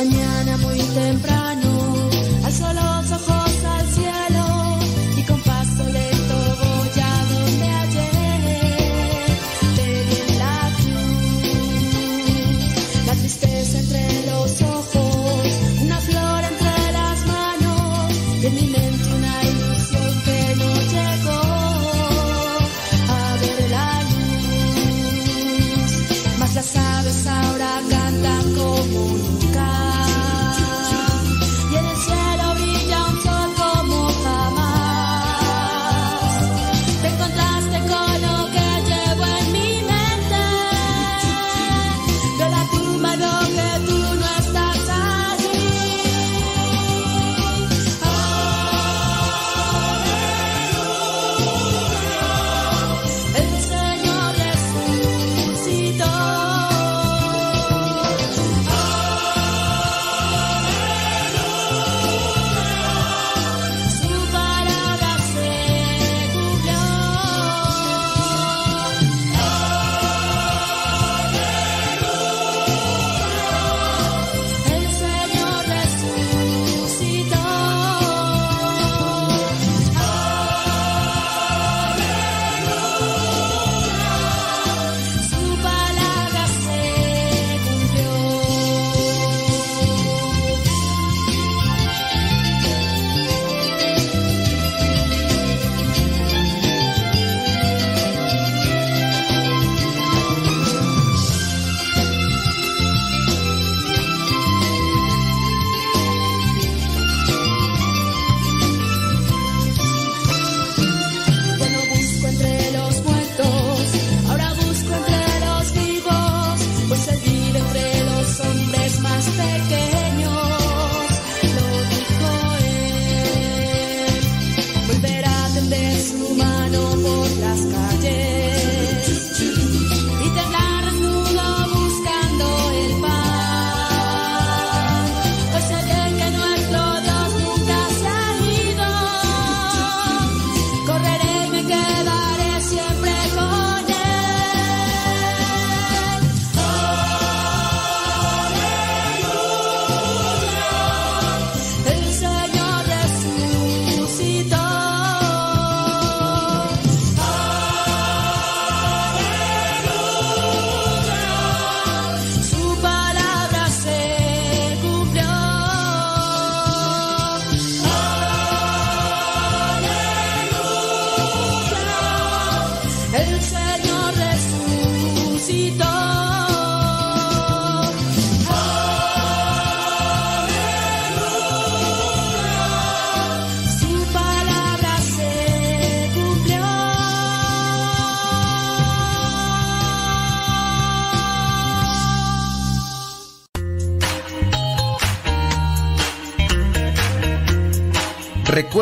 mañana 0.00 0.49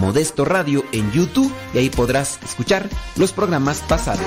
Modesto 0.00 0.44
Radio 0.44 0.84
en 0.92 1.10
YouTube 1.12 1.52
y 1.74 1.78
ahí 1.78 1.90
podrás 1.90 2.38
escuchar 2.44 2.88
los 3.16 3.32
programas 3.32 3.80
pasados. 3.80 4.26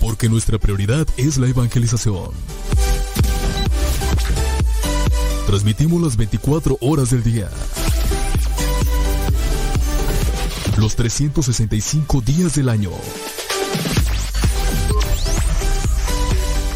Porque 0.00 0.28
nuestra 0.28 0.58
prioridad 0.58 1.06
es 1.16 1.38
la 1.38 1.48
evangelización. 1.48 2.30
Transmitimos 5.46 6.00
las 6.00 6.16
24 6.16 6.78
horas 6.80 7.10
del 7.10 7.22
día. 7.22 7.50
Los 10.78 10.96
365 10.96 12.20
días 12.22 12.54
del 12.54 12.68
año. 12.68 12.90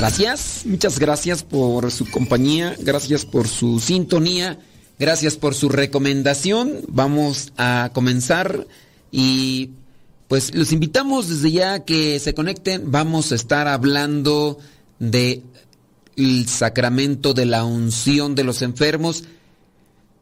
Gracias, 0.00 0.62
muchas 0.64 0.98
gracias 0.98 1.42
por 1.42 1.92
su 1.92 2.10
compañía, 2.10 2.74
gracias 2.80 3.26
por 3.26 3.46
su 3.46 3.80
sintonía, 3.80 4.58
gracias 4.98 5.36
por 5.36 5.54
su 5.54 5.68
recomendación. 5.68 6.80
Vamos 6.88 7.52
a 7.58 7.90
comenzar 7.92 8.66
y 9.12 9.72
pues 10.26 10.54
los 10.54 10.72
invitamos 10.72 11.28
desde 11.28 11.52
ya 11.52 11.84
que 11.84 12.18
se 12.18 12.32
conecten. 12.32 12.90
Vamos 12.90 13.30
a 13.30 13.34
estar 13.34 13.68
hablando 13.68 14.56
de 15.00 15.42
el 16.16 16.48
sacramento 16.48 17.34
de 17.34 17.44
la 17.44 17.64
unción 17.64 18.34
de 18.34 18.44
los 18.44 18.62
enfermos. 18.62 19.24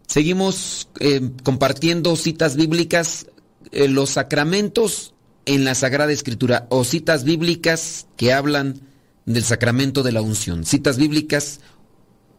Seguimos 0.09 0.89
eh, 0.99 1.31
compartiendo 1.45 2.17
citas 2.17 2.57
bíblicas, 2.57 3.29
eh, 3.71 3.87
los 3.87 4.11
sacramentos 4.11 5.15
en 5.47 5.65
la 5.65 5.77
Sagrada 5.77 6.11
Escritura 6.11 6.67
o 6.69 6.83
citas 6.83 7.23
bíblicas 7.23 8.09
que 8.17 8.33
hablan 8.33 8.81
del 9.35 9.45
sacramento 9.45 10.03
de 10.03 10.13
la 10.13 10.23
unción. 10.23 10.65
Citas 10.65 10.97
bíblicas 10.97 11.61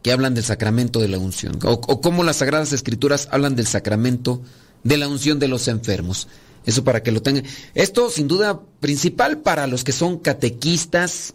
que 0.01 0.12
hablan 0.12 0.33
del 0.33 0.44
sacramento 0.44 1.00
de 1.00 1.07
la 1.07 1.19
unción. 1.19 1.59
O, 1.63 1.74
o 1.74 2.01
cómo 2.01 2.24
las 2.24 2.38
Sagradas 2.38 2.74
Escrituras 2.74 3.27
hablan 3.31 3.56
del 3.56 3.68
sacramento 3.68 4.41
de 4.83 4.97
la 4.97 5.07
unción 5.07 5.39
de 5.39 5.47
los 5.47 5.68
enfermos. 5.68 6.27
Eso 6.65 6.83
para 6.83 7.03
que 7.03 7.12
lo 7.12 7.21
tengan. 7.21 7.45
Esto 7.75 8.09
sin 8.09 8.27
duda 8.27 8.62
principal 8.80 9.39
para 9.39 9.68
los 9.68 9.83
que 9.83 9.91
son 9.91 10.18
catequistas, 10.19 11.33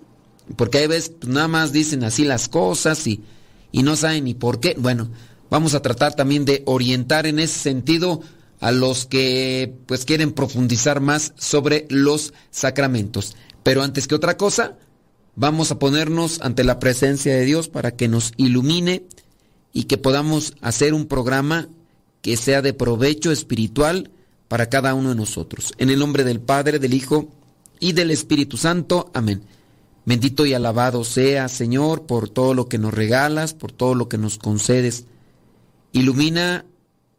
porque 0.57 0.79
hay 0.79 0.87
veces 0.87 1.13
pues, 1.21 1.33
nada 1.33 1.49
más 1.49 1.73
dicen 1.73 2.05
así 2.05 2.25
las 2.25 2.49
cosas 2.49 3.07
y, 3.07 3.23
y 3.73 3.83
no 3.83 3.97
saben 3.97 4.25
ni 4.25 4.35
por 4.35 4.61
qué. 4.61 4.75
Bueno, 4.79 5.11
vamos 5.51 5.75
a 5.75 5.83
tratar 5.83 6.15
también 6.15 6.45
de 6.45 6.63
orientar 6.67 7.27
en 7.27 7.39
ese 7.39 7.59
sentido 7.59 8.21
a 8.61 8.71
los 8.73 9.07
que 9.07 9.75
pues 9.87 10.05
quieren 10.05 10.33
profundizar 10.33 11.01
más 11.01 11.33
sobre 11.37 11.87
los 11.91 12.33
sacramentos. 12.51 13.37
Pero 13.63 13.83
antes 13.83 14.07
que 14.07 14.15
otra 14.15 14.37
cosa, 14.37 14.77
Vamos 15.37 15.71
a 15.71 15.79
ponernos 15.79 16.41
ante 16.43 16.63
la 16.63 16.79
presencia 16.79 17.35
de 17.35 17.45
Dios 17.45 17.69
para 17.69 17.91
que 17.93 18.09
nos 18.09 18.33
ilumine 18.37 19.05
y 19.73 19.85
que 19.85 19.99
podamos 19.99 20.55
hacer 20.61 20.95
un 20.95 21.07
programa 21.07 21.69
que 22.23 22.37
sea 22.37 22.63
de 22.63 22.73
provecho 22.73 23.33
espiritual 23.33 24.11
para 24.49 24.69
cada 24.69 24.95
uno 24.95 25.11
de 25.11 25.17
nosotros. 25.17 25.75
En 25.79 25.91
el 25.91 25.99
nombre 25.99 26.23
del 26.23 26.41
Padre, 26.41 26.79
del 26.79 26.95
Hijo 26.95 27.29
y 27.81 27.93
del 27.93 28.13
Espíritu 28.13 28.57
Santo. 28.57 29.11
Amén. 29.13 29.43
Bendito 30.07 30.47
y 30.47 30.55
alabado 30.55 31.03
sea, 31.03 31.49
Señor, 31.49 32.07
por 32.07 32.29
todo 32.29 32.55
lo 32.55 32.69
que 32.69 32.79
nos 32.79 32.95
regalas, 32.95 33.55
por 33.55 33.73
todo 33.73 33.95
lo 33.95 34.09
que 34.09 34.19
nos 34.19 34.39
concedes. 34.39 35.07
Ilumina 35.93 36.65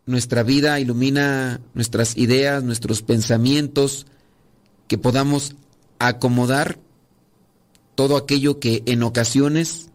nuestra 0.06 0.44
vida, 0.44 0.80
ilumina 0.80 1.60
nuestras 1.74 2.16
ideas, 2.16 2.64
nuestros 2.64 3.02
pensamientos, 3.02 4.06
que 4.88 4.98
podamos 4.98 5.56
acomodar 6.00 6.78
todo 7.96 8.18
aquello 8.18 8.60
que 8.60 8.84
en 8.86 9.04
ocasiones 9.04 9.90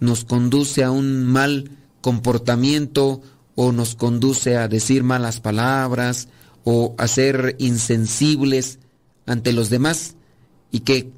nos 0.00 0.24
conduce 0.24 0.84
a 0.84 0.90
un 0.90 1.24
mal 1.24 1.70
comportamiento 2.00 3.22
o 3.54 3.72
nos 3.72 3.94
conduce 3.94 4.56
a 4.56 4.68
decir 4.68 5.02
malas 5.02 5.40
palabras 5.40 6.28
o 6.64 6.94
a 6.98 7.08
ser 7.08 7.56
insensibles 7.58 8.78
ante 9.26 9.52
los 9.52 9.70
demás 9.70 10.14
y 10.70 10.80
que 10.80 11.10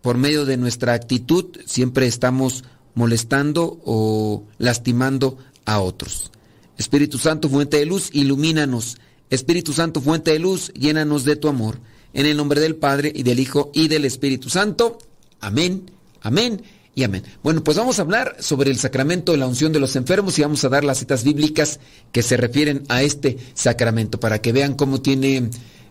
por 0.00 0.18
medio 0.18 0.44
de 0.44 0.56
nuestra 0.56 0.94
actitud 0.94 1.56
siempre 1.66 2.06
estamos 2.06 2.64
molestando 2.94 3.80
o 3.84 4.44
lastimando 4.58 5.38
a 5.64 5.80
otros. 5.80 6.30
Espíritu 6.76 7.18
Santo, 7.18 7.48
fuente 7.48 7.78
de 7.78 7.86
luz, 7.86 8.10
ilumínanos. 8.12 8.98
Espíritu 9.30 9.72
Santo, 9.72 10.00
fuente 10.00 10.32
de 10.32 10.38
luz, 10.38 10.72
llénanos 10.74 11.24
de 11.24 11.36
tu 11.36 11.48
amor. 11.48 11.78
En 12.12 12.26
el 12.26 12.36
nombre 12.36 12.60
del 12.60 12.76
Padre 12.76 13.12
y 13.14 13.22
del 13.22 13.38
Hijo 13.38 13.70
y 13.72 13.88
del 13.88 14.04
Espíritu 14.04 14.50
Santo. 14.50 14.98
Amén, 15.42 15.90
amén 16.20 16.62
y 16.94 17.02
amén. 17.02 17.24
Bueno, 17.42 17.64
pues 17.64 17.76
vamos 17.76 17.98
a 17.98 18.02
hablar 18.02 18.36
sobre 18.38 18.70
el 18.70 18.78
sacramento 18.78 19.32
de 19.32 19.38
la 19.38 19.48
unción 19.48 19.72
de 19.72 19.80
los 19.80 19.96
enfermos 19.96 20.38
y 20.38 20.42
vamos 20.42 20.64
a 20.64 20.68
dar 20.68 20.84
las 20.84 20.98
citas 20.98 21.24
bíblicas 21.24 21.80
que 22.12 22.22
se 22.22 22.36
refieren 22.36 22.84
a 22.88 23.02
este 23.02 23.38
sacramento 23.52 24.20
para 24.20 24.40
que 24.40 24.52
vean 24.52 24.74
cómo 24.74 25.02
tiene 25.02 25.50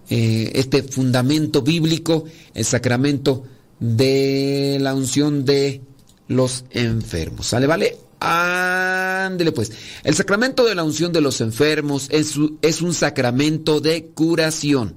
eh, 0.09 0.51
este 0.55 0.83
fundamento 0.83 1.61
bíblico 1.61 2.23
el 2.53 2.63
sacramento 2.63 3.43
de 3.81 4.77
la 4.79 4.95
unción 4.95 5.43
de 5.43 5.81
los 6.29 6.63
enfermos. 6.69 7.47
¿Sale, 7.47 7.67
vale? 7.67 7.97
Ándele 8.21 9.51
pues. 9.51 9.73
El 10.05 10.15
sacramento 10.15 10.63
de 10.63 10.75
la 10.75 10.85
unción 10.85 11.11
de 11.11 11.19
los 11.19 11.41
enfermos 11.41 12.07
es, 12.09 12.35
es 12.61 12.81
un 12.81 12.93
sacramento 12.93 13.81
de 13.81 14.05
curación, 14.13 14.95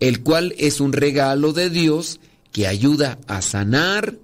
el 0.00 0.22
cual 0.22 0.54
es 0.56 0.80
un 0.80 0.94
regalo 0.94 1.52
de 1.52 1.68
Dios 1.68 2.20
que 2.54 2.68
ayuda 2.68 3.18
a 3.26 3.42
sanar 3.42 4.16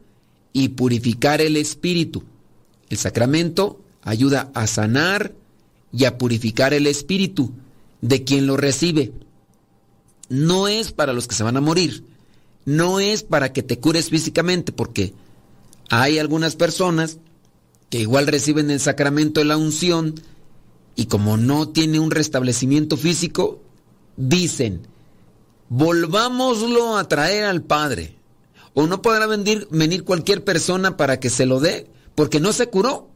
y 0.53 0.69
purificar 0.69 1.41
el 1.41 1.57
espíritu. 1.57 2.23
El 2.89 2.97
sacramento 2.97 3.81
ayuda 4.03 4.53
a 4.55 4.69
sanar 4.69 5.35
y 5.93 6.05
a 6.05 6.17
purificar 6.17 6.73
el 6.73 6.87
espíritu 6.87 7.53
de 8.01 8.23
quien 8.23 8.47
lo 8.47 8.57
recibe. 8.57 9.13
No 10.29 10.69
es 10.69 10.93
para 10.93 11.13
los 11.13 11.27
que 11.27 11.35
se 11.35 11.43
van 11.43 11.57
a 11.57 11.61
morir, 11.61 12.05
no 12.65 13.01
es 13.01 13.25
para 13.25 13.53
que 13.53 13.65
te 13.65 13.81
cures 13.81 14.11
físicamente, 14.11 14.71
porque 14.71 15.13
hay 15.89 16.21
algunas 16.21 16.55
personas 16.55 17.19
que 17.89 17.99
igual 17.99 18.29
reciben 18.29 18.71
el 18.71 18.79
sacramento 18.79 19.41
de 19.41 19.47
la 19.47 19.57
unción 19.57 20.15
y 20.95 21.07
como 21.07 21.37
no 21.37 21.71
tiene 21.71 21.99
un 21.99 22.13
restablecimiento 22.13 22.97
físico, 22.97 23.61
dicen, 24.17 24.83
volvámoslo 25.69 26.97
a 26.97 27.09
traer 27.09 27.47
al 27.47 27.63
Padre 27.63 28.20
o 28.75 28.87
no 28.87 29.03
podrá 29.03 29.27
venir, 29.27 29.67
cualquier 30.05 30.45
persona 30.45 30.97
para 30.97 31.21
que 31.21 31.31
se 31.31 31.47
lo 31.47 31.61
dé, 31.61 31.87
porque 32.15 32.41
no 32.41 32.53
se 32.53 32.69
curó. 32.69 33.09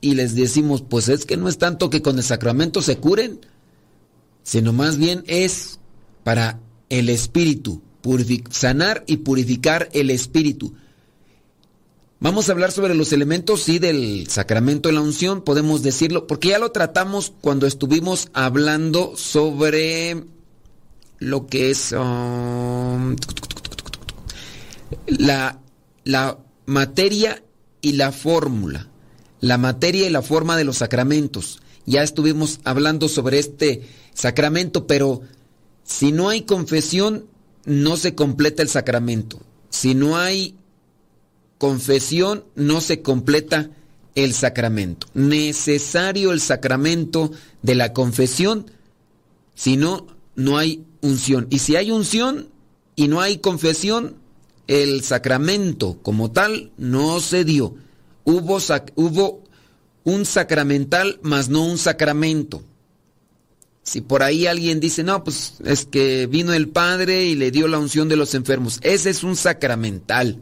Y 0.00 0.14
les 0.14 0.34
decimos, 0.34 0.82
pues 0.82 1.08
es 1.08 1.24
que 1.24 1.36
no 1.36 1.48
es 1.48 1.58
tanto 1.58 1.90
que 1.90 2.02
con 2.02 2.16
el 2.18 2.22
sacramento 2.22 2.82
se 2.82 2.98
curen, 2.98 3.40
sino 4.42 4.72
más 4.72 4.96
bien 4.96 5.24
es 5.26 5.80
para 6.22 6.60
el 6.88 7.08
espíritu, 7.08 7.82
sanar 8.50 9.04
y 9.06 9.18
purificar 9.18 9.88
el 9.92 10.10
espíritu. 10.10 10.74
Vamos 12.20 12.48
a 12.48 12.52
hablar 12.52 12.72
sobre 12.72 12.94
los 12.94 13.12
elementos, 13.12 13.62
sí, 13.62 13.78
del 13.78 14.26
sacramento 14.28 14.88
de 14.88 14.94
la 14.94 15.00
unción, 15.00 15.42
podemos 15.42 15.82
decirlo, 15.82 16.26
porque 16.26 16.48
ya 16.48 16.58
lo 16.58 16.72
tratamos 16.72 17.32
cuando 17.40 17.66
estuvimos 17.66 18.28
hablando 18.32 19.16
sobre 19.16 20.24
lo 21.18 21.46
que 21.46 21.70
es... 21.70 21.92
Um, 21.92 23.16
la, 25.06 25.60
la 26.04 26.38
materia 26.66 27.42
y 27.80 27.92
la 27.92 28.12
fórmula, 28.12 28.88
la 29.40 29.58
materia 29.58 30.06
y 30.06 30.10
la 30.10 30.22
forma 30.22 30.56
de 30.56 30.64
los 30.64 30.78
sacramentos. 30.78 31.60
Ya 31.86 32.02
estuvimos 32.02 32.60
hablando 32.64 33.08
sobre 33.08 33.38
este 33.38 33.82
sacramento, 34.12 34.86
pero 34.86 35.22
si 35.84 36.12
no 36.12 36.28
hay 36.28 36.42
confesión, 36.42 37.26
no 37.64 37.96
se 37.96 38.14
completa 38.14 38.62
el 38.62 38.68
sacramento. 38.68 39.40
Si 39.70 39.94
no 39.94 40.16
hay 40.18 40.56
confesión, 41.58 42.44
no 42.54 42.80
se 42.80 43.02
completa 43.02 43.70
el 44.14 44.34
sacramento. 44.34 45.06
Necesario 45.14 46.32
el 46.32 46.40
sacramento 46.40 47.30
de 47.62 47.74
la 47.74 47.92
confesión, 47.92 48.70
si 49.54 49.76
no, 49.76 50.06
no 50.34 50.58
hay 50.58 50.84
unción. 51.00 51.46
Y 51.50 51.60
si 51.60 51.76
hay 51.76 51.90
unción 51.90 52.48
y 52.96 53.08
no 53.08 53.20
hay 53.20 53.38
confesión, 53.38 54.16
el 54.68 55.02
sacramento 55.02 55.98
como 56.02 56.30
tal 56.30 56.70
no 56.76 57.18
se 57.20 57.44
dio. 57.44 57.74
Hubo, 58.24 59.42
un 60.04 60.24
sacramental, 60.24 61.18
más 61.22 61.48
no 61.48 61.64
un 61.64 61.78
sacramento. 61.78 62.62
Si 63.82 64.02
por 64.02 64.22
ahí 64.22 64.46
alguien 64.46 64.80
dice, 64.80 65.02
no, 65.02 65.24
pues 65.24 65.54
es 65.64 65.86
que 65.86 66.26
vino 66.26 66.52
el 66.52 66.68
Padre 66.68 67.24
y 67.24 67.34
le 67.34 67.50
dio 67.50 67.66
la 67.68 67.78
unción 67.78 68.08
de 68.08 68.16
los 68.16 68.34
enfermos. 68.34 68.78
Ese 68.82 69.10
es 69.10 69.24
un 69.24 69.36
sacramental. 69.36 70.38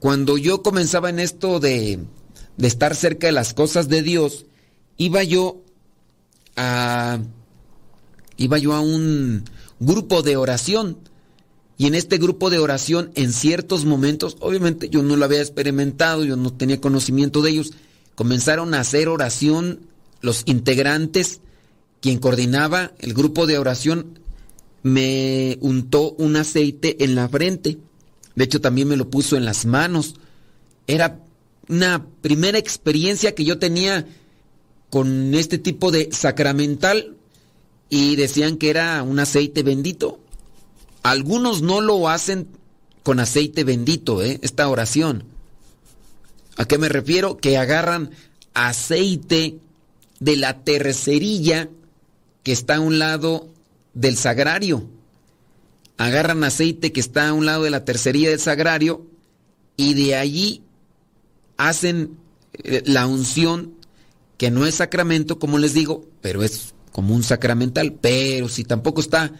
Cuando 0.00 0.36
yo 0.36 0.62
comenzaba 0.62 1.10
en 1.10 1.20
esto 1.20 1.60
de, 1.60 2.00
de 2.56 2.68
estar 2.68 2.96
cerca 2.96 3.28
de 3.28 3.32
las 3.32 3.54
cosas 3.54 3.88
de 3.88 4.02
Dios, 4.02 4.46
iba 4.96 5.22
yo 5.22 5.62
a, 6.56 7.20
iba 8.36 8.58
yo 8.58 8.74
a 8.74 8.80
un 8.80 9.44
grupo 9.78 10.22
de 10.22 10.36
oración 10.36 10.98
y 11.80 11.86
en 11.86 11.94
este 11.94 12.18
grupo 12.18 12.50
de 12.50 12.58
oración, 12.58 13.10
en 13.14 13.32
ciertos 13.32 13.86
momentos, 13.86 14.36
obviamente 14.40 14.90
yo 14.90 15.02
no 15.02 15.16
lo 15.16 15.24
había 15.24 15.40
experimentado, 15.40 16.24
yo 16.26 16.36
no 16.36 16.52
tenía 16.52 16.78
conocimiento 16.78 17.40
de 17.40 17.52
ellos, 17.52 17.72
comenzaron 18.14 18.74
a 18.74 18.80
hacer 18.80 19.08
oración 19.08 19.80
los 20.20 20.42
integrantes, 20.44 21.40
quien 22.02 22.18
coordinaba 22.18 22.92
el 22.98 23.14
grupo 23.14 23.46
de 23.46 23.56
oración, 23.56 24.18
me 24.82 25.56
untó 25.62 26.12
un 26.18 26.36
aceite 26.36 27.02
en 27.02 27.14
la 27.14 27.30
frente. 27.30 27.78
De 28.34 28.44
hecho, 28.44 28.60
también 28.60 28.86
me 28.86 28.98
lo 28.98 29.08
puso 29.08 29.38
en 29.38 29.46
las 29.46 29.64
manos. 29.64 30.16
Era 30.86 31.20
una 31.66 32.04
primera 32.20 32.58
experiencia 32.58 33.34
que 33.34 33.46
yo 33.46 33.58
tenía 33.58 34.06
con 34.90 35.32
este 35.34 35.56
tipo 35.56 35.90
de 35.90 36.10
sacramental 36.12 37.16
y 37.88 38.16
decían 38.16 38.58
que 38.58 38.68
era 38.68 39.02
un 39.02 39.18
aceite 39.18 39.62
bendito. 39.62 40.20
Algunos 41.02 41.62
no 41.62 41.80
lo 41.80 42.08
hacen 42.08 42.48
con 43.02 43.20
aceite 43.20 43.64
bendito, 43.64 44.22
¿eh? 44.22 44.38
esta 44.42 44.68
oración. 44.68 45.24
¿A 46.56 46.66
qué 46.66 46.78
me 46.78 46.88
refiero? 46.88 47.38
Que 47.38 47.56
agarran 47.56 48.10
aceite 48.52 49.58
de 50.18 50.36
la 50.36 50.62
tercerilla 50.62 51.70
que 52.42 52.52
está 52.52 52.76
a 52.76 52.80
un 52.80 52.98
lado 52.98 53.48
del 53.94 54.16
sagrario. 54.16 54.88
Agarran 55.96 56.44
aceite 56.44 56.92
que 56.92 57.00
está 57.00 57.28
a 57.28 57.32
un 57.32 57.46
lado 57.46 57.64
de 57.64 57.70
la 57.70 57.84
tercerilla 57.84 58.30
del 58.30 58.40
sagrario 58.40 59.06
y 59.76 59.94
de 59.94 60.16
allí 60.16 60.62
hacen 61.56 62.18
eh, 62.52 62.82
la 62.86 63.06
unción 63.06 63.74
que 64.36 64.50
no 64.50 64.66
es 64.66 64.76
sacramento, 64.76 65.38
como 65.38 65.58
les 65.58 65.74
digo, 65.74 66.06
pero 66.22 66.42
es 66.42 66.74
como 66.92 67.14
un 67.14 67.22
sacramental. 67.22 67.92
Pero 68.00 68.48
si 68.48 68.64
tampoco 68.64 69.00
está 69.00 69.32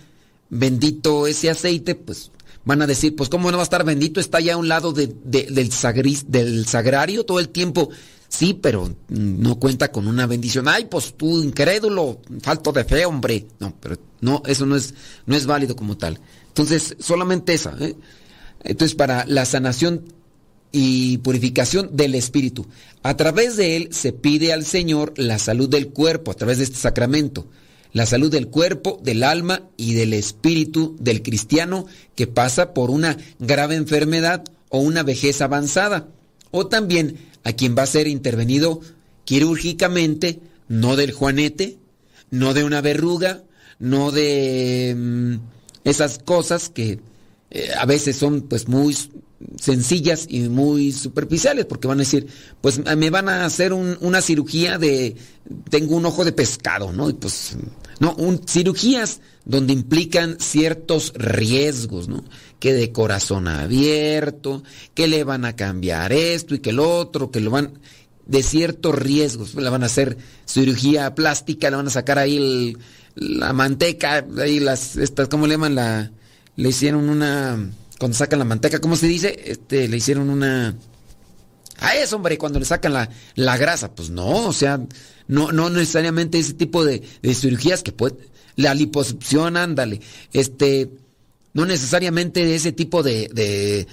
bendito 0.50 1.26
ese 1.26 1.49
aceite, 1.50 1.95
pues 1.95 2.30
van 2.64 2.83
a 2.83 2.87
decir, 2.87 3.16
pues 3.16 3.30
cómo 3.30 3.50
no 3.50 3.57
va 3.57 3.62
a 3.62 3.64
estar 3.64 3.85
bendito, 3.85 4.21
está 4.21 4.40
ya 4.40 4.54
a 4.54 4.59
un 4.59 4.69
lado 4.69 4.92
del, 4.92 5.16
del 5.25 6.66
sagrario 6.66 7.25
todo 7.25 7.40
el 7.40 7.49
tiempo. 7.49 7.90
Sí, 8.28 8.54
pero 8.54 8.95
no 9.09 9.59
cuenta 9.59 9.90
con 9.90 10.07
una 10.07 10.25
bendición. 10.26 10.69
Ay, 10.69 10.87
pues 10.88 11.14
tú 11.16 11.42
incrédulo, 11.42 12.21
falto 12.42 12.71
de 12.71 12.85
fe, 12.85 13.04
hombre. 13.04 13.47
No, 13.59 13.75
pero 13.80 13.97
no, 14.21 14.42
eso 14.47 14.66
no 14.66 14.76
es, 14.76 14.95
no 15.26 15.35
es 15.35 15.47
válido 15.47 15.75
como 15.75 15.99
tal. 15.99 16.21
Entonces, 16.47 16.97
solamente 17.00 17.54
esa. 17.54 17.75
¿eh? 17.80 17.97
Entonces, 18.62 18.95
para 18.95 19.26
la 19.26 19.45
sanación 19.47 20.04
y 20.71 21.19
purificación 21.19 21.97
del 21.97 22.14
espíritu. 22.14 22.66
A 23.02 23.16
través 23.16 23.57
de 23.57 23.76
él 23.76 23.88
se 23.90 24.12
pide 24.12 24.52
al 24.52 24.64
Señor 24.64 25.12
la 25.16 25.40
salud 25.40 25.69
del 25.69 25.88
cuerpo, 25.88 26.30
a 26.30 26.35
través 26.35 26.59
de 26.59 26.64
este 26.64 26.76
sacramento. 26.76 27.49
La 27.92 28.06
salud 28.06 28.30
del 28.30 28.49
cuerpo, 28.49 29.00
del 29.02 29.25
alma 29.25 29.62
y 29.76 29.94
del 29.94 30.12
espíritu 30.14 30.97
del 31.00 31.23
cristiano 31.23 31.87
que 32.14 32.26
pasa 32.26 32.73
por 32.73 32.90
una 32.90 33.16
grave 33.38 33.75
enfermedad 33.75 34.44
o 34.68 34.78
una 34.78 35.02
vejez 35.02 35.40
avanzada. 35.40 36.09
O 36.50 36.66
también 36.66 37.16
a 37.44 37.52
quien 37.52 37.76
va 37.76 37.82
a 37.82 37.87
ser 37.87 38.06
intervenido 38.06 38.80
quirúrgicamente, 39.25 40.40
no 40.68 40.97
del 40.97 41.12
juanete, 41.12 41.78
no 42.30 42.54
de 42.54 42.64
una 42.64 42.80
verruga, 42.80 43.42
no 43.78 44.12
de 44.12 44.94
mm, 44.97 45.35
esas 45.85 46.18
cosas 46.18 46.68
que 46.68 47.00
eh, 47.50 47.70
a 47.76 47.87
veces 47.87 48.16
son 48.16 48.42
pues 48.42 48.68
muy 48.68 48.97
sencillas 49.59 50.26
y 50.28 50.40
muy 50.49 50.92
superficiales, 50.92 51.64
porque 51.64 51.88
van 51.88 51.99
a 51.99 52.02
decir, 52.02 52.26
pues 52.61 52.80
me 52.97 53.11
van 53.11 53.28
a 53.28 53.44
hacer 53.44 53.73
una 53.73 54.20
cirugía 54.20 54.78
de, 54.78 55.16
tengo 55.70 55.97
un 55.97 56.06
ojo 56.06 56.25
de 56.25 56.32
pescado, 56.32 56.92
¿no? 56.92 57.09
Y 57.09 57.14
pues, 57.14 57.56
no, 58.00 58.14
un, 58.14 58.47
cirugías 58.47 59.20
donde 59.44 59.73
implican 59.73 60.37
ciertos 60.38 61.12
riesgos, 61.14 62.09
¿no? 62.09 62.25
Que 62.59 62.75
de 62.75 62.92
corazón 62.92 63.49
abierto, 63.49 64.62
que 64.94 65.09
le 65.09 65.25
van 65.25 65.44
a 65.47 65.56
cambiar 65.56 66.12
esto 66.12 66.54
y 66.54 66.59
que 66.59 66.70
el 66.70 66.78
otro, 66.78 67.30
que 67.30 67.40
lo 67.40 67.50
van, 67.50 67.73
de 68.26 68.42
ciertos 68.42 68.94
riesgos, 68.94 69.54
le 69.54 69.70
van 69.70 69.82
a 69.82 69.87
hacer 69.87 70.18
cirugía 70.44 71.14
plástica, 71.14 71.70
le 71.70 71.76
van 71.76 71.87
a 71.87 71.90
sacar 71.90 72.18
ahí 72.18 72.76
la 73.14 73.54
manteca, 73.54 74.25
ahí 74.38 74.61
las, 74.61 74.97
estas, 74.97 75.28
¿cómo 75.28 75.47
le 75.47 75.54
llaman? 75.54 75.75
La, 75.75 76.12
le 76.56 76.68
hicieron 76.68 77.09
una 77.09 77.70
cuando 78.00 78.16
sacan 78.16 78.38
la 78.38 78.47
manteca, 78.47 78.80
¿cómo 78.80 78.97
se 78.97 79.07
dice? 79.07 79.38
Este, 79.45 79.87
le 79.87 79.99
hicieron 79.99 80.30
una... 80.30 80.75
A 81.80 81.97
eso, 81.97 82.16
hombre, 82.16 82.38
cuando 82.38 82.59
le 82.59 82.64
sacan 82.64 82.95
la, 82.95 83.11
la 83.35 83.59
grasa. 83.59 83.95
Pues 83.95 84.09
no, 84.09 84.47
o 84.47 84.54
sea, 84.54 84.80
no, 85.28 85.52
no 85.52 85.69
necesariamente 85.69 86.38
ese 86.38 86.54
tipo 86.54 86.83
de, 86.83 87.02
cirugías 87.35 87.83
que 87.83 87.92
puede... 87.92 88.16
La 88.57 88.73
liposucción, 88.73 89.59
ándale. 89.59 90.00
Este, 90.33 90.88
no 91.52 91.66
necesariamente 91.66 92.54
ese 92.54 92.73
tipo 92.73 93.02
de, 93.02 93.28
de, 93.35 93.87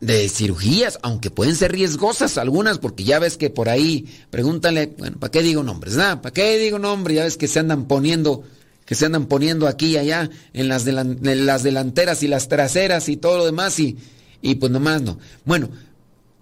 de, 0.00 0.28
cirugías, 0.28 0.98
aunque 1.00 1.30
pueden 1.30 1.56
ser 1.56 1.72
riesgosas 1.72 2.36
algunas, 2.36 2.76
porque 2.76 3.04
ya 3.04 3.18
ves 3.18 3.38
que 3.38 3.48
por 3.48 3.70
ahí, 3.70 4.06
pregúntale, 4.28 4.92
bueno, 4.98 5.16
¿para 5.18 5.30
qué 5.30 5.42
digo 5.42 5.62
nombres? 5.62 5.96
Nada, 5.96 6.20
¿para 6.20 6.34
qué 6.34 6.58
digo 6.58 6.78
nombres? 6.78 7.16
Ya 7.16 7.24
ves 7.24 7.38
que 7.38 7.48
se 7.48 7.60
andan 7.60 7.86
poniendo 7.88 8.44
que 8.84 8.94
se 8.94 9.06
andan 9.06 9.26
poniendo 9.26 9.66
aquí 9.66 9.92
y 9.92 9.96
allá 9.96 10.30
en 10.52 10.68
las, 10.68 10.84
las 10.86 11.62
delanteras 11.62 12.22
y 12.22 12.28
las 12.28 12.48
traseras 12.48 13.08
y 13.08 13.16
todo 13.16 13.38
lo 13.38 13.46
demás 13.46 13.78
y, 13.78 13.96
y 14.42 14.56
pues 14.56 14.70
nomás 14.70 15.02
no. 15.02 15.18
Bueno, 15.44 15.70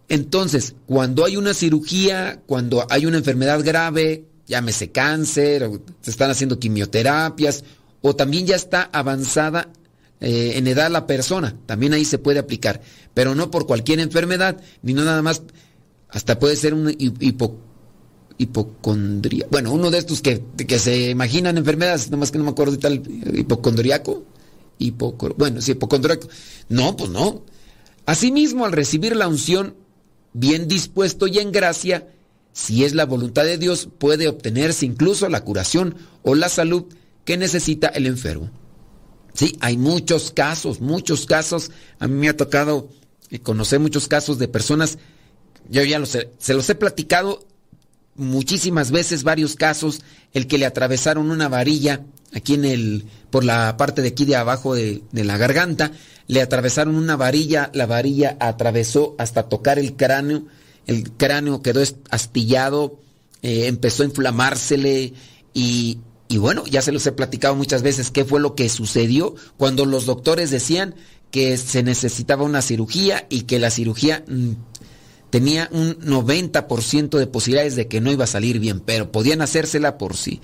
entonces, 0.08 0.74
cuando 0.86 1.24
hay 1.24 1.36
una 1.36 1.54
cirugía, 1.54 2.42
cuando 2.46 2.86
hay 2.90 3.06
una 3.06 3.18
enfermedad 3.18 3.64
grave, 3.64 4.24
llámese 4.46 4.90
cáncer, 4.90 5.64
o 5.64 5.80
se 6.00 6.10
están 6.10 6.30
haciendo 6.30 6.58
quimioterapias, 6.58 7.64
o 8.02 8.14
también 8.14 8.46
ya 8.46 8.56
está 8.56 8.90
avanzada 8.92 9.70
eh, 10.20 10.52
en 10.56 10.66
edad 10.66 10.90
la 10.90 11.06
persona, 11.06 11.56
también 11.66 11.94
ahí 11.94 12.04
se 12.04 12.18
puede 12.18 12.40
aplicar, 12.40 12.82
pero 13.14 13.34
no 13.34 13.50
por 13.50 13.66
cualquier 13.66 14.00
enfermedad, 14.00 14.60
ni 14.82 14.92
no 14.92 15.04
nada 15.04 15.22
más, 15.22 15.42
hasta 16.10 16.38
puede 16.38 16.56
ser 16.56 16.74
un 16.74 16.94
hipo 16.98 17.56
hipocondría. 18.42 19.46
Bueno, 19.50 19.72
uno 19.72 19.90
de 19.90 19.98
estos 19.98 20.20
que, 20.20 20.42
que 20.66 20.78
se 20.78 21.10
imaginan 21.10 21.58
enfermedades, 21.58 22.10
más 22.10 22.30
que 22.30 22.38
no 22.38 22.44
me 22.44 22.50
acuerdo 22.50 22.72
de 22.72 22.78
tal, 22.78 23.02
hipocondriaco. 23.34 24.24
bueno, 25.36 25.60
sí, 25.60 25.72
hipocondriaco. 25.72 26.28
No, 26.68 26.96
pues 26.96 27.10
no. 27.10 27.42
Asimismo, 28.06 28.64
al 28.64 28.72
recibir 28.72 29.16
la 29.16 29.28
unción, 29.28 29.74
bien 30.32 30.68
dispuesto 30.68 31.26
y 31.26 31.38
en 31.38 31.52
gracia, 31.52 32.08
si 32.52 32.84
es 32.84 32.94
la 32.94 33.06
voluntad 33.06 33.44
de 33.44 33.58
Dios, 33.58 33.88
puede 33.98 34.28
obtenerse 34.28 34.86
incluso 34.86 35.28
la 35.28 35.44
curación 35.44 35.96
o 36.22 36.34
la 36.34 36.48
salud 36.48 36.84
que 37.24 37.36
necesita 37.36 37.88
el 37.88 38.06
enfermo. 38.06 38.50
Sí, 39.34 39.56
hay 39.60 39.78
muchos 39.78 40.30
casos, 40.30 40.80
muchos 40.80 41.26
casos. 41.26 41.70
A 41.98 42.06
mí 42.06 42.14
me 42.14 42.28
ha 42.28 42.36
tocado 42.36 42.88
conocer 43.42 43.80
muchos 43.80 44.08
casos 44.08 44.38
de 44.38 44.48
personas, 44.48 44.98
yo 45.70 45.82
ya 45.84 46.04
sé, 46.04 46.30
se 46.38 46.54
los 46.54 46.68
he 46.68 46.74
platicado 46.74 47.46
muchísimas 48.14 48.90
veces, 48.90 49.22
varios 49.22 49.56
casos, 49.56 50.02
el 50.32 50.46
que 50.46 50.58
le 50.58 50.66
atravesaron 50.66 51.30
una 51.30 51.48
varilla 51.48 52.02
aquí 52.34 52.54
en 52.54 52.64
el, 52.64 53.04
por 53.30 53.44
la 53.44 53.76
parte 53.76 54.02
de 54.02 54.08
aquí 54.08 54.24
de 54.24 54.36
abajo 54.36 54.74
de, 54.74 55.02
la 55.12 55.36
garganta, 55.36 55.92
le 56.26 56.40
atravesaron 56.40 56.94
una 56.94 57.16
varilla, 57.16 57.70
la 57.74 57.86
varilla 57.86 58.36
atravesó 58.40 59.14
hasta 59.18 59.48
tocar 59.48 59.78
el 59.78 59.94
cráneo, 59.94 60.44
el 60.86 61.10
cráneo 61.12 61.62
quedó 61.62 61.82
astillado, 62.10 62.98
eh, 63.42 63.66
empezó 63.66 64.02
a 64.02 64.06
inflamársele 64.06 65.12
y, 65.52 65.98
y 66.28 66.38
bueno, 66.38 66.64
ya 66.66 66.80
se 66.80 66.92
los 66.92 67.06
he 67.06 67.12
platicado 67.12 67.54
muchas 67.54 67.82
veces 67.82 68.10
qué 68.10 68.24
fue 68.24 68.40
lo 68.40 68.54
que 68.54 68.68
sucedió 68.68 69.34
cuando 69.56 69.84
los 69.84 70.06
doctores 70.06 70.50
decían 70.50 70.94
que 71.30 71.56
se 71.56 71.82
necesitaba 71.82 72.44
una 72.44 72.62
cirugía 72.62 73.26
y 73.30 73.42
que 73.42 73.58
la 73.58 73.70
cirugía 73.70 74.24
mm, 74.28 74.52
tenía 75.32 75.70
un 75.72 75.98
90% 75.98 77.16
de 77.16 77.26
posibilidades 77.26 77.74
de 77.74 77.88
que 77.88 78.02
no 78.02 78.12
iba 78.12 78.24
a 78.24 78.26
salir 78.26 78.58
bien, 78.58 78.80
pero 78.80 79.10
podían 79.10 79.40
hacérsela 79.40 79.96
por 79.96 80.14
sí. 80.14 80.42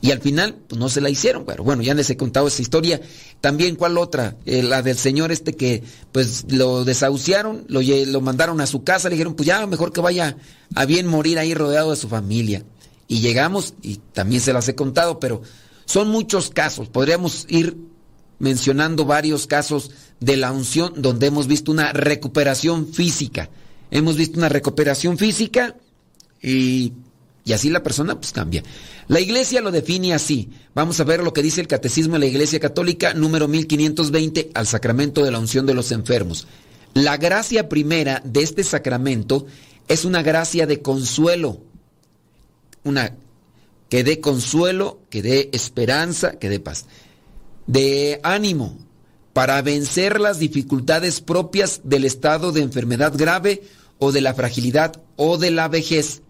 Y 0.00 0.12
al 0.12 0.20
final, 0.20 0.54
pues 0.68 0.78
no 0.78 0.88
se 0.88 1.00
la 1.00 1.10
hicieron. 1.10 1.44
Pero 1.44 1.64
bueno, 1.64 1.82
ya 1.82 1.92
les 1.92 2.08
he 2.08 2.16
contado 2.16 2.46
esa 2.46 2.62
historia. 2.62 3.00
También, 3.40 3.74
¿cuál 3.74 3.98
otra? 3.98 4.36
Eh, 4.46 4.62
la 4.62 4.80
del 4.82 4.96
señor 4.96 5.32
este 5.32 5.54
que, 5.54 5.82
pues, 6.12 6.44
lo 6.50 6.84
desahuciaron, 6.84 7.64
lo, 7.66 7.80
lo 7.82 8.20
mandaron 8.20 8.60
a 8.60 8.68
su 8.68 8.84
casa, 8.84 9.08
le 9.08 9.16
dijeron, 9.16 9.34
pues 9.34 9.48
ya, 9.48 9.66
mejor 9.66 9.92
que 9.92 10.00
vaya 10.00 10.36
a 10.76 10.84
bien 10.84 11.08
morir 11.08 11.40
ahí 11.40 11.52
rodeado 11.52 11.90
de 11.90 11.96
su 11.96 12.08
familia. 12.08 12.62
Y 13.08 13.18
llegamos, 13.18 13.74
y 13.82 13.96
también 14.12 14.40
se 14.40 14.52
las 14.52 14.68
he 14.68 14.76
contado, 14.76 15.18
pero 15.18 15.42
son 15.84 16.10
muchos 16.10 16.50
casos. 16.50 16.88
Podríamos 16.88 17.44
ir 17.48 17.76
mencionando 18.38 19.04
varios 19.04 19.48
casos 19.48 19.90
de 20.20 20.36
la 20.36 20.52
unción 20.52 20.92
donde 20.96 21.26
hemos 21.26 21.48
visto 21.48 21.72
una 21.72 21.92
recuperación 21.92 22.86
física 22.86 23.50
hemos 23.90 24.16
visto 24.16 24.38
una 24.38 24.48
recuperación 24.48 25.18
física 25.18 25.76
y, 26.42 26.92
así 27.52 27.70
la 27.70 27.82
persona 27.82 28.20
pues 28.20 28.32
cambia. 28.32 28.62
La 29.08 29.20
iglesia 29.20 29.60
lo 29.60 29.70
define 29.70 30.12
así. 30.12 30.50
Vamos 30.74 31.00
a 31.00 31.04
ver 31.04 31.22
lo 31.22 31.32
que 31.32 31.42
dice 31.42 31.60
el 31.60 31.68
Catecismo 31.68 32.14
de 32.14 32.20
la 32.20 32.26
Iglesia 32.26 32.60
Católica 32.60 33.14
número 33.14 33.48
1520 33.48 34.50
al 34.54 34.66
sacramento 34.66 35.24
de 35.24 35.30
la 35.30 35.38
unción 35.38 35.64
de 35.66 35.74
los 35.74 35.92
enfermos. 35.92 36.46
La 36.94 37.16
gracia 37.16 37.68
primera 37.68 38.22
de 38.24 38.42
este 38.42 38.64
sacramento 38.64 39.46
es 39.88 40.04
una 40.04 40.22
gracia 40.22 40.66
de 40.66 40.82
consuelo. 40.82 41.62
Una 42.84 43.14
que 43.88 44.04
dé 44.04 44.20
consuelo, 44.20 45.00
que 45.08 45.22
dé 45.22 45.48
esperanza, 45.52 46.38
que 46.38 46.50
dé 46.50 46.60
paz. 46.60 46.84
De 47.66 48.20
ánimo, 48.22 48.76
para 49.32 49.62
vencer 49.62 50.20
las 50.20 50.38
dificultades 50.38 51.20
propias 51.20 51.82
del 51.84 52.04
estado 52.04 52.52
de 52.52 52.62
enfermedad 52.62 53.12
grave 53.16 53.62
o 53.98 54.12
de 54.12 54.20
la 54.20 54.34
fragilidad 54.34 55.02
o 55.16 55.38
de 55.38 55.50
la 55.50 55.68
vejez. 55.68 56.22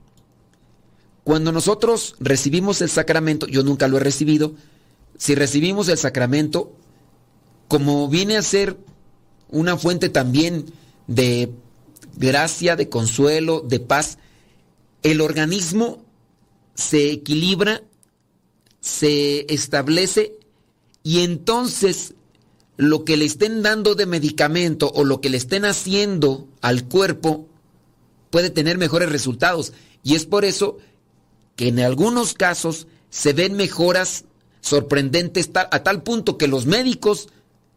Cuando 1.24 1.52
nosotros 1.52 2.16
recibimos 2.20 2.80
el 2.80 2.88
sacramento, 2.88 3.46
yo 3.46 3.62
nunca 3.62 3.88
lo 3.88 3.98
he 3.98 4.00
recibido, 4.00 4.54
si 5.18 5.34
recibimos 5.34 5.88
el 5.88 5.98
sacramento, 5.98 6.72
como 7.66 8.08
viene 8.08 8.36
a 8.36 8.42
ser 8.42 8.78
una 9.50 9.76
fuente 9.76 10.08
también 10.08 10.66
de 11.06 11.52
gracia, 12.16 12.76
de 12.76 12.88
consuelo, 12.88 13.60
de 13.60 13.80
paz, 13.80 14.18
el 15.02 15.20
organismo 15.20 16.04
se 16.74 17.10
equilibra, 17.10 17.82
se 18.80 19.52
establece 19.52 20.38
y 21.02 21.20
entonces 21.24 22.14
lo 22.76 23.04
que 23.04 23.16
le 23.16 23.24
estén 23.24 23.62
dando 23.62 23.94
de 23.96 24.06
medicamento 24.06 24.90
o 24.94 25.04
lo 25.04 25.20
que 25.20 25.30
le 25.30 25.36
estén 25.36 25.64
haciendo 25.64 26.46
al 26.60 26.84
cuerpo 26.84 27.48
puede 28.30 28.50
tener 28.50 28.78
mejores 28.78 29.10
resultados. 29.10 29.72
Y 30.02 30.14
es 30.14 30.26
por 30.26 30.44
eso 30.44 30.78
que 31.56 31.68
en 31.68 31.80
algunos 31.80 32.34
casos 32.34 32.86
se 33.10 33.32
ven 33.32 33.54
mejoras 33.54 34.24
sorprendentes 34.60 35.50
a 35.54 35.82
tal 35.82 36.02
punto 36.02 36.36
que 36.36 36.48
los 36.48 36.66
médicos 36.66 37.28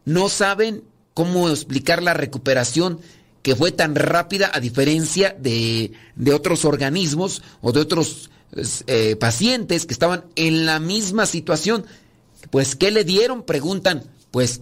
no 0.04 0.28
saben 0.28 0.84
cómo 1.14 1.48
explicar 1.48 2.02
la 2.02 2.14
recuperación 2.14 3.00
que 3.42 3.56
fue 3.56 3.72
tan 3.72 3.94
rápida 3.94 4.50
a 4.54 4.60
diferencia 4.60 5.36
de, 5.38 5.92
otros 6.32 6.64
organismos 6.64 7.42
o 7.60 7.72
de 7.72 7.80
otros 7.80 8.30
eh, 8.86 9.16
pacientes 9.16 9.84
que 9.86 9.92
estaban 9.92 10.24
en 10.36 10.64
la 10.64 10.78
misma 10.78 11.26
situación. 11.26 11.84
Pues, 12.50 12.76
¿qué 12.76 12.90
le 12.90 13.04
dieron? 13.04 13.42
Preguntan. 13.42 14.04
Pues, 14.30 14.60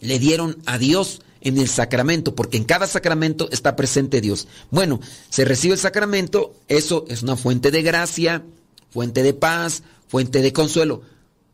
le 0.00 0.18
dieron 0.18 0.58
a 0.66 0.78
Dios 0.78 1.22
en 1.44 1.58
el 1.58 1.68
sacramento, 1.68 2.34
porque 2.34 2.56
en 2.56 2.64
cada 2.64 2.86
sacramento 2.86 3.48
está 3.50 3.76
presente 3.76 4.20
Dios. 4.20 4.48
Bueno, 4.70 5.00
se 5.28 5.44
recibe 5.44 5.74
el 5.74 5.80
sacramento, 5.80 6.54
eso 6.68 7.04
es 7.08 7.22
una 7.22 7.36
fuente 7.36 7.70
de 7.70 7.82
gracia, 7.82 8.44
fuente 8.90 9.22
de 9.22 9.34
paz, 9.34 9.82
fuente 10.08 10.42
de 10.42 10.52
consuelo. 10.52 11.02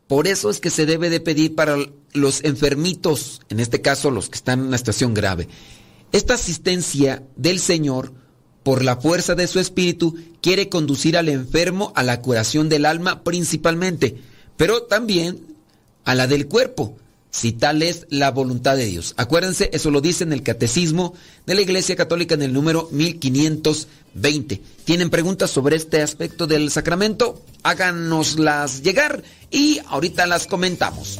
Por 0.07 0.27
eso 0.27 0.49
es 0.49 0.59
que 0.59 0.69
se 0.69 0.85
debe 0.85 1.09
de 1.09 1.19
pedir 1.19 1.55
para 1.55 1.77
los 2.13 2.43
enfermitos, 2.43 3.41
en 3.49 3.59
este 3.59 3.81
caso 3.81 4.11
los 4.11 4.29
que 4.29 4.37
están 4.37 4.59
en 4.59 4.67
una 4.67 4.77
situación 4.77 5.13
grave. 5.13 5.47
Esta 6.11 6.33
asistencia 6.33 7.23
del 7.35 7.59
Señor, 7.59 8.11
por 8.63 8.83
la 8.83 8.97
fuerza 8.97 9.35
de 9.35 9.47
su 9.47 9.59
espíritu, 9.59 10.15
quiere 10.41 10.69
conducir 10.69 11.17
al 11.17 11.29
enfermo 11.29 11.93
a 11.95 12.03
la 12.03 12.21
curación 12.21 12.69
del 12.69 12.85
alma 12.85 13.23
principalmente, 13.23 14.17
pero 14.57 14.83
también 14.83 15.39
a 16.05 16.15
la 16.15 16.27
del 16.27 16.47
cuerpo, 16.47 16.97
si 17.31 17.51
tal 17.51 17.81
es 17.81 18.05
la 18.09 18.31
voluntad 18.31 18.75
de 18.75 18.85
Dios. 18.85 19.13
Acuérdense, 19.17 19.69
eso 19.73 19.91
lo 19.91 20.01
dice 20.01 20.23
en 20.23 20.33
el 20.33 20.43
Catecismo 20.43 21.13
de 21.45 21.55
la 21.55 21.61
Iglesia 21.61 21.95
Católica 21.95 22.35
en 22.35 22.41
el 22.41 22.53
número 22.53 22.89
1520. 22.91 24.61
¿Tienen 24.85 25.09
preguntas 25.09 25.51
sobre 25.51 25.75
este 25.75 26.01
aspecto 26.01 26.47
del 26.47 26.71
sacramento? 26.71 27.41
Háganoslas 27.63 28.81
llegar 28.81 29.23
y 29.51 29.79
ahorita 29.87 30.25
las 30.25 30.47
comentamos. 30.47 31.19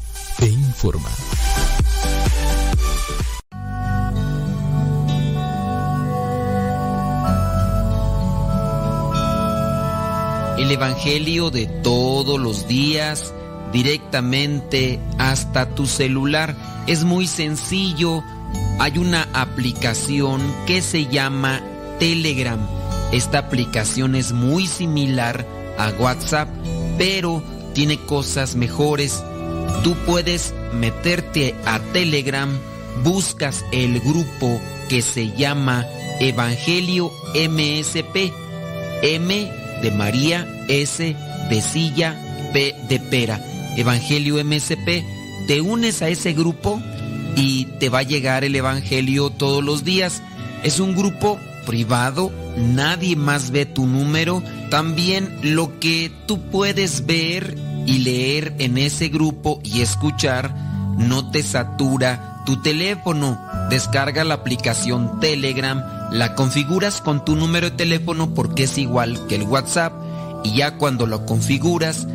e 0.39 0.45
informa. 0.45 1.09
El 10.57 10.71
Evangelio 10.71 11.49
de 11.49 11.65
todos 11.65 12.39
los 12.39 12.67
días 12.67 13.33
directamente 13.71 14.99
hasta 15.17 15.69
tu 15.69 15.87
celular. 15.87 16.55
Es 16.87 17.03
muy 17.03 17.27
sencillo. 17.27 18.23
Hay 18.79 18.97
una 18.97 19.27
aplicación 19.33 20.41
que 20.67 20.81
se 20.81 21.07
llama 21.07 21.61
Telegram. 21.99 22.59
Esta 23.11 23.39
aplicación 23.39 24.15
es 24.15 24.31
muy 24.33 24.67
similar 24.67 25.45
a 25.77 25.89
WhatsApp, 25.99 26.47
pero 26.97 27.43
tiene 27.73 27.97
cosas 28.05 28.55
mejores 28.55 29.23
Tú 29.83 29.95
puedes 30.05 30.53
meterte 30.73 31.55
a 31.65 31.79
Telegram, 31.79 32.49
buscas 33.03 33.65
el 33.71 33.99
grupo 33.99 34.61
que 34.89 35.01
se 35.01 35.31
llama 35.31 35.85
Evangelio 36.19 37.11
MSP, 37.33 38.31
M 39.01 39.51
de 39.81 39.91
María, 39.91 40.47
S 40.67 41.15
de 41.49 41.61
silla, 41.61 42.15
P 42.53 42.75
de 42.87 42.99
pera. 42.99 43.43
Evangelio 43.75 44.43
MSP, 44.43 45.03
te 45.47 45.61
unes 45.61 46.01
a 46.01 46.09
ese 46.09 46.33
grupo 46.33 46.81
y 47.35 47.65
te 47.79 47.89
va 47.89 47.99
a 47.99 48.03
llegar 48.03 48.43
el 48.43 48.55
Evangelio 48.55 49.29
todos 49.29 49.63
los 49.63 49.83
días. 49.83 50.21
Es 50.63 50.79
un 50.79 50.95
grupo 50.95 51.39
privado, 51.65 52.31
nadie 52.57 53.15
más 53.15 53.51
ve 53.51 53.65
tu 53.65 53.87
número. 53.87 54.43
También 54.69 55.39
lo 55.41 55.79
que 55.79 56.11
tú 56.27 56.39
puedes 56.51 57.05
ver 57.05 57.57
y 57.85 57.99
leer 57.99 58.55
en 58.59 58.77
ese 58.77 59.09
grupo 59.09 59.59
y 59.63 59.81
escuchar 59.81 60.53
no 60.97 61.29
te 61.31 61.43
satura 61.43 62.43
tu 62.45 62.61
teléfono. 62.61 63.39
Descarga 63.69 64.23
la 64.23 64.35
aplicación 64.35 65.19
Telegram, 65.19 65.83
la 66.11 66.35
configuras 66.35 67.01
con 67.01 67.23
tu 67.23 67.35
número 67.35 67.69
de 67.69 67.77
teléfono 67.77 68.33
porque 68.33 68.63
es 68.63 68.77
igual 68.77 69.27
que 69.27 69.35
el 69.35 69.43
WhatsApp 69.43 69.93
y 70.43 70.55
ya 70.55 70.77
cuando 70.77 71.07
lo 71.07 71.25
configuras, 71.25 72.07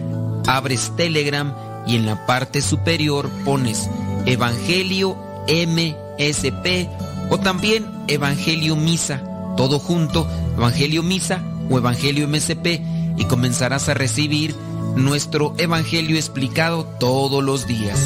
abres 0.46 0.92
Telegram 0.96 1.54
y 1.86 1.96
en 1.96 2.06
la 2.06 2.26
parte 2.26 2.60
superior 2.60 3.30
pones 3.44 3.88
Evangelio 4.26 5.16
MSP 5.48 6.88
o 7.30 7.38
también 7.38 7.86
Evangelio 8.08 8.76
Misa, 8.76 9.22
todo 9.56 9.78
junto, 9.78 10.28
Evangelio 10.56 11.02
Misa 11.02 11.40
o 11.70 11.78
Evangelio 11.78 12.28
MSP 12.28 12.80
y 13.16 13.24
comenzarás 13.24 13.88
a 13.88 13.94
recibir 13.94 14.54
nuestro 14.96 15.54
Evangelio 15.58 16.16
explicado 16.16 16.84
todos 16.98 17.44
los 17.44 17.66
días. 17.66 17.98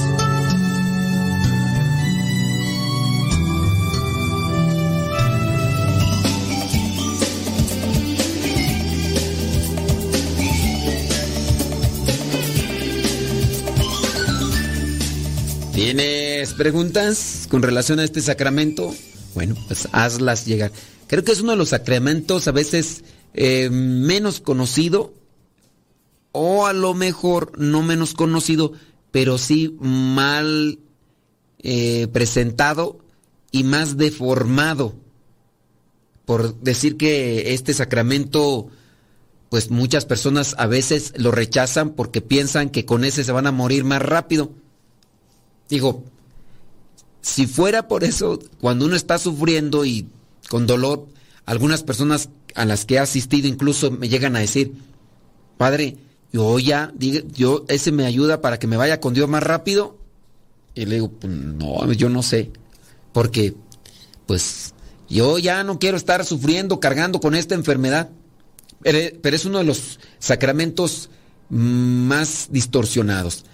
¿Tienes 15.72 16.52
preguntas 16.54 17.46
con 17.48 17.62
relación 17.62 18.00
a 18.00 18.04
este 18.04 18.20
sacramento? 18.20 18.94
Bueno, 19.34 19.56
pues 19.66 19.88
hazlas 19.92 20.44
llegar. 20.44 20.72
Creo 21.06 21.24
que 21.24 21.32
es 21.32 21.40
uno 21.40 21.52
de 21.52 21.58
los 21.58 21.70
sacramentos 21.70 22.46
a 22.48 22.52
veces 22.52 23.02
eh, 23.32 23.70
menos 23.70 24.40
conocido 24.40 25.14
o 26.32 26.66
a 26.66 26.72
lo 26.72 26.94
mejor 26.94 27.58
no 27.58 27.82
menos 27.82 28.14
conocido, 28.14 28.72
pero 29.10 29.38
sí 29.38 29.76
mal 29.80 30.78
eh, 31.58 32.08
presentado 32.12 32.98
y 33.50 33.64
más 33.64 33.96
deformado. 33.96 34.94
Por 36.24 36.60
decir 36.60 36.96
que 36.96 37.54
este 37.54 37.74
sacramento, 37.74 38.68
pues 39.48 39.70
muchas 39.70 40.04
personas 40.04 40.54
a 40.58 40.66
veces 40.66 41.12
lo 41.16 41.32
rechazan 41.32 41.90
porque 41.90 42.20
piensan 42.20 42.70
que 42.70 42.84
con 42.84 43.04
ese 43.04 43.24
se 43.24 43.32
van 43.32 43.46
a 43.46 43.52
morir 43.52 43.84
más 43.84 44.00
rápido. 44.00 44.52
Digo, 45.68 46.04
si 47.20 47.46
fuera 47.46 47.88
por 47.88 48.04
eso, 48.04 48.38
cuando 48.60 48.86
uno 48.86 48.96
está 48.96 49.18
sufriendo 49.18 49.84
y 49.84 50.06
con 50.48 50.66
dolor, 50.66 51.08
algunas 51.46 51.82
personas 51.82 52.28
a 52.54 52.64
las 52.64 52.84
que 52.84 52.94
he 52.94 52.98
asistido 52.98 53.48
incluso 53.48 53.90
me 53.90 54.08
llegan 54.08 54.36
a 54.36 54.40
decir, 54.40 54.72
Padre, 55.56 55.96
yo 56.32 56.58
ya, 56.58 56.92
yo, 57.34 57.64
ese 57.68 57.92
me 57.92 58.06
ayuda 58.06 58.40
para 58.40 58.58
que 58.58 58.66
me 58.66 58.76
vaya 58.76 59.00
con 59.00 59.14
Dios 59.14 59.28
más 59.28 59.42
rápido. 59.42 59.98
Y 60.74 60.86
le 60.86 60.96
digo, 60.96 61.10
pues, 61.10 61.32
no, 61.32 61.92
yo 61.92 62.08
no 62.08 62.22
sé. 62.22 62.50
Porque, 63.12 63.54
pues, 64.26 64.74
yo 65.08 65.38
ya 65.38 65.64
no 65.64 65.78
quiero 65.78 65.96
estar 65.96 66.24
sufriendo, 66.24 66.78
cargando 66.78 67.20
con 67.20 67.34
esta 67.34 67.54
enfermedad. 67.54 68.10
Pero 68.82 69.36
es 69.36 69.44
uno 69.44 69.58
de 69.58 69.64
los 69.64 69.98
sacramentos 70.18 71.10
más 71.48 72.48
distorsionados. 72.50 73.44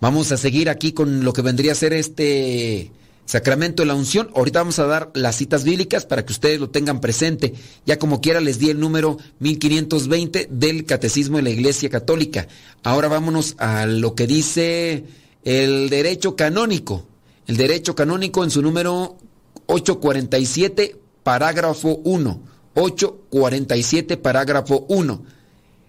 Vamos 0.00 0.30
a 0.30 0.36
seguir 0.36 0.68
aquí 0.68 0.92
con 0.92 1.24
lo 1.24 1.32
que 1.32 1.42
vendría 1.42 1.72
a 1.72 1.74
ser 1.74 1.92
este 1.92 2.92
sacramento 3.28 3.82
de 3.82 3.86
la 3.86 3.94
unción. 3.94 4.30
Ahorita 4.34 4.60
vamos 4.60 4.78
a 4.78 4.86
dar 4.86 5.10
las 5.12 5.36
citas 5.36 5.62
bíblicas 5.62 6.06
para 6.06 6.24
que 6.24 6.32
ustedes 6.32 6.58
lo 6.58 6.70
tengan 6.70 7.00
presente. 7.00 7.52
Ya 7.84 7.98
como 7.98 8.22
quiera 8.22 8.40
les 8.40 8.58
di 8.58 8.70
el 8.70 8.80
número 8.80 9.18
1520 9.40 10.48
del 10.50 10.86
Catecismo 10.86 11.36
de 11.36 11.42
la 11.42 11.50
Iglesia 11.50 11.90
Católica. 11.90 12.48
Ahora 12.82 13.08
vámonos 13.08 13.54
a 13.58 13.84
lo 13.84 14.14
que 14.14 14.26
dice 14.26 15.04
el 15.44 15.90
derecho 15.90 16.36
canónico. 16.36 17.06
El 17.46 17.58
derecho 17.58 17.94
canónico 17.94 18.44
en 18.44 18.50
su 18.50 18.62
número 18.62 19.18
847, 19.66 20.96
parágrafo 21.22 22.00
1. 22.04 22.40
847, 22.74 24.16
parágrafo 24.16 24.86
1. 24.88 25.22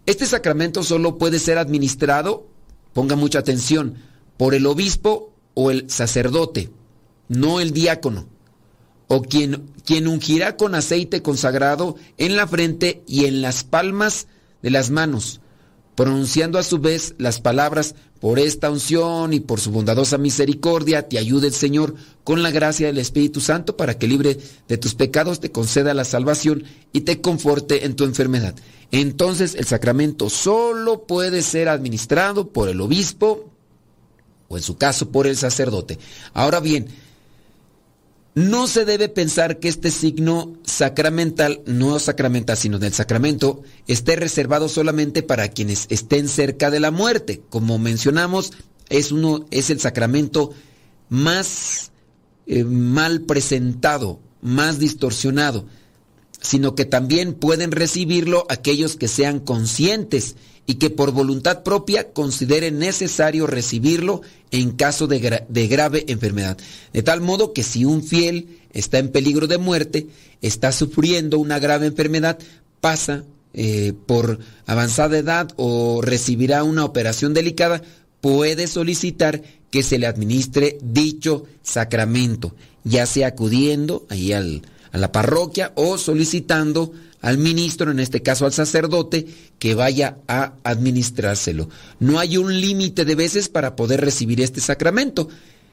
Este 0.05 0.25
sacramento 0.25 0.83
solo 0.83 1.17
puede 1.17 1.39
ser 1.39 1.57
administrado, 1.57 2.47
ponga 2.91 3.15
mucha 3.15 3.39
atención, 3.39 3.95
por 4.35 4.55
el 4.55 4.65
obispo 4.65 5.31
o 5.53 5.71
el 5.71 5.89
sacerdote 5.89 6.69
no 7.29 7.61
el 7.61 7.71
diácono, 7.71 8.27
o 9.07 9.21
quien, 9.21 9.71
quien 9.85 10.07
ungirá 10.07 10.57
con 10.57 10.75
aceite 10.75 11.21
consagrado 11.21 11.95
en 12.17 12.35
la 12.35 12.45
frente 12.45 13.01
y 13.07 13.25
en 13.25 13.41
las 13.41 13.63
palmas 13.63 14.27
de 14.61 14.69
las 14.69 14.89
manos, 14.89 15.39
pronunciando 15.95 16.59
a 16.59 16.63
su 16.63 16.79
vez 16.79 17.15
las 17.17 17.39
palabras, 17.39 17.95
por 18.19 18.37
esta 18.37 18.69
unción 18.69 19.33
y 19.33 19.39
por 19.39 19.59
su 19.59 19.71
bondadosa 19.71 20.17
misericordia, 20.17 21.07
te 21.07 21.17
ayude 21.17 21.47
el 21.47 21.53
Señor 21.53 21.95
con 22.23 22.43
la 22.43 22.51
gracia 22.51 22.87
del 22.87 22.97
Espíritu 22.97 23.39
Santo 23.39 23.77
para 23.77 23.97
que 23.97 24.07
libre 24.07 24.37
de 24.67 24.77
tus 24.77 24.93
pecados 24.93 25.39
te 25.39 25.51
conceda 25.51 25.93
la 25.93 26.03
salvación 26.03 26.65
y 26.91 27.01
te 27.01 27.21
conforte 27.21 27.85
en 27.85 27.95
tu 27.95 28.03
enfermedad. 28.03 28.55
Entonces 28.91 29.55
el 29.55 29.65
sacramento 29.65 30.29
solo 30.29 31.03
puede 31.03 31.41
ser 31.41 31.69
administrado 31.69 32.49
por 32.49 32.67
el 32.67 32.81
obispo 32.81 33.49
o 34.49 34.57
en 34.57 34.63
su 34.63 34.77
caso 34.77 35.09
por 35.09 35.25
el 35.25 35.37
sacerdote. 35.37 35.97
Ahora 36.33 36.59
bien, 36.59 36.87
no 38.39 38.67
se 38.67 38.85
debe 38.85 39.09
pensar 39.09 39.59
que 39.59 39.67
este 39.67 39.91
signo 39.91 40.53
sacramental, 40.63 41.61
no 41.65 41.99
sacramental, 41.99 42.55
sino 42.55 42.79
del 42.79 42.93
sacramento, 42.93 43.63
esté 43.85 44.15
reservado 44.15 44.69
solamente 44.69 45.23
para 45.23 45.49
quienes 45.49 45.87
estén 45.89 46.29
cerca 46.29 46.71
de 46.71 46.79
la 46.79 46.89
muerte. 46.89 47.41
Como 47.49 47.77
mencionamos, 47.79 48.53
es, 48.87 49.11
uno, 49.11 49.45
es 49.51 49.69
el 49.69 49.81
sacramento 49.81 50.53
más 51.09 51.91
eh, 52.47 52.63
mal 52.63 53.21
presentado, 53.23 54.21
más 54.41 54.79
distorsionado, 54.79 55.65
sino 56.39 56.75
que 56.75 56.85
también 56.85 57.33
pueden 57.33 57.71
recibirlo 57.71 58.45
aquellos 58.47 58.95
que 58.95 59.09
sean 59.09 59.41
conscientes 59.41 60.37
y 60.69 60.75
que 60.75 60.91
por 60.91 61.11
voluntad 61.13 61.63
propia 61.63 62.11
consideren 62.13 62.77
necesario 62.77 63.47
recibirlo 63.47 64.21
en 64.51 64.69
caso 64.69 65.07
de, 65.07 65.17
grave 65.67 66.05
enfermedad. 66.07 66.59
De 66.93 67.01
tal 67.01 67.21
modo 67.21 67.53
que 67.53 67.63
si 67.63 67.85
un 67.85 68.03
fiel 68.03 68.59
está 68.71 68.99
en 68.99 69.09
peligro 69.09 69.47
de 69.47 69.57
muerte, 69.57 70.05
está 70.43 70.71
sufriendo 70.71 71.39
una 71.39 71.57
grave 71.57 71.87
enfermedad, 71.87 72.37
pasa 72.81 73.23
eh, 73.55 73.93
por 74.05 74.37
avanzada 74.67 75.17
edad 75.17 75.51
o 75.55 76.03
recibirá 76.03 76.63
una 76.63 76.85
operación 76.85 77.33
delicada, 77.33 77.81
puede 78.21 78.67
solicitar 78.67 79.41
que 79.71 79.81
se 79.81 79.97
le 79.97 80.05
administre 80.05 80.77
dicho 80.83 81.47
sacramento, 81.63 82.53
ya 82.83 83.07
sea 83.07 83.29
acudiendo 83.29 84.05
ahí 84.07 84.33
a 84.33 84.43
la 84.91 85.11
parroquia 85.11 85.71
o 85.73 85.97
solicitando 85.97 86.93
al 87.21 87.37
ministro, 87.37 87.91
en 87.91 87.99
este 87.99 88.21
caso 88.21 88.45
al 88.45 88.53
sacerdote, 88.53 89.27
que 89.59 89.75
vaya 89.75 90.17
a 90.27 90.53
administrárselo. 90.63 91.69
No 91.99 92.19
hay 92.19 92.37
un 92.37 92.61
límite 92.61 93.05
de 93.05 93.15
veces 93.15 93.49
para 93.49 93.75
poder 93.75 94.01
recibir 94.01 94.41
este 94.41 94.61
sacramento, 94.61 95.29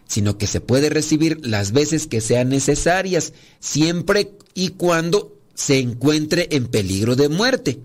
sino 0.06 0.38
que 0.38 0.46
se 0.46 0.60
puede 0.60 0.90
recibir 0.90 1.44
las 1.46 1.72
veces 1.72 2.06
que 2.06 2.20
sean 2.20 2.48
necesarias, 2.48 3.32
siempre 3.60 4.32
y 4.54 4.70
cuando 4.70 5.36
se 5.54 5.78
encuentre 5.78 6.48
en 6.50 6.66
peligro 6.66 7.16
de 7.16 7.28
muerte, 7.28 7.80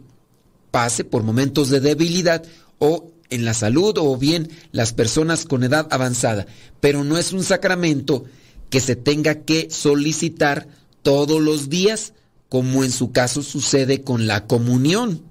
pase 0.71 1.03
por 1.03 1.23
momentos 1.23 1.69
de 1.69 1.79
debilidad 1.79 2.43
o 2.79 3.11
en 3.29 3.45
la 3.45 3.53
salud 3.53 3.97
o 3.97 4.17
bien 4.17 4.49
las 4.71 4.93
personas 4.93 5.45
con 5.45 5.63
edad 5.63 5.87
avanzada, 5.89 6.45
pero 6.79 7.03
no 7.03 7.17
es 7.17 7.31
un 7.31 7.43
sacramento 7.43 8.25
que 8.69 8.79
se 8.79 8.95
tenga 8.95 9.35
que 9.35 9.69
solicitar 9.69 10.67
todos 11.01 11.41
los 11.41 11.69
días, 11.69 12.13
como 12.51 12.83
en 12.83 12.91
su 12.91 13.13
caso 13.13 13.43
sucede 13.43 14.01
con 14.01 14.27
la 14.27 14.45
comunión. 14.45 15.21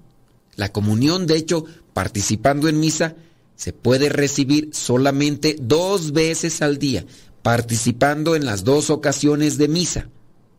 La 0.55 0.71
comunión, 0.71 1.27
de 1.27 1.37
hecho, 1.37 1.65
participando 1.93 2.67
en 2.67 2.79
misa, 2.79 3.15
se 3.55 3.73
puede 3.73 4.09
recibir 4.09 4.71
solamente 4.73 5.55
dos 5.61 6.13
veces 6.13 6.63
al 6.63 6.79
día, 6.79 7.05
participando 7.43 8.35
en 8.35 8.43
las 8.43 8.63
dos 8.63 8.89
ocasiones 8.89 9.59
de 9.59 9.67
misa. 9.67 10.09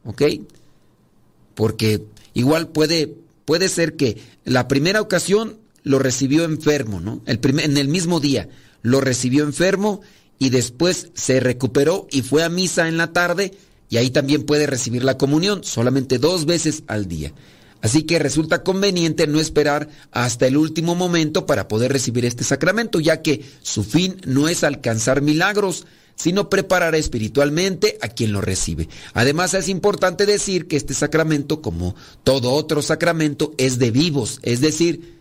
¿Ok? 0.04 0.22
Porque 1.56 2.04
igual 2.32 2.68
puede, 2.68 3.12
puede 3.44 3.68
ser 3.68 3.96
que 3.96 4.18
la 4.44 4.68
primera 4.68 5.00
ocasión 5.00 5.58
lo 5.82 5.98
recibió 5.98 6.44
enfermo, 6.44 7.00
¿no? 7.00 7.22
El 7.26 7.40
en 7.58 7.76
el 7.76 7.88
mismo 7.88 8.20
día 8.20 8.48
lo 8.82 9.00
recibió 9.00 9.42
enfermo 9.42 10.00
y 10.38 10.50
después 10.50 11.10
se 11.14 11.40
recuperó 11.40 12.06
y 12.12 12.22
fue 12.22 12.44
a 12.44 12.48
misa 12.48 12.86
en 12.86 12.98
la 12.98 13.12
tarde 13.12 13.52
y 13.92 13.98
ahí 13.98 14.08
también 14.08 14.44
puede 14.44 14.66
recibir 14.66 15.04
la 15.04 15.18
comunión 15.18 15.64
solamente 15.64 16.18
dos 16.18 16.46
veces 16.46 16.82
al 16.86 17.08
día. 17.08 17.34
Así 17.82 18.04
que 18.04 18.18
resulta 18.18 18.62
conveniente 18.62 19.26
no 19.26 19.38
esperar 19.38 19.90
hasta 20.12 20.46
el 20.46 20.56
último 20.56 20.94
momento 20.94 21.44
para 21.44 21.68
poder 21.68 21.92
recibir 21.92 22.24
este 22.24 22.42
sacramento, 22.42 23.00
ya 23.00 23.20
que 23.20 23.44
su 23.60 23.84
fin 23.84 24.16
no 24.24 24.48
es 24.48 24.64
alcanzar 24.64 25.20
milagros, 25.20 25.84
sino 26.14 26.48
preparar 26.48 26.94
espiritualmente 26.94 27.98
a 28.00 28.08
quien 28.08 28.32
lo 28.32 28.40
recibe. 28.40 28.88
Además 29.12 29.52
es 29.52 29.68
importante 29.68 30.24
decir 30.24 30.68
que 30.68 30.76
este 30.76 30.94
sacramento, 30.94 31.60
como 31.60 31.94
todo 32.24 32.52
otro 32.52 32.80
sacramento, 32.80 33.52
es 33.58 33.78
de 33.78 33.90
vivos, 33.90 34.40
es 34.42 34.62
decir, 34.62 35.18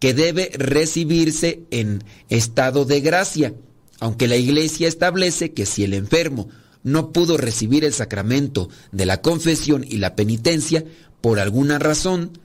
que 0.00 0.12
debe 0.12 0.50
recibirse 0.54 1.60
en 1.70 2.02
estado 2.30 2.84
de 2.84 3.00
gracia, 3.00 3.54
aunque 4.00 4.26
la 4.26 4.34
iglesia 4.34 4.88
establece 4.88 5.52
que 5.52 5.66
si 5.66 5.84
el 5.84 5.94
enfermo 5.94 6.48
no 6.82 7.12
pudo 7.12 7.36
recibir 7.36 7.84
el 7.84 7.92
sacramento 7.92 8.68
de 8.90 9.06
la 9.06 9.20
confesión 9.20 9.84
y 9.88 9.98
la 9.98 10.16
penitencia, 10.16 10.84
por 11.20 11.38
alguna 11.38 11.78
razón, 11.78 12.38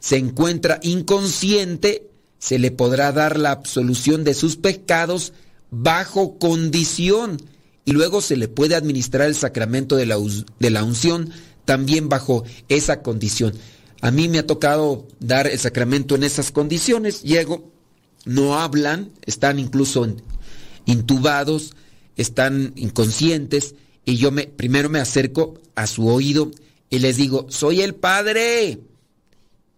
se 0.00 0.16
encuentra 0.16 0.80
inconsciente, 0.82 2.10
se 2.38 2.58
le 2.58 2.70
podrá 2.70 3.12
dar 3.12 3.38
la 3.38 3.50
absolución 3.52 4.24
de 4.24 4.34
sus 4.34 4.56
pecados 4.56 5.32
bajo 5.70 6.38
condición 6.38 7.38
y 7.84 7.92
luego 7.92 8.20
se 8.20 8.36
le 8.36 8.48
puede 8.48 8.74
administrar 8.74 9.28
el 9.28 9.34
sacramento 9.34 9.96
de 9.96 10.06
la, 10.06 10.18
de 10.58 10.70
la 10.70 10.84
unción 10.84 11.30
también 11.64 12.08
bajo 12.08 12.44
esa 12.68 13.02
condición. 13.02 13.54
A 14.00 14.10
mí 14.10 14.28
me 14.28 14.38
ha 14.38 14.46
tocado 14.46 15.06
dar 15.20 15.46
el 15.46 15.58
sacramento 15.58 16.14
en 16.14 16.24
esas 16.24 16.50
condiciones. 16.50 17.22
Llego, 17.22 17.72
no 18.26 18.58
hablan, 18.58 19.10
están 19.24 19.58
incluso 19.58 20.06
intubados, 20.84 21.74
están 22.16 22.72
inconscientes 22.76 23.74
y 24.04 24.16
yo 24.16 24.30
me, 24.30 24.46
primero 24.46 24.88
me 24.88 25.00
acerco 25.00 25.60
a 25.74 25.86
su 25.86 26.08
oído 26.08 26.50
y 26.90 26.98
les 26.98 27.16
digo, 27.16 27.46
soy 27.48 27.80
el 27.80 27.94
Padre, 27.94 28.80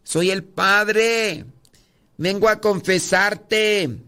soy 0.02 0.30
el 0.30 0.44
Padre, 0.44 1.46
vengo 2.18 2.48
a 2.48 2.60
confesarte, 2.60 3.98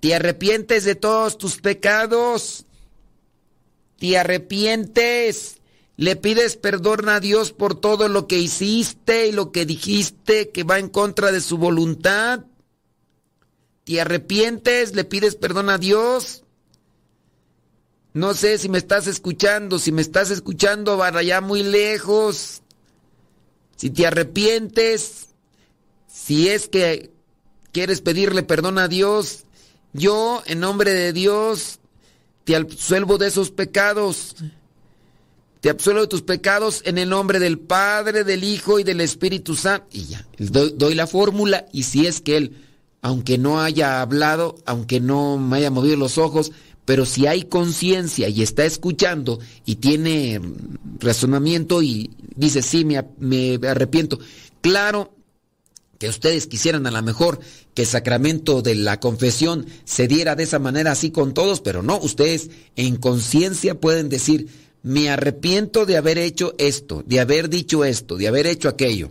te 0.00 0.14
arrepientes 0.14 0.84
de 0.84 0.94
todos 0.94 1.38
tus 1.38 1.58
pecados, 1.60 2.64
te 3.98 4.16
arrepientes, 4.18 5.60
le 5.96 6.16
pides 6.16 6.56
perdón 6.56 7.08
a 7.08 7.20
Dios 7.20 7.52
por 7.52 7.78
todo 7.78 8.08
lo 8.08 8.26
que 8.26 8.38
hiciste 8.38 9.28
y 9.28 9.32
lo 9.32 9.52
que 9.52 9.66
dijiste 9.66 10.50
que 10.50 10.64
va 10.64 10.78
en 10.78 10.88
contra 10.88 11.30
de 11.30 11.40
su 11.40 11.58
voluntad. 11.58 12.44
¿Te 13.84 14.00
arrepientes? 14.00 14.96
¿Le 14.96 15.04
pides 15.04 15.36
perdón 15.36 15.68
a 15.68 15.78
Dios? 15.78 16.41
No 18.14 18.34
sé 18.34 18.58
si 18.58 18.68
me 18.68 18.78
estás 18.78 19.06
escuchando, 19.06 19.78
si 19.78 19.90
me 19.90 20.02
estás 20.02 20.30
escuchando, 20.30 20.98
para 20.98 21.20
allá 21.20 21.40
muy 21.40 21.62
lejos. 21.62 22.62
Si 23.76 23.90
te 23.90 24.06
arrepientes, 24.06 25.28
si 26.06 26.48
es 26.48 26.68
que 26.68 27.10
quieres 27.72 28.02
pedirle 28.02 28.42
perdón 28.42 28.78
a 28.78 28.86
Dios, 28.86 29.44
yo, 29.94 30.42
en 30.46 30.60
nombre 30.60 30.92
de 30.92 31.12
Dios, 31.12 31.80
te 32.44 32.54
absuelvo 32.54 33.18
de 33.18 33.28
esos 33.28 33.50
pecados. 33.50 34.36
te 35.60 35.70
absuelvo 35.70 36.02
de 36.02 36.08
tus 36.08 36.22
pecados 36.22 36.82
en 36.84 36.98
el 36.98 37.08
nombre 37.08 37.38
del 37.38 37.58
Padre, 37.58 38.24
del 38.24 38.44
Hijo 38.44 38.78
y 38.78 38.84
del 38.84 39.00
Espíritu 39.00 39.54
Santo. 39.54 39.86
Y 39.92 40.06
ya, 40.06 40.26
doy, 40.38 40.74
doy 40.76 40.94
la 40.94 41.06
fórmula 41.06 41.66
y 41.72 41.84
si 41.84 42.06
es 42.06 42.20
que 42.20 42.36
Él, 42.36 42.56
aunque 43.00 43.38
no 43.38 43.60
haya 43.60 44.02
hablado, 44.02 44.56
aunque 44.66 45.00
no 45.00 45.38
me 45.38 45.56
haya 45.58 45.70
movido 45.70 45.96
los 45.96 46.18
ojos, 46.18 46.52
pero 46.92 47.06
si 47.06 47.26
hay 47.26 47.44
conciencia 47.44 48.28
y 48.28 48.42
está 48.42 48.66
escuchando 48.66 49.40
y 49.64 49.76
tiene 49.76 50.42
razonamiento 51.00 51.80
y 51.80 52.10
dice, 52.36 52.60
sí, 52.60 52.84
me, 52.84 53.02
me 53.18 53.58
arrepiento. 53.66 54.18
Claro 54.60 55.14
que 55.98 56.10
ustedes 56.10 56.46
quisieran 56.46 56.86
a 56.86 56.90
lo 56.90 57.00
mejor 57.00 57.40
que 57.72 57.80
el 57.80 57.88
sacramento 57.88 58.60
de 58.60 58.74
la 58.74 59.00
confesión 59.00 59.64
se 59.86 60.06
diera 60.06 60.36
de 60.36 60.42
esa 60.42 60.58
manera 60.58 60.92
así 60.92 61.10
con 61.10 61.32
todos, 61.32 61.62
pero 61.62 61.82
no, 61.82 61.96
ustedes 61.96 62.50
en 62.76 62.96
conciencia 62.96 63.80
pueden 63.80 64.10
decir, 64.10 64.48
me 64.82 65.08
arrepiento 65.08 65.86
de 65.86 65.96
haber 65.96 66.18
hecho 66.18 66.54
esto, 66.58 67.02
de 67.06 67.20
haber 67.20 67.48
dicho 67.48 67.86
esto, 67.86 68.18
de 68.18 68.28
haber 68.28 68.46
hecho 68.46 68.68
aquello. 68.68 69.08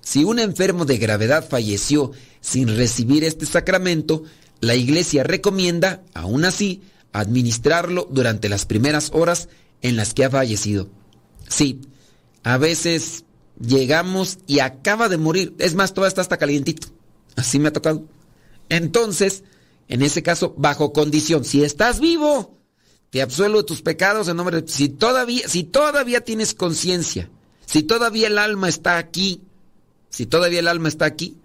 Si 0.00 0.24
un 0.24 0.38
enfermo 0.38 0.86
de 0.86 0.96
gravedad 0.96 1.46
falleció 1.46 2.12
sin 2.40 2.74
recibir 2.74 3.22
este 3.22 3.44
sacramento, 3.44 4.22
la 4.62 4.76
iglesia 4.76 5.24
recomienda, 5.24 6.00
aún 6.14 6.46
así, 6.46 6.80
administrarlo 7.12 8.08
durante 8.10 8.48
las 8.48 8.66
primeras 8.66 9.10
horas 9.12 9.48
en 9.82 9.96
las 9.96 10.14
que 10.14 10.24
ha 10.24 10.30
fallecido. 10.30 10.88
Sí, 11.48 11.80
a 12.42 12.56
veces 12.58 13.24
llegamos 13.60 14.38
y 14.46 14.60
acaba 14.60 15.08
de 15.08 15.18
morir. 15.18 15.54
Es 15.58 15.74
más, 15.74 15.92
todavía 15.94 16.08
está 16.08 16.20
hasta 16.22 16.38
calientito. 16.38 16.88
Así 17.36 17.58
me 17.58 17.68
ha 17.68 17.72
tocado. 17.72 18.04
Entonces, 18.68 19.44
en 19.88 20.02
ese 20.02 20.22
caso, 20.22 20.54
bajo 20.56 20.92
condición, 20.92 21.44
si 21.44 21.62
estás 21.62 22.00
vivo, 22.00 22.56
te 23.10 23.20
absuelvo 23.20 23.58
de 23.58 23.64
tus 23.64 23.82
pecados 23.82 24.28
en 24.28 24.36
nombre 24.36 24.62
de... 24.62 24.68
Si 24.68 24.88
todavía, 24.88 25.46
si 25.48 25.64
todavía 25.64 26.22
tienes 26.22 26.54
conciencia, 26.54 27.28
si 27.66 27.82
todavía 27.82 28.28
el 28.28 28.38
alma 28.38 28.68
está 28.68 28.96
aquí, 28.98 29.42
si 30.08 30.26
todavía 30.26 30.60
el 30.60 30.68
alma 30.68 30.88
está 30.88 31.04
aquí, 31.04 31.36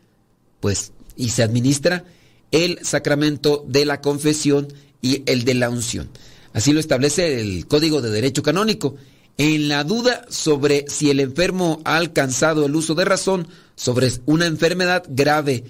pues, 0.60 0.91
y 1.15 1.30
se 1.30 1.43
administra 1.43 2.06
el 2.51 2.80
sacramento 2.84 3.65
de 3.67 3.86
la 3.86 4.01
confesión 4.01 4.73
y 5.01 5.23
el 5.25 5.45
de 5.45 5.53
la 5.53 5.69
unción. 5.69 6.10
Así 6.53 6.73
lo 6.73 6.79
establece 6.79 7.39
el 7.39 7.67
Código 7.67 8.01
de 8.01 8.10
Derecho 8.10 8.43
Canónico. 8.43 8.95
En 9.38 9.69
la 9.69 9.83
duda 9.83 10.25
sobre 10.29 10.86
si 10.88 11.12
el 11.12 11.19
enfermo 11.19 11.81
ha 11.86 11.97
alcanzado 11.97 12.65
el 12.65 12.75
uso 12.75 12.95
de 12.95 13.05
razón 13.05 13.47
sobre 13.75 14.12
una 14.25 14.47
enfermedad 14.47 15.03
grave 15.07 15.63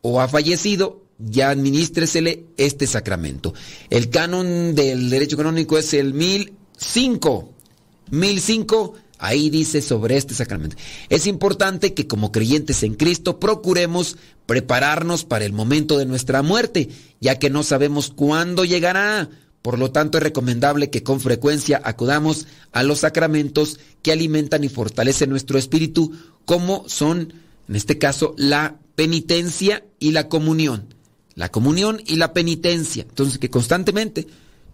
o 0.00 0.20
ha 0.20 0.28
fallecido, 0.28 1.04
ya 1.18 1.50
administresele 1.50 2.46
este 2.56 2.86
sacramento. 2.86 3.52
El 3.90 4.08
canon 4.08 4.74
del 4.74 5.10
derecho 5.10 5.36
canónico 5.36 5.76
es 5.76 5.92
el 5.92 6.14
1005. 6.14 7.52
1005, 8.10 8.94
ahí 9.20 9.50
dice 9.50 9.82
sobre 9.82 10.16
este 10.16 10.34
sacramento. 10.34 10.76
Es 11.08 11.26
importante 11.26 11.94
que 11.94 12.06
como 12.06 12.32
creyentes 12.32 12.82
en 12.82 12.94
Cristo 12.94 13.38
procuremos 13.38 14.16
prepararnos 14.46 15.24
para 15.24 15.44
el 15.44 15.52
momento 15.52 15.98
de 15.98 16.06
nuestra 16.06 16.42
muerte, 16.42 16.88
ya 17.20 17.38
que 17.38 17.50
no 17.50 17.62
sabemos 17.62 18.10
cuándo 18.10 18.64
llegará. 18.64 19.28
Por 19.62 19.78
lo 19.78 19.92
tanto, 19.92 20.16
es 20.16 20.24
recomendable 20.24 20.88
que 20.88 21.02
con 21.02 21.20
frecuencia 21.20 21.80
acudamos 21.84 22.46
a 22.72 22.82
los 22.82 23.00
sacramentos 23.00 23.78
que 24.02 24.10
alimentan 24.10 24.64
y 24.64 24.70
fortalecen 24.70 25.28
nuestro 25.28 25.58
espíritu, 25.58 26.12
como 26.46 26.88
son, 26.88 27.34
en 27.68 27.76
este 27.76 27.98
caso, 27.98 28.34
la 28.38 28.78
penitencia 28.96 29.84
y 29.98 30.12
la 30.12 30.28
comunión. 30.28 30.94
La 31.34 31.50
comunión 31.50 32.00
y 32.06 32.16
la 32.16 32.32
penitencia. 32.32 33.04
Entonces, 33.06 33.38
que 33.38 33.50
constantemente, 33.50 34.26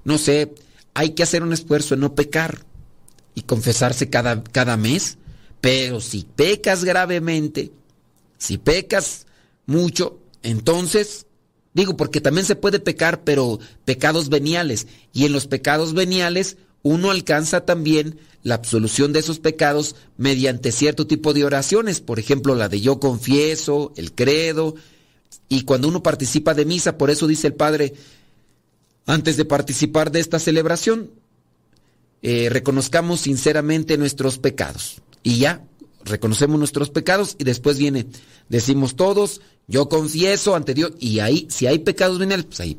no 0.05 0.19
sé, 0.19 0.55
hay 0.95 1.11
que 1.11 1.25
hacer 1.25 1.43
un 1.43 1.53
esfuerzo 1.53 1.95
en 1.95 2.01
no 2.01 2.15
pecar 2.15 2.65
y 3.37 3.42
confesarse 3.42 4.11
cada, 4.11 4.42
cada 4.42 4.77
mes. 4.77 5.18
Pero 5.61 6.01
si 6.01 6.27
pecas 6.35 6.83
gravemente, 6.83 7.70
si 8.38 8.59
pecas 8.59 9.27
mucho, 9.66 10.18
entonces 10.42 11.27
Digo, 11.77 11.94
porque 11.94 12.22
también 12.22 12.46
se 12.46 12.57
puede 12.57 12.81
pecar, 12.81 13.22
pero 13.22 13.59
pecados 13.85 14.31
veniales. 14.31 14.87
Y 15.12 15.27
en 15.27 15.33
los 15.35 15.46
pecados 15.46 15.92
veniales 15.92 16.57
uno 16.81 17.11
alcanza 17.11 17.66
también 17.66 18.18
la 18.42 18.55
absolución 18.55 19.12
de 19.12 19.18
esos 19.18 19.40
pecados 19.40 19.94
mediante 20.16 20.72
cierto 20.72 21.07
tipo 21.07 21.35
de 21.35 21.44
oraciones. 21.44 22.01
Por 22.01 22.18
ejemplo, 22.18 22.55
la 22.55 22.70
de 22.70 22.81
yo 22.81 22.99
confieso, 22.99 23.92
el 23.96 24.14
credo. 24.14 24.75
Y 25.51 25.64
cuando 25.64 25.88
uno 25.88 26.03
participa 26.03 26.55
de 26.55 26.64
misa, 26.64 26.96
por 26.96 27.11
eso 27.11 27.27
dice 27.27 27.49
el 27.49 27.55
Padre, 27.55 27.92
antes 29.05 29.37
de 29.37 29.44
participar 29.44 30.11
de 30.11 30.20
esta 30.20 30.38
celebración, 30.38 31.11
eh, 32.29 32.49
reconozcamos 32.51 33.21
sinceramente 33.21 33.97
nuestros 33.97 34.39
pecados. 34.39 35.01
Y 35.23 35.39
ya, 35.39 35.65
reconocemos 36.05 36.59
nuestros 36.59 36.91
pecados 36.91 37.37
y 37.39 37.45
después 37.45 37.79
viene, 37.79 38.07
decimos 38.49 38.97
todos, 38.97 39.41
yo 39.69 39.89
confieso 39.89 40.57
ante 40.57 40.75
Dios 40.75 40.91
y 40.99 41.21
ahí, 41.21 41.47
si 41.51 41.69
hay 41.69 41.79
pecados 41.79 42.19
veniales, 42.19 42.47
pues 42.47 42.59
ahí. 42.59 42.79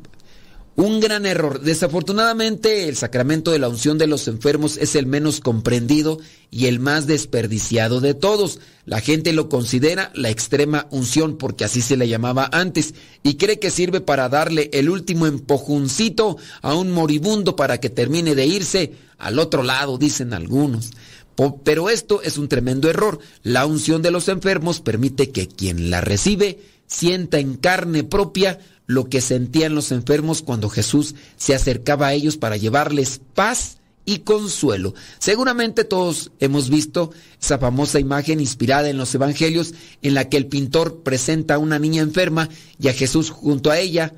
Un 0.78 1.00
gran 1.00 1.26
error. 1.26 1.60
Desafortunadamente, 1.60 2.88
el 2.88 2.94
sacramento 2.94 3.50
de 3.50 3.58
la 3.58 3.68
unción 3.68 3.98
de 3.98 4.06
los 4.06 4.28
enfermos 4.28 4.76
es 4.76 4.94
el 4.94 5.06
menos 5.06 5.40
comprendido 5.40 6.20
y 6.52 6.66
el 6.66 6.78
más 6.78 7.08
desperdiciado 7.08 8.00
de 8.00 8.14
todos. 8.14 8.60
La 8.84 9.00
gente 9.00 9.32
lo 9.32 9.48
considera 9.48 10.12
la 10.14 10.30
extrema 10.30 10.86
unción, 10.92 11.36
porque 11.36 11.64
así 11.64 11.82
se 11.82 11.96
le 11.96 12.06
llamaba 12.06 12.48
antes, 12.52 12.94
y 13.24 13.34
cree 13.34 13.58
que 13.58 13.72
sirve 13.72 14.00
para 14.00 14.28
darle 14.28 14.70
el 14.72 14.88
último 14.88 15.26
empujoncito 15.26 16.36
a 16.62 16.76
un 16.76 16.92
moribundo 16.92 17.56
para 17.56 17.80
que 17.80 17.90
termine 17.90 18.36
de 18.36 18.46
irse 18.46 18.92
al 19.18 19.40
otro 19.40 19.64
lado, 19.64 19.98
dicen 19.98 20.32
algunos. 20.32 20.92
Pero 21.64 21.90
esto 21.90 22.22
es 22.22 22.38
un 22.38 22.46
tremendo 22.46 22.88
error. 22.88 23.18
La 23.42 23.66
unción 23.66 24.00
de 24.00 24.12
los 24.12 24.28
enfermos 24.28 24.80
permite 24.80 25.30
que 25.30 25.48
quien 25.48 25.90
la 25.90 26.02
recibe 26.02 26.60
sienta 26.86 27.40
en 27.40 27.56
carne 27.56 28.04
propia 28.04 28.60
lo 28.88 29.08
que 29.08 29.20
sentían 29.20 29.76
los 29.76 29.92
enfermos 29.92 30.42
cuando 30.42 30.70
Jesús 30.70 31.14
se 31.36 31.54
acercaba 31.54 32.08
a 32.08 32.14
ellos 32.14 32.38
para 32.38 32.56
llevarles 32.56 33.20
paz 33.34 33.76
y 34.06 34.20
consuelo. 34.20 34.94
Seguramente 35.18 35.84
todos 35.84 36.32
hemos 36.40 36.70
visto 36.70 37.12
esa 37.40 37.58
famosa 37.58 38.00
imagen 38.00 38.40
inspirada 38.40 38.88
en 38.88 38.96
los 38.96 39.14
evangelios 39.14 39.74
en 40.00 40.14
la 40.14 40.30
que 40.30 40.38
el 40.38 40.46
pintor 40.46 41.02
presenta 41.02 41.54
a 41.54 41.58
una 41.58 41.78
niña 41.78 42.00
enferma 42.00 42.48
y 42.80 42.88
a 42.88 42.94
Jesús 42.94 43.28
junto 43.28 43.70
a 43.70 43.78
ella, 43.78 44.14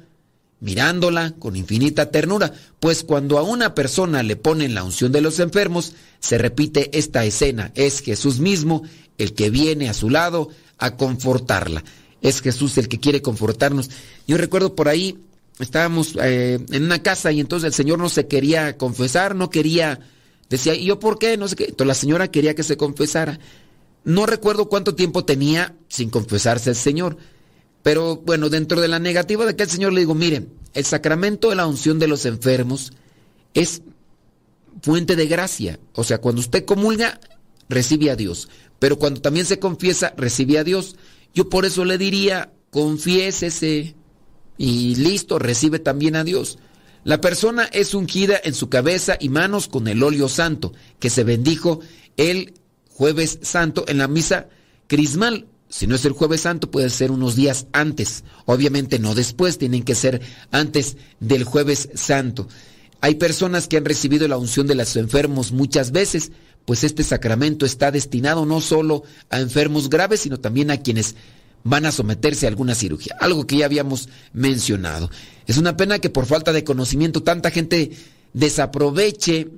mirándola 0.60 1.32
con 1.32 1.56
infinita 1.56 2.12
ternura, 2.12 2.52
pues 2.78 3.02
cuando 3.02 3.38
a 3.38 3.42
una 3.42 3.74
persona 3.74 4.22
le 4.22 4.36
ponen 4.36 4.76
la 4.76 4.84
unción 4.84 5.10
de 5.10 5.20
los 5.20 5.40
enfermos, 5.40 5.94
se 6.20 6.38
repite 6.38 6.96
esta 6.96 7.24
escena, 7.24 7.72
es 7.74 8.02
Jesús 8.02 8.38
mismo 8.38 8.84
el 9.18 9.34
que 9.34 9.50
viene 9.50 9.88
a 9.88 9.94
su 9.94 10.10
lado 10.10 10.50
a 10.78 10.96
confortarla. 10.96 11.82
Es 12.22 12.40
Jesús 12.40 12.76
el 12.78 12.88
que 12.88 13.00
quiere 13.00 13.22
confortarnos. 13.22 13.90
Yo 14.26 14.36
recuerdo 14.36 14.74
por 14.74 14.88
ahí, 14.88 15.18
estábamos 15.58 16.16
eh, 16.22 16.58
en 16.70 16.84
una 16.84 17.02
casa 17.02 17.32
y 17.32 17.40
entonces 17.40 17.68
el 17.68 17.74
Señor 17.74 17.98
no 17.98 18.08
se 18.08 18.26
quería 18.26 18.76
confesar, 18.76 19.34
no 19.34 19.50
quería, 19.50 20.00
decía, 20.48 20.74
¿y 20.74 20.86
yo 20.86 20.98
por 20.98 21.18
qué? 21.18 21.36
No 21.36 21.48
sé 21.48 21.56
qué. 21.56 21.64
Entonces 21.64 21.86
la 21.86 21.94
señora 21.94 22.30
quería 22.30 22.54
que 22.54 22.62
se 22.62 22.76
confesara. 22.76 23.38
No 24.04 24.26
recuerdo 24.26 24.68
cuánto 24.68 24.94
tiempo 24.94 25.24
tenía 25.24 25.74
sin 25.88 26.10
confesarse 26.10 26.70
el 26.70 26.76
Señor. 26.76 27.16
Pero 27.82 28.16
bueno, 28.16 28.48
dentro 28.48 28.80
de 28.80 28.88
la 28.88 28.98
negativa 28.98 29.44
de 29.44 29.52
aquel 29.52 29.68
Señor 29.68 29.92
le 29.92 30.00
digo, 30.00 30.14
miren, 30.14 30.52
el 30.74 30.84
sacramento 30.84 31.50
de 31.50 31.56
la 31.56 31.66
unción 31.66 31.98
de 31.98 32.08
los 32.08 32.26
enfermos 32.26 32.92
es 33.54 33.82
fuente 34.82 35.16
de 35.16 35.26
gracia. 35.26 35.78
O 35.94 36.04
sea, 36.04 36.18
cuando 36.18 36.40
usted 36.40 36.64
comulga, 36.64 37.20
recibe 37.68 38.10
a 38.10 38.16
Dios. 38.16 38.48
Pero 38.78 38.98
cuando 38.98 39.20
también 39.20 39.46
se 39.46 39.58
confiesa, 39.58 40.14
recibe 40.16 40.58
a 40.58 40.64
Dios. 40.64 40.96
Yo 41.34 41.48
por 41.48 41.64
eso 41.64 41.84
le 41.84 41.98
diría, 41.98 42.52
confiésese 42.70 43.94
y 44.58 44.94
listo, 44.96 45.38
recibe 45.38 45.78
también 45.78 46.16
a 46.16 46.24
Dios. 46.24 46.58
La 47.04 47.20
persona 47.20 47.64
es 47.72 47.94
ungida 47.94 48.38
en 48.42 48.54
su 48.54 48.68
cabeza 48.68 49.16
y 49.18 49.30
manos 49.30 49.68
con 49.68 49.88
el 49.88 50.02
óleo 50.02 50.28
santo, 50.28 50.72
que 50.98 51.08
se 51.08 51.24
bendijo 51.24 51.80
el 52.16 52.54
jueves 52.90 53.38
santo 53.42 53.84
en 53.88 53.98
la 53.98 54.08
misa 54.08 54.48
crismal. 54.86 55.46
Si 55.70 55.86
no 55.86 55.94
es 55.94 56.04
el 56.04 56.12
jueves 56.12 56.42
santo, 56.42 56.70
puede 56.70 56.90
ser 56.90 57.10
unos 57.10 57.36
días 57.36 57.66
antes. 57.72 58.24
Obviamente 58.44 58.98
no 58.98 59.14
después, 59.14 59.56
tienen 59.56 59.84
que 59.84 59.94
ser 59.94 60.20
antes 60.50 60.96
del 61.20 61.44
jueves 61.44 61.88
santo. 61.94 62.48
Hay 63.00 63.14
personas 63.14 63.66
que 63.66 63.78
han 63.78 63.86
recibido 63.86 64.28
la 64.28 64.36
unción 64.36 64.66
de 64.66 64.74
los 64.74 64.94
enfermos 64.96 65.52
muchas 65.52 65.92
veces, 65.92 66.32
pues 66.70 66.84
este 66.84 67.02
sacramento 67.02 67.66
está 67.66 67.90
destinado 67.90 68.46
no 68.46 68.60
solo 68.60 69.02
a 69.28 69.40
enfermos 69.40 69.90
graves, 69.90 70.20
sino 70.20 70.38
también 70.38 70.70
a 70.70 70.76
quienes 70.76 71.16
van 71.64 71.84
a 71.84 71.90
someterse 71.90 72.46
a 72.46 72.48
alguna 72.48 72.76
cirugía, 72.76 73.16
algo 73.18 73.44
que 73.44 73.56
ya 73.56 73.64
habíamos 73.64 74.08
mencionado. 74.32 75.10
Es 75.48 75.56
una 75.56 75.76
pena 75.76 75.98
que 75.98 76.10
por 76.10 76.26
falta 76.26 76.52
de 76.52 76.62
conocimiento 76.62 77.24
tanta 77.24 77.50
gente 77.50 77.90
desaproveche 78.34 79.48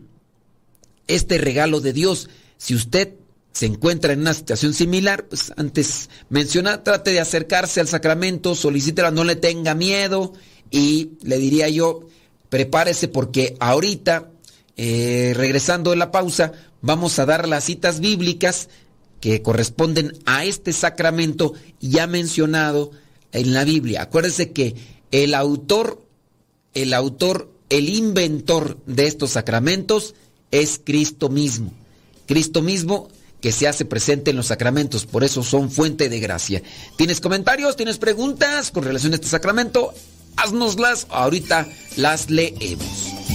este 1.07 1.37
regalo 1.37 1.83
de 1.83 1.93
Dios. 1.93 2.31
Si 2.57 2.75
usted 2.75 3.13
se 3.53 3.67
encuentra 3.67 4.15
en 4.15 4.21
una 4.21 4.33
situación 4.33 4.73
similar, 4.73 5.27
pues 5.27 5.53
antes 5.59 6.09
mencionar, 6.31 6.83
trate 6.83 7.11
de 7.11 7.21
acercarse 7.21 7.81
al 7.81 7.89
sacramento, 7.89 8.55
solicítela, 8.55 9.11
no 9.11 9.25
le 9.25 9.37
tenga 9.37 9.75
miedo 9.75 10.33
y 10.71 11.11
le 11.21 11.37
diría 11.37 11.69
yo, 11.69 12.09
prepárese 12.49 13.09
porque 13.09 13.55
ahorita, 13.61 14.31
eh, 14.79 15.35
regresando 15.37 15.91
de 15.91 15.97
la 15.97 16.11
pausa, 16.11 16.53
vamos 16.83 17.19
a 17.19 17.27
dar 17.27 17.49
las 17.49 17.65
citas 17.65 18.01
bíblicas 18.01 18.69
que 19.21 19.41
corresponden 19.41 20.19
a 20.27 20.45
este 20.45 20.73
sacramento 20.73 21.55
ya 21.81 22.07
mencionado 22.07 22.91
en 23.31 23.55
la 23.55 23.65
Biblia. 23.65 24.03
Acuérdense 24.03 24.51
que 24.51 24.75
el 25.13 25.35
autor, 25.35 26.05
el 26.75 26.93
autor, 26.93 27.51
el 27.71 27.89
inventor 27.89 28.79
de 28.85 29.07
estos 29.07 29.31
sacramentos 29.31 30.15
es 30.51 30.81
Cristo 30.85 31.29
mismo. 31.29 31.73
Cristo 32.27 32.63
mismo 32.63 33.09
que 33.41 33.53
se 33.53 33.67
hace 33.67 33.85
presente 33.85 34.31
en 34.31 34.37
los 34.37 34.47
sacramentos, 34.47 35.05
por 35.07 35.25
eso 35.25 35.43
son 35.43 35.71
fuente 35.71 36.09
de 36.09 36.21
gracia. 36.21 36.63
¿Tienes 36.97 37.21
comentarios? 37.21 37.77
¿Tienes 37.77 37.99
preguntas 37.99 38.71
con 38.71 38.85
relación 38.85 39.13
a 39.13 39.17
este 39.17 39.29
sacramento? 39.29 39.93
Haznoslas, 40.37 41.07
ahorita 41.11 41.69
las 41.97 42.31
leemos. 42.31 43.32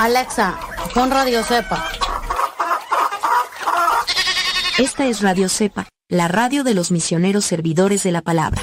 Alexa, 0.00 0.58
pon 0.94 1.10
Radio 1.10 1.44
Cepa. 1.44 1.84
Esta 4.78 5.04
es 5.04 5.20
Radio 5.20 5.50
Cepa, 5.50 5.88
la 6.08 6.26
radio 6.26 6.64
de 6.64 6.72
los 6.72 6.90
misioneros 6.90 7.44
servidores 7.44 8.02
de 8.02 8.10
la 8.10 8.22
palabra. 8.22 8.62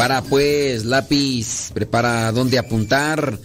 Prepara 0.00 0.22
pues 0.22 0.86
lápiz, 0.86 1.72
prepara 1.74 2.32
dónde 2.32 2.58
apuntar. 2.58 3.38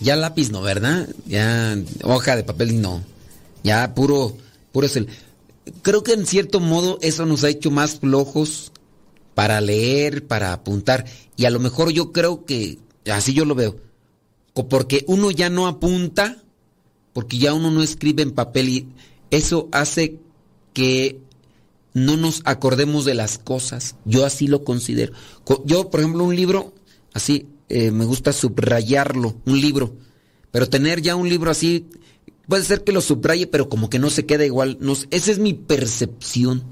Ya 0.00 0.16
lápiz 0.16 0.50
no, 0.50 0.60
¿verdad? 0.60 1.08
Ya 1.24 1.78
hoja 2.02 2.34
de 2.34 2.42
papel 2.42 2.82
no. 2.82 3.04
Ya 3.62 3.94
puro, 3.94 4.36
puro 4.72 4.88
es 4.88 4.96
el. 4.96 5.06
Creo 5.82 6.02
que 6.02 6.14
en 6.14 6.26
cierto 6.26 6.58
modo 6.58 6.98
eso 7.00 7.26
nos 7.26 7.44
ha 7.44 7.48
hecho 7.48 7.70
más 7.70 8.00
flojos 8.00 8.72
para 9.36 9.60
leer, 9.60 10.26
para 10.26 10.52
apuntar. 10.52 11.06
Y 11.36 11.44
a 11.44 11.50
lo 11.50 11.60
mejor 11.60 11.90
yo 11.92 12.10
creo 12.10 12.44
que, 12.44 12.78
así 13.08 13.32
yo 13.32 13.44
lo 13.44 13.54
veo, 13.54 13.76
porque 14.68 15.04
uno 15.06 15.30
ya 15.30 15.48
no 15.48 15.68
apunta, 15.68 16.42
porque 17.12 17.38
ya 17.38 17.54
uno 17.54 17.70
no 17.70 17.84
escribe 17.84 18.24
en 18.24 18.32
papel 18.32 18.68
y 18.68 18.88
eso 19.30 19.68
hace 19.70 20.18
que 20.74 21.20
no 21.94 22.16
nos 22.16 22.42
acordemos 22.44 23.04
de 23.04 23.14
las 23.14 23.38
cosas. 23.38 23.96
Yo 24.04 24.24
así 24.24 24.46
lo 24.46 24.64
considero. 24.64 25.12
Co- 25.44 25.62
Yo, 25.66 25.90
por 25.90 26.00
ejemplo, 26.00 26.24
un 26.24 26.36
libro, 26.36 26.72
así, 27.14 27.48
eh, 27.68 27.90
me 27.90 28.04
gusta 28.04 28.32
subrayarlo, 28.32 29.36
un 29.46 29.60
libro. 29.60 29.94
Pero 30.50 30.68
tener 30.68 31.00
ya 31.02 31.16
un 31.16 31.28
libro 31.28 31.50
así, 31.50 31.88
puede 32.48 32.64
ser 32.64 32.82
que 32.84 32.92
lo 32.92 33.00
subraye, 33.00 33.46
pero 33.46 33.68
como 33.68 33.88
que 33.90 33.98
no 33.98 34.10
se 34.10 34.26
queda 34.26 34.44
igual. 34.44 34.76
No, 34.80 34.92
esa 35.10 35.30
es 35.30 35.38
mi 35.38 35.54
percepción. 35.54 36.64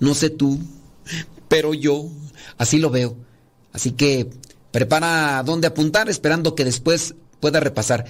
No 0.00 0.14
sé 0.14 0.28
tú, 0.30 0.58
pero 1.48 1.72
yo 1.74 2.08
así 2.58 2.78
lo 2.78 2.90
veo. 2.90 3.16
Así 3.72 3.92
que 3.92 4.28
prepara 4.70 5.42
dónde 5.44 5.66
apuntar, 5.68 6.08
esperando 6.08 6.54
que 6.54 6.64
después 6.64 7.14
pueda 7.40 7.60
repasar. 7.60 8.04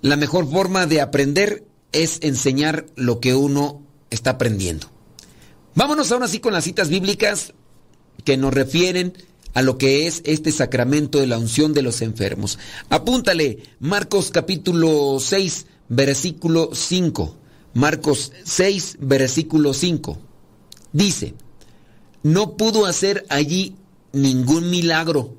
La 0.00 0.16
mejor 0.16 0.48
forma 0.50 0.86
de 0.86 1.00
aprender 1.00 1.64
es 1.92 2.18
enseñar 2.22 2.86
lo 2.96 3.18
que 3.20 3.34
uno 3.34 3.82
está 4.10 4.30
aprendiendo. 4.30 4.88
Vámonos 5.76 6.10
ahora 6.10 6.26
sí 6.26 6.40
con 6.40 6.54
las 6.54 6.64
citas 6.64 6.88
bíblicas 6.88 7.52
que 8.24 8.38
nos 8.38 8.54
refieren 8.54 9.12
a 9.52 9.60
lo 9.60 9.76
que 9.76 10.06
es 10.06 10.22
este 10.24 10.50
sacramento 10.50 11.20
de 11.20 11.26
la 11.26 11.36
unción 11.36 11.74
de 11.74 11.82
los 11.82 12.00
enfermos. 12.00 12.58
Apúntale 12.88 13.58
Marcos 13.78 14.30
capítulo 14.30 15.18
6, 15.20 15.66
versículo 15.90 16.70
5. 16.72 17.36
Marcos 17.74 18.32
6, 18.44 18.96
versículo 19.00 19.74
5. 19.74 20.18
Dice, 20.94 21.34
no 22.22 22.56
pudo 22.56 22.86
hacer 22.86 23.26
allí 23.28 23.76
ningún 24.14 24.70
milagro, 24.70 25.36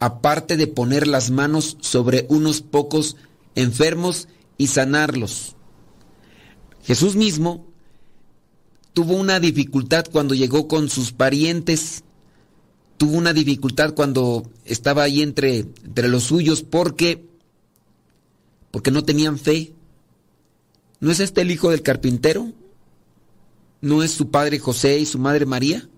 aparte 0.00 0.56
de 0.56 0.68
poner 0.68 1.06
las 1.06 1.30
manos 1.30 1.76
sobre 1.82 2.24
unos 2.30 2.62
pocos 2.62 3.16
enfermos 3.54 4.26
y 4.56 4.68
sanarlos. 4.68 5.54
Jesús 6.82 7.14
mismo 7.14 7.67
tuvo 8.98 9.14
una 9.14 9.38
dificultad 9.38 10.06
cuando 10.10 10.34
llegó 10.34 10.66
con 10.66 10.88
sus 10.88 11.12
parientes, 11.12 12.02
tuvo 12.96 13.16
una 13.16 13.32
dificultad 13.32 13.94
cuando 13.94 14.50
estaba 14.64 15.04
ahí 15.04 15.22
entre, 15.22 15.58
entre 15.84 16.08
los 16.08 16.24
suyos 16.24 16.64
porque, 16.64 17.24
porque 18.72 18.90
no 18.90 19.04
tenían 19.04 19.38
fe. 19.38 19.72
¿No 20.98 21.12
es 21.12 21.20
este 21.20 21.42
el 21.42 21.52
hijo 21.52 21.70
del 21.70 21.82
carpintero? 21.82 22.50
¿No 23.80 24.02
es 24.02 24.10
su 24.10 24.32
padre 24.32 24.58
José 24.58 24.98
y 24.98 25.06
su 25.06 25.20
madre 25.20 25.46
María? 25.46 25.88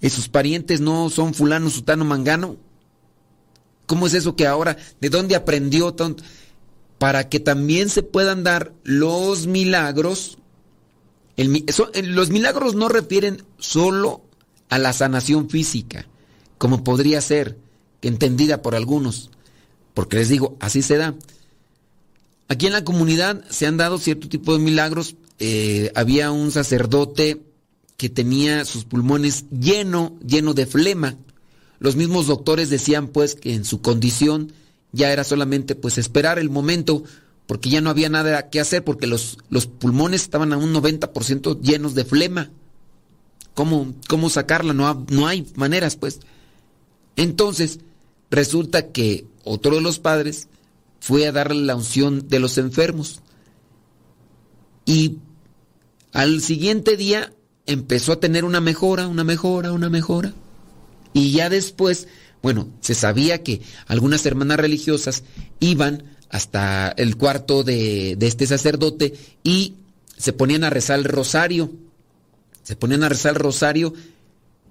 ¿Y 0.00 0.10
sus 0.10 0.28
parientes 0.28 0.80
no 0.80 1.10
son 1.10 1.34
fulano, 1.34 1.70
sutano, 1.70 2.04
mangano? 2.04 2.56
¿Cómo 3.86 4.08
es 4.08 4.14
eso 4.14 4.34
que 4.34 4.48
ahora, 4.48 4.76
de 5.00 5.08
dónde 5.08 5.36
aprendió? 5.36 5.94
Para 6.98 7.28
que 7.28 7.38
también 7.38 7.88
se 7.88 8.02
puedan 8.02 8.42
dar 8.42 8.72
los 8.82 9.46
milagros 9.46 10.37
eh, 11.38 12.02
los 12.02 12.30
milagros 12.30 12.74
no 12.74 12.88
refieren 12.88 13.42
solo 13.58 14.22
a 14.68 14.78
la 14.78 14.92
sanación 14.92 15.48
física, 15.48 16.06
como 16.58 16.84
podría 16.84 17.20
ser, 17.20 17.56
entendida 18.02 18.60
por 18.60 18.74
algunos, 18.74 19.30
porque 19.94 20.16
les 20.16 20.28
digo, 20.28 20.56
así 20.60 20.82
se 20.82 20.96
da. 20.96 21.14
Aquí 22.48 22.66
en 22.66 22.72
la 22.72 22.84
comunidad 22.84 23.44
se 23.50 23.66
han 23.66 23.76
dado 23.76 23.98
cierto 23.98 24.28
tipo 24.28 24.52
de 24.52 24.58
milagros. 24.58 25.16
eh, 25.38 25.92
había 25.94 26.32
un 26.32 26.50
sacerdote 26.50 27.40
que 27.96 28.08
tenía 28.08 28.64
sus 28.64 28.84
pulmones 28.84 29.44
lleno, 29.50 30.18
lleno 30.26 30.54
de 30.54 30.66
flema. 30.66 31.16
Los 31.78 31.94
mismos 31.94 32.26
doctores 32.26 32.70
decían 32.70 33.08
pues 33.08 33.36
que 33.36 33.54
en 33.54 33.64
su 33.64 33.80
condición 33.80 34.52
ya 34.92 35.12
era 35.12 35.22
solamente 35.22 35.76
pues 35.76 35.98
esperar 35.98 36.38
el 36.38 36.50
momento 36.50 37.04
porque 37.48 37.70
ya 37.70 37.80
no 37.80 37.88
había 37.88 38.10
nada 38.10 38.50
que 38.50 38.60
hacer 38.60 38.84
porque 38.84 39.06
los, 39.06 39.38
los 39.48 39.66
pulmones 39.66 40.20
estaban 40.20 40.52
a 40.52 40.58
un 40.58 40.74
90% 40.74 41.58
llenos 41.62 41.94
de 41.94 42.04
flema. 42.04 42.50
¿Cómo, 43.54 43.94
cómo 44.06 44.28
sacarla? 44.28 44.74
No, 44.74 45.06
no 45.08 45.26
hay 45.26 45.50
maneras 45.56 45.96
pues. 45.96 46.20
Entonces, 47.16 47.80
resulta 48.30 48.92
que 48.92 49.26
otro 49.44 49.76
de 49.76 49.80
los 49.80 49.98
padres 49.98 50.48
fue 51.00 51.26
a 51.26 51.32
darle 51.32 51.62
la 51.62 51.74
unción 51.74 52.28
de 52.28 52.38
los 52.38 52.58
enfermos. 52.58 53.22
Y 54.84 55.16
al 56.12 56.42
siguiente 56.42 56.98
día 56.98 57.32
empezó 57.64 58.12
a 58.12 58.20
tener 58.20 58.44
una 58.44 58.60
mejora, 58.60 59.08
una 59.08 59.24
mejora, 59.24 59.72
una 59.72 59.88
mejora. 59.88 60.34
Y 61.14 61.32
ya 61.32 61.48
después, 61.48 62.08
bueno, 62.42 62.68
se 62.80 62.94
sabía 62.94 63.42
que 63.42 63.62
algunas 63.86 64.26
hermanas 64.26 64.58
religiosas 64.58 65.24
iban 65.60 66.17
hasta 66.30 66.88
el 66.96 67.16
cuarto 67.16 67.64
de, 67.64 68.16
de 68.16 68.26
este 68.26 68.46
sacerdote 68.46 69.14
y 69.42 69.74
se 70.16 70.32
ponían 70.32 70.64
a 70.64 70.70
rezar 70.70 70.98
el 70.98 71.04
rosario. 71.04 71.70
Se 72.62 72.76
ponían 72.76 73.02
a 73.02 73.08
rezar 73.08 73.32
el 73.32 73.40
rosario 73.40 73.94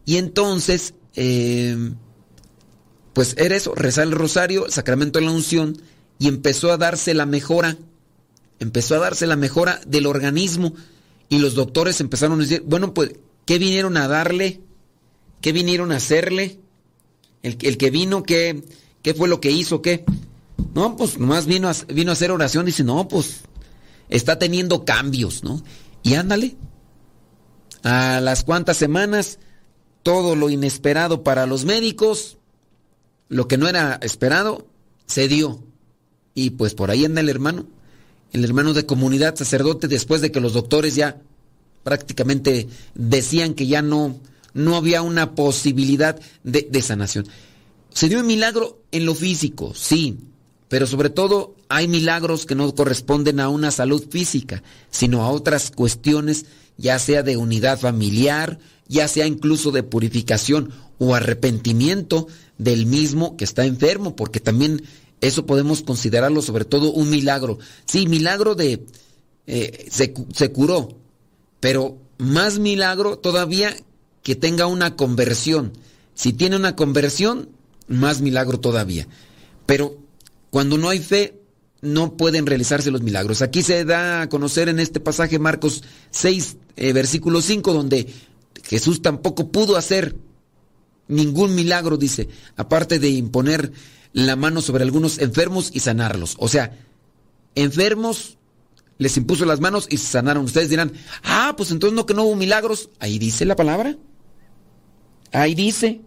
y 0.08 0.16
entonces, 0.16 0.94
eh, 1.16 1.76
pues 3.12 3.36
era 3.38 3.58
eso, 3.58 3.76
rezar 3.76 4.06
el 4.06 4.14
rosario, 4.14 4.70
sacramento 4.70 5.20
de 5.20 5.26
la 5.26 5.32
unción 5.32 5.82
y 6.18 6.30
empezó 6.30 6.72
a 6.72 6.78
darse 6.78 7.14
la 7.14 7.26
mejora. 7.26 7.78
Empezó 8.60 8.96
a 8.96 9.00
darse 9.00 9.28
la 9.28 9.36
mejora 9.36 9.82
del 9.86 10.06
organismo 10.06 10.74
y 11.28 11.40
los 11.40 11.56
doctores 11.56 12.00
empezaron 12.00 12.40
a 12.40 12.44
decir, 12.44 12.64
bueno, 12.66 12.94
pues, 12.94 13.16
¿qué 13.46 13.60
vinieron 13.60 13.98
a 13.98 14.08
darle? 14.08 14.62
¿Qué 15.42 15.52
vinieron 15.52 15.92
a 15.92 15.98
hacerle? 15.98 16.58
El, 17.44 17.58
el 17.62 17.78
que 17.78 17.92
vino, 17.92 18.24
¿qué, 18.24 18.64
¿qué 19.02 19.14
fue 19.14 19.28
lo 19.28 19.42
que 19.42 19.52
hizo? 19.52 19.82
¿Qué? 19.82 20.06
No, 20.74 20.96
pues 20.96 21.18
nomás 21.18 21.46
vino 21.46 21.70
a, 21.70 21.74
vino 21.88 22.12
a 22.12 22.14
hacer 22.14 22.32
oración, 22.32 22.66
dice, 22.66 22.84
no, 22.84 23.08
pues 23.08 23.42
está 24.10 24.40
teniendo 24.40 24.86
cambios, 24.86 25.44
¿no? 25.44 25.62
Y 26.04 26.16
ándale. 26.16 26.56
A 27.84 28.20
las 28.22 28.44
cuantas 28.44 28.78
semanas, 28.78 29.40
todo 30.04 30.36
lo 30.36 30.50
inesperado 30.50 31.24
para 31.24 31.46
los 31.46 31.66
médicos, 31.66 32.38
lo 33.30 33.48
que 33.48 33.58
no 33.58 33.68
era 33.68 34.00
esperado, 34.02 34.68
se 35.06 35.28
dio. 35.28 35.64
Y 36.34 36.52
pues 36.52 36.74
por 36.74 36.92
ahí 36.92 37.06
anda 37.06 37.22
el 37.22 37.30
hermano, 37.30 37.66
el 38.34 38.44
hermano 38.44 38.74
de 38.74 38.86
comunidad, 38.86 39.36
sacerdote, 39.36 39.88
después 39.88 40.22
de 40.22 40.32
que 40.32 40.40
los 40.40 40.54
doctores 40.54 40.96
ya 40.96 41.22
prácticamente 41.84 42.68
decían 42.96 43.54
que 43.54 43.68
ya 43.68 43.82
no, 43.82 44.20
no 44.54 44.76
había 44.76 45.02
una 45.02 45.36
posibilidad 45.36 46.20
de, 46.44 46.68
de 46.70 46.82
sanación. 46.82 47.28
Se 47.94 48.10
dio 48.10 48.20
un 48.20 48.28
milagro 48.28 48.82
en 48.92 49.06
lo 49.06 49.16
físico, 49.16 49.74
sí, 49.74 50.20
pero 50.70 50.88
sobre 50.88 51.10
todo 51.10 51.56
hay 51.70 51.88
milagros 51.88 52.46
que 52.46 52.56
no 52.56 52.74
corresponden 52.76 53.40
a 53.40 53.50
una 53.50 53.72
salud 53.72 54.06
física, 54.10 54.64
sino 54.90 55.24
a 55.24 55.30
otras 55.30 55.72
cuestiones, 55.72 56.46
ya 56.78 57.00
sea 57.00 57.24
de 57.24 57.38
unidad 57.38 57.80
familiar, 57.80 58.60
ya 58.88 59.08
sea 59.08 59.26
incluso 59.26 59.72
de 59.72 59.84
purificación 59.84 60.72
o 61.00 61.16
arrepentimiento 61.16 62.28
del 62.58 62.86
mismo 62.86 63.38
que 63.38 63.46
está 63.46 63.66
enfermo, 63.66 64.16
porque 64.16 64.40
también 64.40 64.82
eso 65.22 65.46
podemos 65.46 65.82
considerarlo 65.82 66.42
sobre 66.42 66.66
todo 66.66 66.92
un 66.92 67.10
milagro. 67.10 67.60
Sí, 67.86 68.08
milagro 68.08 68.56
de... 68.56 68.86
Eh, 69.50 69.88
se, 69.90 70.14
se 70.34 70.52
curó, 70.52 70.98
pero 71.62 71.98
más 72.18 72.60
milagro 72.60 73.18
todavía 73.18 73.74
que 74.22 74.36
tenga 74.36 74.68
una 74.68 74.98
conversión. 74.98 75.72
Si 76.14 76.34
tiene 76.34 76.58
una 76.58 76.76
conversión, 76.76 77.50
más 77.88 78.20
milagro 78.20 78.60
todavía. 78.60 79.08
Pero 79.66 79.98
cuando 80.50 80.78
no 80.78 80.90
hay 80.90 81.00
fe, 81.00 81.40
no 81.82 82.18
pueden 82.18 82.46
realizarse 82.46 82.92
los 82.92 83.02
milagros. 83.02 83.42
Aquí 83.42 83.62
se 83.62 83.86
da 83.86 84.24
a 84.24 84.30
conocer 84.30 84.70
en 84.70 84.80
este 84.80 85.00
pasaje 85.00 85.40
Marcos 85.40 85.84
6, 86.12 86.58
eh, 86.76 86.94
versículo 86.94 87.42
5, 87.42 87.74
donde 87.74 88.08
Jesús 88.64 89.02
tampoco 89.02 89.52
pudo 89.52 89.78
hacer 89.78 90.16
ningún 91.08 91.56
milagro, 91.56 91.98
dice, 91.98 92.28
aparte 92.56 93.00
de 93.00 93.10
imponer 93.10 93.72
la 94.14 94.36
mano 94.36 94.62
sobre 94.62 94.84
algunos 94.84 95.20
enfermos 95.20 95.70
y 95.74 95.80
sanarlos. 95.80 96.36
O 96.40 96.48
sea, 96.48 96.78
enfermos 97.56 98.38
les 98.98 99.16
impuso 99.18 99.46
las 99.46 99.60
manos 99.60 99.88
y 99.90 99.98
se 99.98 100.08
sanaron. 100.08 100.46
Ustedes 100.46 100.70
dirán, 100.70 100.92
ah, 101.24 101.54
pues 101.56 101.72
entonces 101.72 101.96
no 101.96 102.06
que 102.06 102.14
no 102.14 102.24
hubo 102.24 102.36
milagros. 102.36 102.90
Ahí 103.00 103.20
dice 103.20 103.46
la 103.46 103.56
palabra. 103.56 103.96
Ahí 105.32 105.56
dice. 105.56 106.02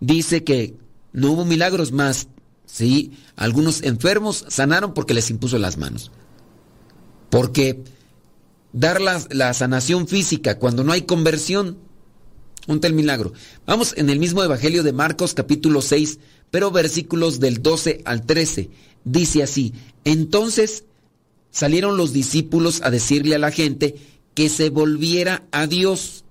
Dice 0.00 0.44
que 0.44 0.74
no 1.12 1.32
hubo 1.32 1.44
milagros 1.44 1.92
más. 1.92 2.28
Sí, 2.66 3.12
algunos 3.36 3.82
enfermos 3.82 4.44
sanaron 4.48 4.94
porque 4.94 5.14
les 5.14 5.30
impuso 5.30 5.58
las 5.58 5.76
manos. 5.76 6.10
Porque 7.30 7.82
dar 8.72 9.00
la, 9.00 9.22
la 9.30 9.52
sanación 9.54 10.08
física 10.08 10.58
cuando 10.58 10.84
no 10.84 10.92
hay 10.92 11.02
conversión, 11.02 11.78
un 12.66 12.80
tal 12.80 12.92
milagro. 12.92 13.32
Vamos 13.66 13.94
en 13.96 14.10
el 14.10 14.18
mismo 14.18 14.42
Evangelio 14.42 14.82
de 14.82 14.92
Marcos 14.92 15.34
capítulo 15.34 15.82
6, 15.82 16.18
pero 16.50 16.70
versículos 16.70 17.40
del 17.40 17.62
12 17.62 18.02
al 18.04 18.24
13. 18.24 18.70
Dice 19.04 19.42
así, 19.42 19.74
entonces 20.04 20.84
salieron 21.50 21.96
los 21.96 22.12
discípulos 22.12 22.80
a 22.82 22.90
decirle 22.90 23.34
a 23.34 23.40
la 23.40 23.50
gente 23.50 23.96
que 24.34 24.48
se 24.48 24.70
volviera 24.70 25.44
a 25.52 25.66
Dios. 25.66 26.24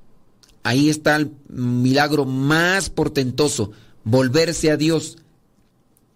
Ahí 0.63 0.89
está 0.89 1.15
el 1.15 1.32
milagro 1.49 2.25
más 2.25 2.89
portentoso, 2.89 3.71
volverse 4.03 4.71
a 4.71 4.77
Dios. 4.77 5.17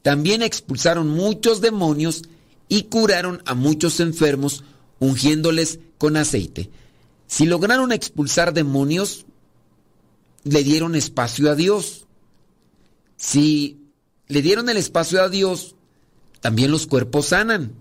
También 0.05 0.43
expulsaron 0.43 1.07
muchos 1.07 1.61
demonios 1.61 2.25
y 2.69 2.83
curaron 2.83 3.41
a 3.47 3.55
muchos 3.55 3.99
enfermos 3.99 4.63
ungiéndoles 4.99 5.79
con 5.97 6.15
aceite. 6.15 6.69
Si 7.25 7.47
lograron 7.47 7.91
expulsar 7.91 8.53
demonios, 8.53 9.25
le 10.43 10.63
dieron 10.63 10.93
espacio 10.93 11.49
a 11.49 11.55
Dios. 11.55 12.05
Si 13.17 13.79
le 14.27 14.43
dieron 14.43 14.69
el 14.69 14.77
espacio 14.77 15.23
a 15.23 15.27
Dios, 15.27 15.73
también 16.39 16.69
los 16.69 16.85
cuerpos 16.85 17.25
sanan. 17.25 17.73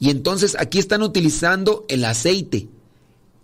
Y 0.00 0.08
entonces 0.08 0.56
aquí 0.58 0.78
están 0.78 1.02
utilizando 1.02 1.84
el 1.90 2.06
aceite, 2.06 2.70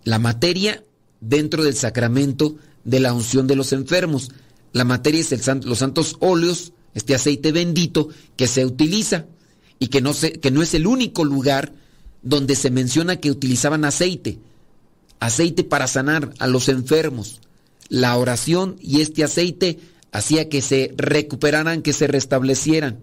la 0.05 0.19
materia 0.19 0.85
dentro 1.21 1.65
del 1.65 1.75
sacramento 1.75 2.57
de 2.85 3.01
la 3.01 3.13
unción 3.13 3.47
de 3.47 3.57
los 3.57 3.75
enfermos. 3.75 4.31
La 4.73 4.85
materia 4.85 5.21
es 5.21 5.33
el, 5.33 5.61
los 5.67 5.81
santos 5.81 6.17
óleos, 6.21 6.73
este 6.95 7.15
aceite 7.15 7.53
bendito 7.53 8.09
que 8.37 8.47
se 8.47 8.65
utiliza 8.65 9.27
y 9.79 9.89
que 9.89 10.01
no, 10.01 10.13
se, 10.13 10.33
que 10.33 10.51
no 10.51 10.63
es 10.63 10.75
el 10.75 10.87
único 10.87 11.25
lugar 11.25 11.73
donde 12.23 12.57
se 12.57 12.71
menciona 12.71 13.17
que 13.17 13.31
utilizaban 13.31 13.85
aceite. 13.85 14.39
Aceite 15.21 15.65
para 15.65 15.87
sanar 15.87 16.33
a 16.39 16.47
los 16.47 16.69
enfermos. 16.69 17.41
La 17.89 18.17
oración 18.17 18.77
y 18.81 19.01
este 19.01 19.25
aceite 19.25 19.79
hacía 20.13 20.49
que 20.49 20.63
se 20.63 20.93
recuperaran, 20.97 21.83
que 21.83 21.93
se 21.93 22.07
restablecieran. 22.07 22.99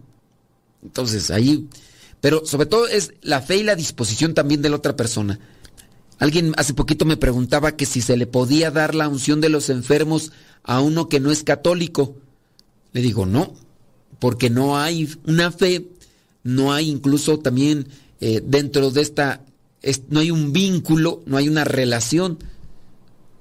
Entonces, 0.84 1.32
ahí, 1.32 1.68
pero 2.22 2.46
sobre 2.46 2.68
todo 2.68 2.88
es 2.88 3.14
la 3.22 3.42
fe 3.42 3.58
y 3.58 3.64
la 3.64 3.76
disposición 3.76 4.34
también 4.34 4.62
de 4.62 4.70
la 4.70 4.78
otra 4.78 4.96
persona. 4.96 5.40
Alguien 6.20 6.54
hace 6.58 6.74
poquito 6.74 7.06
me 7.06 7.18
preguntaba 7.18 7.76
que 7.76 7.86
si 7.86 8.02
se 8.02 8.16
le 8.18 8.28
podía 8.28 8.72
dar 8.72 8.96
la 8.96 9.08
unción 9.08 9.42
de 9.42 9.50
los 9.50 9.70
enfermos 9.70 10.32
a 10.64 10.80
uno 10.80 11.10
que 11.10 11.20
no 11.20 11.32
es 11.32 11.44
católico. 11.44 12.16
Le 12.94 13.02
digo, 13.02 13.26
no, 13.26 13.54
porque 14.20 14.50
no 14.50 14.78
hay 14.78 15.10
una 15.26 15.52
fe, 15.52 15.88
no 16.44 16.74
hay 16.74 16.90
incluso 16.90 17.40
también 17.40 17.88
eh, 18.22 18.42
dentro 18.46 18.92
de 18.92 19.02
esta, 19.02 19.42
no 20.10 20.20
hay 20.20 20.32
un 20.32 20.54
vínculo, 20.54 21.22
no 21.26 21.38
hay 21.38 21.50
una 21.50 21.64
relación 21.64 22.40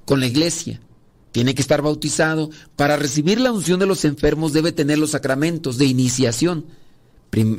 con 0.05 0.21
la 0.21 0.27
iglesia 0.27 0.81
tiene 1.35 1.57
que 1.57 1.63
estar 1.63 1.83
bautizado. 1.83 2.51
Para 2.77 2.97
recibir 2.97 3.41
la 3.41 3.51
unción 3.51 3.81
de 3.81 3.87
los 3.87 4.05
enfermos 4.05 4.53
debe 4.53 4.71
tener 4.71 4.99
los 4.99 5.11
sacramentos 5.11 5.79
de 5.79 5.87
iniciación, 5.87 6.65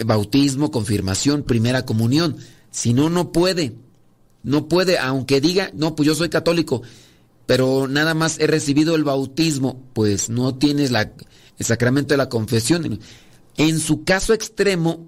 bautismo, 0.05 0.71
confirmación, 0.71 1.43
primera 1.43 1.85
comunión. 1.85 2.37
Si 2.71 2.93
no, 2.93 3.09
no 3.09 3.33
puede. 3.33 3.73
No 4.43 4.69
puede, 4.69 4.97
aunque 4.97 5.41
diga, 5.41 5.71
no, 5.73 5.93
pues 5.93 6.07
yo 6.07 6.15
soy 6.15 6.29
católico, 6.29 6.83
pero 7.47 7.89
nada 7.89 8.13
más 8.13 8.39
he 8.39 8.47
recibido 8.47 8.95
el 8.95 9.03
bautismo, 9.03 9.83
pues 9.91 10.29
no 10.29 10.55
tienes 10.55 10.91
la, 10.91 11.11
el 11.57 11.65
sacramento 11.65 12.13
de 12.13 12.17
la 12.17 12.29
confesión. 12.29 12.99
En 13.57 13.79
su 13.79 14.03
caso 14.03 14.33
extremo, 14.33 15.05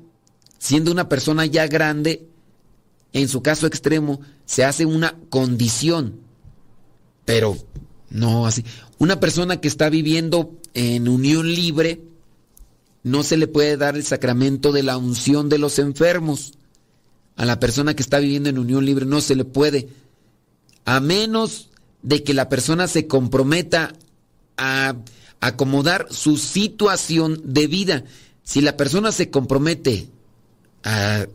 siendo 0.58 0.91
una 0.91 1.10
persona 1.10 1.45
ya 1.45 1.68
grande, 1.68 2.28
en 3.14 3.28
su 3.28 3.41
caso 3.41 3.68
extremo, 3.68 4.22
se 4.45 4.64
hace 4.64 4.86
una 4.86 5.16
condición. 5.30 6.20
Pero 7.26 7.58
no, 8.10 8.45
así. 8.45 8.64
Una 9.00 9.20
persona 9.20 9.60
que 9.60 9.68
está 9.68 9.89
viviendo 9.89 10.56
en 10.74 11.08
unión 11.08 11.54
libre, 11.54 12.02
no 13.04 13.24
se 13.24 13.38
le 13.38 13.48
puede 13.48 13.78
dar 13.78 13.95
el 13.95 14.04
sacramento 14.04 14.72
de 14.72 14.84
la 14.84 14.98
unción 14.98 15.50
de 15.50 15.58
los 15.58 15.80
enfermos. 15.80 16.54
A 17.36 17.45
la 17.45 17.60
persona 17.60 17.95
que 17.95 18.02
está 18.02 18.20
viviendo 18.20 18.50
en 18.50 18.60
unión 18.60 18.86
libre 18.86 19.06
no 19.06 19.22
se 19.22 19.36
le 19.36 19.45
puede. 19.45 19.89
A 20.86 21.00
menos 21.00 21.70
de 22.02 22.24
que 22.24 22.34
la 22.34 22.50
persona 22.50 22.88
se 22.88 23.08
comprometa 23.08 23.93
a 24.58 24.95
acomodar 25.40 26.08
su 26.12 26.38
situación 26.38 27.42
de 27.44 27.68
vida. 27.68 28.04
Si 28.44 28.62
la 28.62 28.78
persona 28.78 29.12
se 29.12 29.30
compromete 29.30 30.10
a 30.84 31.28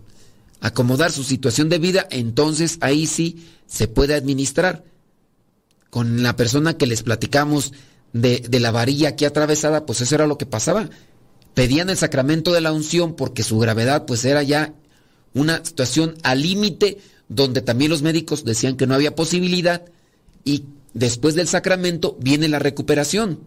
acomodar 0.60 1.12
su 1.12 1.24
situación 1.24 1.68
de 1.68 1.78
vida, 1.78 2.06
entonces 2.10 2.78
ahí 2.80 3.06
sí 3.06 3.46
se 3.66 3.88
puede 3.88 4.14
administrar 4.14 4.84
con 5.90 6.22
la 6.22 6.36
persona 6.36 6.76
que 6.78 6.86
les 6.86 7.02
platicamos 7.02 7.72
de, 8.12 8.40
de, 8.48 8.60
la 8.60 8.70
varilla 8.70 9.10
aquí 9.10 9.24
atravesada, 9.24 9.84
pues 9.84 10.00
eso 10.00 10.14
era 10.14 10.26
lo 10.26 10.38
que 10.38 10.46
pasaba. 10.46 10.88
Pedían 11.54 11.90
el 11.90 11.96
sacramento 11.96 12.52
de 12.52 12.60
la 12.60 12.72
unción 12.72 13.14
porque 13.14 13.42
su 13.42 13.58
gravedad 13.58 14.06
pues 14.06 14.24
era 14.24 14.42
ya 14.42 14.74
una 15.34 15.64
situación 15.64 16.14
al 16.22 16.42
límite 16.42 16.98
donde 17.28 17.62
también 17.62 17.90
los 17.90 18.02
médicos 18.02 18.44
decían 18.44 18.76
que 18.76 18.86
no 18.86 18.94
había 18.94 19.14
posibilidad 19.14 19.82
y 20.44 20.64
después 20.94 21.34
del 21.34 21.48
sacramento 21.48 22.16
viene 22.20 22.48
la 22.48 22.58
recuperación. 22.58 23.40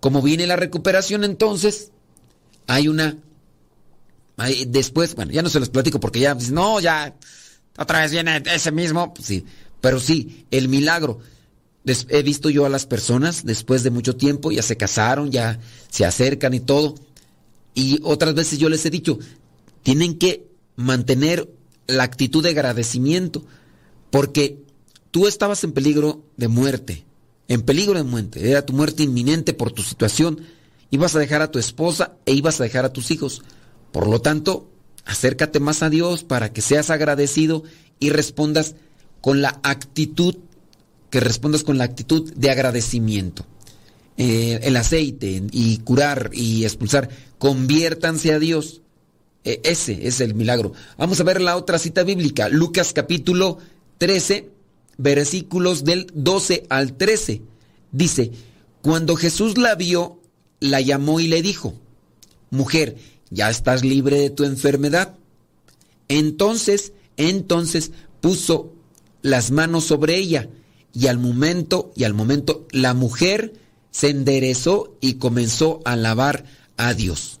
Como 0.00 0.22
viene 0.22 0.46
la 0.46 0.56
recuperación 0.56 1.24
entonces, 1.24 1.90
hay 2.66 2.88
una... 2.88 3.16
Después, 4.66 5.14
bueno, 5.14 5.32
ya 5.32 5.42
no 5.42 5.48
se 5.48 5.60
los 5.60 5.70
platico 5.70 5.98
porque 5.98 6.20
ya, 6.20 6.34
no, 6.34 6.78
ya, 6.78 7.14
otra 7.78 8.00
vez 8.00 8.10
viene 8.10 8.42
ese 8.52 8.70
mismo, 8.70 9.14
sí, 9.22 9.46
pero 9.80 9.98
sí, 9.98 10.46
el 10.50 10.68
milagro 10.68 11.20
he 12.08 12.22
visto 12.22 12.50
yo 12.50 12.66
a 12.66 12.68
las 12.68 12.86
personas 12.86 13.44
después 13.44 13.82
de 13.82 13.90
mucho 13.90 14.16
tiempo, 14.16 14.50
ya 14.50 14.62
se 14.62 14.76
casaron, 14.76 15.30
ya 15.30 15.60
se 15.88 16.04
acercan 16.04 16.52
y 16.54 16.60
todo. 16.60 16.96
Y 17.74 18.00
otras 18.02 18.34
veces 18.34 18.58
yo 18.58 18.68
les 18.68 18.84
he 18.86 18.90
dicho, 18.90 19.18
tienen 19.82 20.18
que 20.18 20.48
mantener 20.74 21.48
la 21.86 22.02
actitud 22.02 22.42
de 22.42 22.50
agradecimiento, 22.50 23.44
porque 24.10 24.58
tú 25.12 25.28
estabas 25.28 25.62
en 25.62 25.72
peligro 25.72 26.24
de 26.36 26.48
muerte, 26.48 27.04
en 27.48 27.62
peligro 27.62 27.94
de 27.94 28.02
muerte, 28.02 28.50
era 28.50 28.66
tu 28.66 28.72
muerte 28.72 29.02
inminente 29.02 29.52
por 29.52 29.72
tu 29.72 29.82
situación, 29.82 30.40
ibas 30.90 31.14
a 31.14 31.18
dejar 31.18 31.42
a 31.42 31.50
tu 31.50 31.58
esposa 31.58 32.16
e 32.26 32.32
ibas 32.32 32.60
a 32.60 32.64
dejar 32.64 32.84
a 32.84 32.92
tus 32.92 33.10
hijos. 33.10 33.42
Por 33.92 34.08
lo 34.08 34.20
tanto, 34.20 34.68
acércate 35.04 35.60
más 35.60 35.82
a 35.82 35.90
Dios 35.90 36.24
para 36.24 36.52
que 36.52 36.60
seas 36.60 36.90
agradecido 36.90 37.62
y 37.98 38.10
respondas 38.10 38.74
con 39.20 39.42
la 39.42 39.60
actitud, 39.62 40.36
que 41.10 41.20
respondas 41.20 41.64
con 41.64 41.78
la 41.78 41.84
actitud 41.84 42.32
de 42.34 42.50
agradecimiento. 42.50 43.46
Eh, 44.18 44.60
el 44.62 44.76
aceite 44.76 45.42
y 45.52 45.78
curar 45.78 46.30
y 46.32 46.64
expulsar, 46.64 47.08
conviértanse 47.38 48.32
a 48.32 48.38
Dios. 48.38 48.80
Eh, 49.44 49.60
ese 49.64 50.08
es 50.08 50.20
el 50.20 50.34
milagro. 50.34 50.72
Vamos 50.96 51.20
a 51.20 51.24
ver 51.24 51.40
la 51.40 51.56
otra 51.56 51.78
cita 51.78 52.02
bíblica, 52.02 52.48
Lucas 52.48 52.92
capítulo 52.92 53.58
13, 53.98 54.50
versículos 54.98 55.84
del 55.84 56.06
12 56.14 56.66
al 56.68 56.96
13. 56.96 57.42
Dice, 57.92 58.32
cuando 58.82 59.16
Jesús 59.16 59.58
la 59.58 59.74
vio, 59.74 60.20
la 60.60 60.80
llamó 60.80 61.20
y 61.20 61.28
le 61.28 61.42
dijo, 61.42 61.74
mujer, 62.50 62.96
ya 63.30 63.50
estás 63.50 63.84
libre 63.84 64.18
de 64.18 64.30
tu 64.30 64.44
enfermedad. 64.44 65.14
Entonces, 66.08 66.92
entonces 67.16 67.90
puso 68.20 68.72
las 69.22 69.50
manos 69.50 69.84
sobre 69.84 70.16
ella 70.16 70.48
y 70.92 71.08
al 71.08 71.18
momento, 71.18 71.92
y 71.94 72.04
al 72.04 72.14
momento 72.14 72.66
la 72.70 72.94
mujer 72.94 73.54
se 73.90 74.10
enderezó 74.10 74.96
y 75.00 75.14
comenzó 75.14 75.80
a 75.84 75.92
alabar 75.92 76.44
a 76.76 76.94
Dios. 76.94 77.40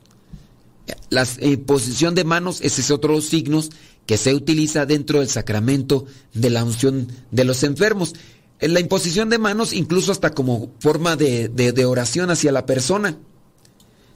La 1.10 1.26
eh, 1.38 1.56
posición 1.56 2.14
de 2.14 2.24
manos, 2.24 2.60
ese 2.60 2.80
es 2.80 2.90
otro 2.90 3.20
signos 3.20 3.70
que 4.06 4.16
se 4.16 4.34
utiliza 4.34 4.86
dentro 4.86 5.20
del 5.20 5.28
sacramento 5.28 6.06
de 6.32 6.50
la 6.50 6.64
unción 6.64 7.08
de 7.30 7.44
los 7.44 7.62
enfermos. 7.62 8.14
En 8.60 8.72
la 8.72 8.80
imposición 8.80 9.28
de 9.28 9.38
manos, 9.38 9.72
incluso 9.72 10.12
hasta 10.12 10.30
como 10.30 10.72
forma 10.78 11.16
de, 11.16 11.48
de 11.48 11.84
oración 11.84 12.30
hacia 12.30 12.52
la 12.52 12.64
persona. 12.64 13.18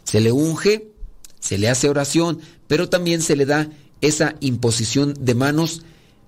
Se 0.05 0.20
le 0.20 0.32
unge, 0.32 0.93
se 1.41 1.59
le 1.59 1.68
hace 1.68 1.88
oración, 1.88 2.41
pero 2.66 2.88
también 2.88 3.20
se 3.20 3.36
le 3.36 3.47
da 3.47 3.68
esa 4.01 4.36
imposición 4.41 5.14
de 5.20 5.34
manos 5.34 5.82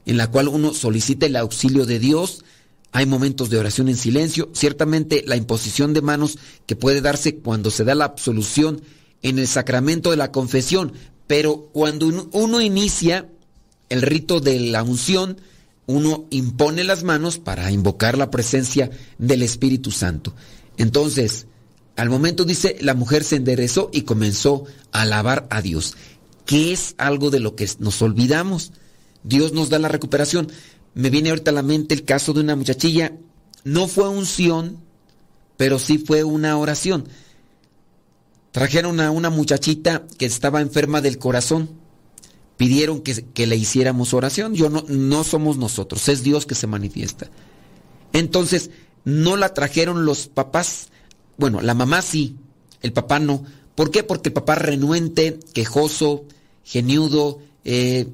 en 0.05 0.17
la 0.17 0.31
cual 0.31 0.49
uno 0.49 0.75
solicita 0.75 1.27
el 1.27 1.37
auxilio 1.37 1.87
de 1.87 1.99
Dios. 1.99 2.45
Hay 2.91 3.07
momentos 3.07 3.49
de 3.49 3.59
oración 3.59 3.89
en 3.89 3.97
silencio. 3.97 4.51
Ciertamente 4.53 5.25
la 5.27 5.37
imposición 5.37 5.95
de 5.95 6.03
manos 6.03 6.39
que 6.67 6.77
puede 6.77 7.01
darse 7.01 7.37
cuando 7.37 7.71
se 7.71 7.85
da 7.85 7.95
la 7.95 8.05
absolución 8.05 8.83
en 9.23 9.39
el 9.39 9.47
sacramento 9.47 10.11
de 10.11 10.17
la 10.17 10.33
confesión, 10.33 10.93
pero 11.27 11.69
cuando 11.73 12.29
uno 12.33 12.61
inicia 12.61 13.29
el 13.93 14.01
rito 14.01 14.41
de 14.41 14.59
la 14.59 14.83
unción, 14.83 15.37
uno 15.87 16.25
impone 16.31 16.83
las 16.83 17.03
manos 17.03 17.39
para 17.39 17.71
invocar 17.71 18.17
la 18.17 18.31
presencia 18.31 18.91
del 19.19 19.43
Espíritu 19.43 19.91
Santo. 19.91 20.35
Entonces, 20.79 21.47
al 21.97 22.09
momento 22.09 22.47
dice, 22.47 22.79
la 22.81 22.95
mujer 22.95 23.23
se 23.23 23.37
enderezó 23.37 23.91
y 23.93 24.03
comenzó 24.03 24.65
a 24.93 25.03
alabar 25.03 25.47
a 25.51 25.61
Dios, 25.61 25.95
que 26.47 26.73
es 26.73 26.95
algo 26.97 27.29
de 27.31 27.41
lo 27.41 27.55
que 27.55 27.69
nos 27.81 28.01
olvidamos. 28.01 28.73
Dios 29.25 29.53
nos 29.53 29.69
da 29.69 29.79
la 29.79 29.89
recuperación. 29.89 30.51
Me 30.95 31.11
viene 31.11 31.29
ahorita 31.29 31.51
a 31.51 31.55
la 31.55 31.63
mente 31.63 31.95
el 31.95 32.05
caso 32.05 32.33
de 32.33 32.41
una 32.41 32.57
muchachilla, 32.57 33.13
no 33.65 33.89
fue 33.89 34.09
unción, 34.09 34.79
pero 35.59 35.79
sí 35.79 35.99
fue 35.99 36.25
una 36.25 36.57
oración. 36.57 37.09
Trajeron 38.53 39.01
a 39.01 39.11
una 39.11 39.29
muchachita 39.29 40.07
que 40.17 40.25
estaba 40.25 40.63
enferma 40.63 41.03
del 41.03 41.19
corazón. 41.19 41.82
Pidieron 42.63 43.01
que, 43.01 43.47
le 43.49 43.57
hiciéramos 43.57 44.15
oración. 44.15 44.55
Yo 44.55 44.71
no, 44.71 44.85
no 44.87 45.25
somos 45.25 45.57
nosotros, 45.57 46.09
es 46.09 46.23
Dios 46.23 46.47
que 46.47 46.55
se 46.55 46.69
manifiesta. 46.69 47.29
Entonces, 48.13 48.71
no 49.05 49.37
la 49.37 49.53
trajeron 49.53 50.05
los 50.05 50.29
papás. 50.29 50.87
Bueno, 51.37 51.61
la 51.61 51.75
mamá 51.75 52.03
sí, 52.03 52.37
el 52.81 52.93
papá 52.93 53.19
no. 53.19 53.43
¿Por 53.75 53.91
qué? 53.91 54.05
Porque 54.05 54.29
el 54.29 54.35
papá 54.35 54.55
renuente, 54.55 55.41
quejoso, 55.53 56.23
geniudo, 56.63 57.41
eh, 57.65 58.07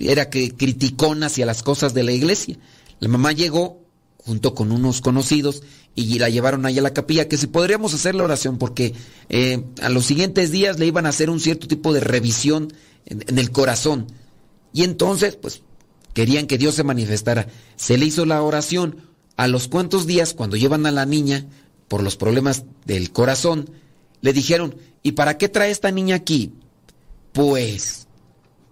era 0.00 0.28
que 0.28 0.50
criticón 0.50 1.22
hacia 1.22 1.46
las 1.46 1.62
cosas 1.62 1.94
de 1.94 2.02
la 2.02 2.10
iglesia. 2.10 2.58
La 2.98 3.06
mamá 3.06 3.30
llegó 3.30 3.78
junto 4.16 4.56
con 4.56 4.72
unos 4.72 5.02
conocidos 5.02 5.62
y 5.94 6.18
la 6.18 6.30
llevaron 6.30 6.66
ahí 6.66 6.80
a 6.80 6.82
la 6.82 6.94
capilla, 6.94 7.28
que 7.28 7.36
si 7.36 7.46
podríamos 7.46 7.94
hacer 7.94 8.16
la 8.16 8.24
oración, 8.24 8.58
porque 8.58 8.92
eh, 9.28 9.62
a 9.80 9.88
los 9.88 10.04
siguientes 10.04 10.50
días 10.50 10.80
le 10.80 10.86
iban 10.86 11.06
a 11.06 11.10
hacer 11.10 11.30
un 11.30 11.38
cierto 11.38 11.68
tipo 11.68 11.92
de 11.92 12.00
revisión 12.00 12.72
en, 13.06 13.38
el 13.38 13.50
corazón. 13.50 14.06
Y 14.72 14.84
entonces, 14.84 15.36
pues, 15.36 15.62
querían 16.12 16.46
que 16.46 16.58
Dios 16.58 16.74
se 16.74 16.84
manifestara. 16.84 17.48
Se 17.76 17.98
le 17.98 18.06
hizo 18.06 18.26
la 18.26 18.42
oración. 18.42 18.96
A 19.36 19.48
los 19.48 19.66
cuantos 19.66 20.06
días, 20.06 20.32
cuando 20.32 20.56
llevan 20.56 20.86
a 20.86 20.92
la 20.92 21.06
niña 21.06 21.46
por 21.88 22.02
los 22.02 22.16
problemas 22.16 22.64
del 22.84 23.10
corazón, 23.10 23.68
le 24.20 24.32
dijeron, 24.32 24.76
¿y 25.02 25.12
para 25.12 25.38
qué 25.38 25.48
trae 25.48 25.72
esta 25.72 25.90
niña 25.90 26.14
aquí? 26.14 26.52
Pues, 27.32 28.06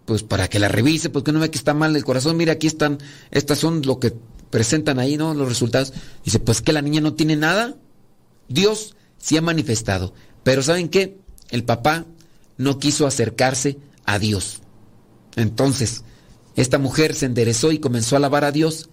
pues 0.04 0.22
para 0.22 0.48
que 0.48 0.60
la 0.60 0.68
revise, 0.68 1.10
porque 1.10 1.32
no 1.32 1.40
ve 1.40 1.50
que 1.50 1.58
está 1.58 1.74
mal 1.74 1.96
el 1.96 2.04
corazón. 2.04 2.36
Mira, 2.36 2.52
aquí 2.52 2.68
están, 2.68 2.98
estas 3.32 3.58
son 3.58 3.82
lo 3.84 3.98
que 3.98 4.14
presentan 4.50 4.98
ahí, 4.98 5.16
¿no? 5.16 5.34
Los 5.34 5.48
resultados. 5.48 5.92
Dice, 6.24 6.38
pues 6.38 6.60
que 6.60 6.72
la 6.72 6.82
niña 6.82 7.00
no 7.00 7.14
tiene 7.14 7.34
nada. 7.34 7.74
Dios 8.48 8.94
sí 9.18 9.36
ha 9.36 9.42
manifestado. 9.42 10.14
Pero 10.44 10.62
¿saben 10.62 10.88
qué? 10.88 11.18
El 11.50 11.64
papá 11.64 12.06
no 12.56 12.78
quiso 12.78 13.06
acercarse 13.06 13.78
a 14.04 14.18
Dios. 14.18 14.60
Entonces, 15.36 16.04
esta 16.56 16.78
mujer 16.78 17.14
se 17.14 17.26
enderezó 17.26 17.72
y 17.72 17.78
comenzó 17.78 18.16
a 18.16 18.18
alabar 18.18 18.44
a 18.44 18.52
Dios. 18.52 18.88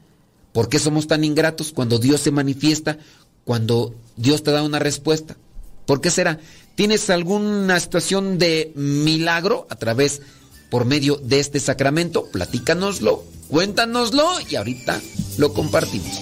¿Por 0.54 0.70
qué 0.70 0.80
somos 0.80 1.08
tan 1.08 1.24
ingratos 1.24 1.72
cuando 1.72 2.00
Dios 2.00 2.22
se 2.22 2.32
manifiesta, 2.32 2.98
cuando 3.44 3.94
Dios 4.16 4.44
te 4.44 4.52
da 4.52 4.64
una 4.64 4.80
respuesta? 4.80 5.38
¿Por 5.86 6.02
qué 6.02 6.12
será? 6.12 6.40
¿Tienes 6.76 7.10
alguna 7.10 7.80
situación 7.80 8.38
de 8.38 8.72
milagro 8.76 9.68
a 9.70 9.76
través, 9.76 10.22
por 10.70 10.86
medio 10.86 11.18
de 11.18 11.40
este 11.40 11.60
sacramento? 11.60 12.26
Platícanoslo, 12.32 13.24
cuéntanoslo 13.50 14.26
y 14.50 14.56
ahorita 14.56 15.02
lo 15.38 15.54
compartimos. 15.54 16.22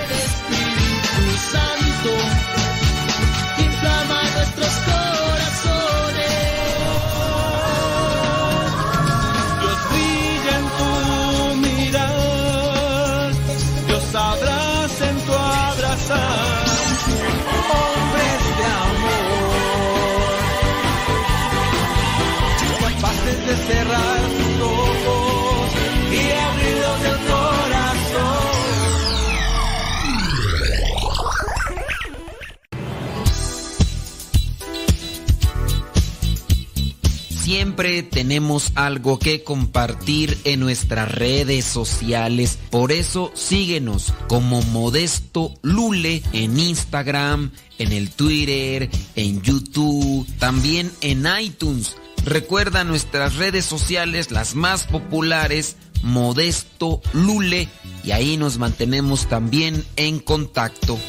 Siempre 37.51 38.01
tenemos 38.01 38.71
algo 38.75 39.19
que 39.19 39.43
compartir 39.43 40.37
en 40.45 40.61
nuestras 40.61 41.11
redes 41.11 41.65
sociales. 41.65 42.57
Por 42.69 42.91
eso 42.91 43.31
síguenos 43.33 44.13
como 44.27 44.61
Modesto 44.61 45.53
Lule 45.61 46.23
en 46.31 46.57
Instagram, 46.59 47.51
en 47.77 47.91
el 47.91 48.09
Twitter, 48.11 48.89
en 49.15 49.41
YouTube, 49.41 50.25
también 50.39 50.91
en 51.01 51.27
iTunes 51.41 51.97
Recuerda 52.25 52.83
nuestras 52.83 53.35
redes 53.35 53.65
sociales, 53.65 54.29
las 54.29 54.53
más 54.53 54.85
populares, 54.85 55.75
Modesto 56.03 57.01
Lule, 57.13 57.67
y 58.03 58.11
ahí 58.11 58.37
nos 58.37 58.57
mantenemos 58.57 59.27
también 59.27 59.83
en 59.95 60.19
contacto. 60.19 60.99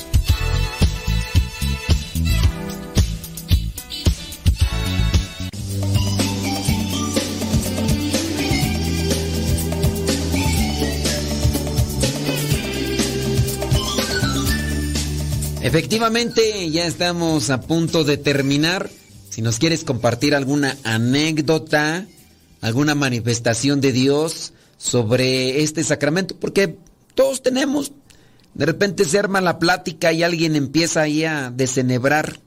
Efectivamente, 15.62 16.70
ya 16.70 16.86
estamos 16.86 17.48
a 17.50 17.60
punto 17.60 18.04
de 18.04 18.16
terminar. 18.16 18.90
Si 19.32 19.40
nos 19.40 19.58
quieres 19.58 19.82
compartir 19.82 20.34
alguna 20.34 20.76
anécdota, 20.84 22.06
alguna 22.60 22.94
manifestación 22.94 23.80
de 23.80 23.90
Dios 23.90 24.52
sobre 24.76 25.62
este 25.62 25.82
sacramento, 25.84 26.36
porque 26.38 26.76
todos 27.14 27.42
tenemos, 27.42 27.92
de 28.52 28.66
repente 28.66 29.06
se 29.06 29.18
arma 29.18 29.40
la 29.40 29.58
plática 29.58 30.12
y 30.12 30.22
alguien 30.22 30.54
empieza 30.54 31.00
ahí 31.00 31.24
a 31.24 31.50
desenebrar 31.50 32.40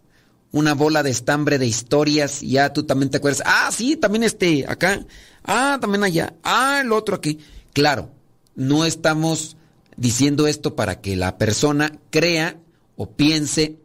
una 0.52 0.76
bola 0.76 1.02
de 1.02 1.10
estambre 1.10 1.58
de 1.58 1.66
historias 1.66 2.44
y 2.44 2.50
ya 2.52 2.72
tú 2.72 2.84
también 2.84 3.10
te 3.10 3.18
acuerdas, 3.18 3.42
ah, 3.48 3.72
sí, 3.72 3.96
también 3.96 4.22
este 4.22 4.66
acá, 4.68 5.08
ah, 5.44 5.80
también 5.82 6.04
allá, 6.04 6.36
ah, 6.44 6.82
el 6.84 6.92
otro 6.92 7.16
aquí. 7.16 7.40
Claro, 7.74 8.12
no 8.54 8.86
estamos 8.86 9.58
diciendo 9.98 10.46
esto 10.46 10.76
para 10.76 11.02
que 11.02 11.16
la 11.16 11.40
persona 11.40 11.98
crea 12.12 12.58
o 12.96 13.10
piense 13.10 13.78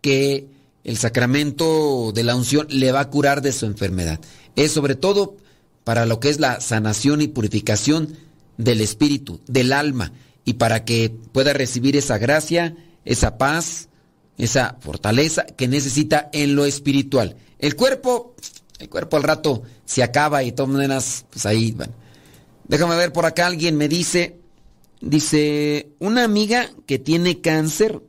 que 0.00 0.49
el 0.84 0.96
sacramento 0.96 2.12
de 2.14 2.22
la 2.24 2.34
unción 2.34 2.66
le 2.70 2.92
va 2.92 3.00
a 3.00 3.10
curar 3.10 3.42
de 3.42 3.52
su 3.52 3.66
enfermedad. 3.66 4.20
Es 4.56 4.72
sobre 4.72 4.94
todo 4.94 5.36
para 5.84 6.06
lo 6.06 6.20
que 6.20 6.28
es 6.30 6.40
la 6.40 6.60
sanación 6.60 7.20
y 7.20 7.28
purificación 7.28 8.16
del 8.56 8.80
espíritu, 8.80 9.40
del 9.46 9.72
alma, 9.72 10.12
y 10.44 10.54
para 10.54 10.84
que 10.84 11.14
pueda 11.32 11.52
recibir 11.52 11.96
esa 11.96 12.18
gracia, 12.18 12.76
esa 13.04 13.38
paz, 13.38 13.88
esa 14.38 14.76
fortaleza 14.80 15.44
que 15.44 15.68
necesita 15.68 16.30
en 16.32 16.54
lo 16.54 16.64
espiritual. 16.64 17.36
El 17.58 17.76
cuerpo, 17.76 18.34
el 18.78 18.88
cuerpo 18.88 19.16
al 19.16 19.22
rato 19.22 19.62
se 19.84 20.02
acaba 20.02 20.42
y 20.42 20.46
de 20.46 20.52
todas 20.52 20.72
maneras, 20.72 21.26
pues 21.30 21.46
ahí 21.46 21.72
van. 21.72 21.90
Déjame 22.68 22.96
ver 22.96 23.12
por 23.12 23.26
acá, 23.26 23.46
alguien 23.46 23.76
me 23.76 23.88
dice, 23.88 24.38
dice, 25.00 25.90
una 25.98 26.24
amiga 26.24 26.70
que 26.86 26.98
tiene 26.98 27.40
cáncer 27.40 28.00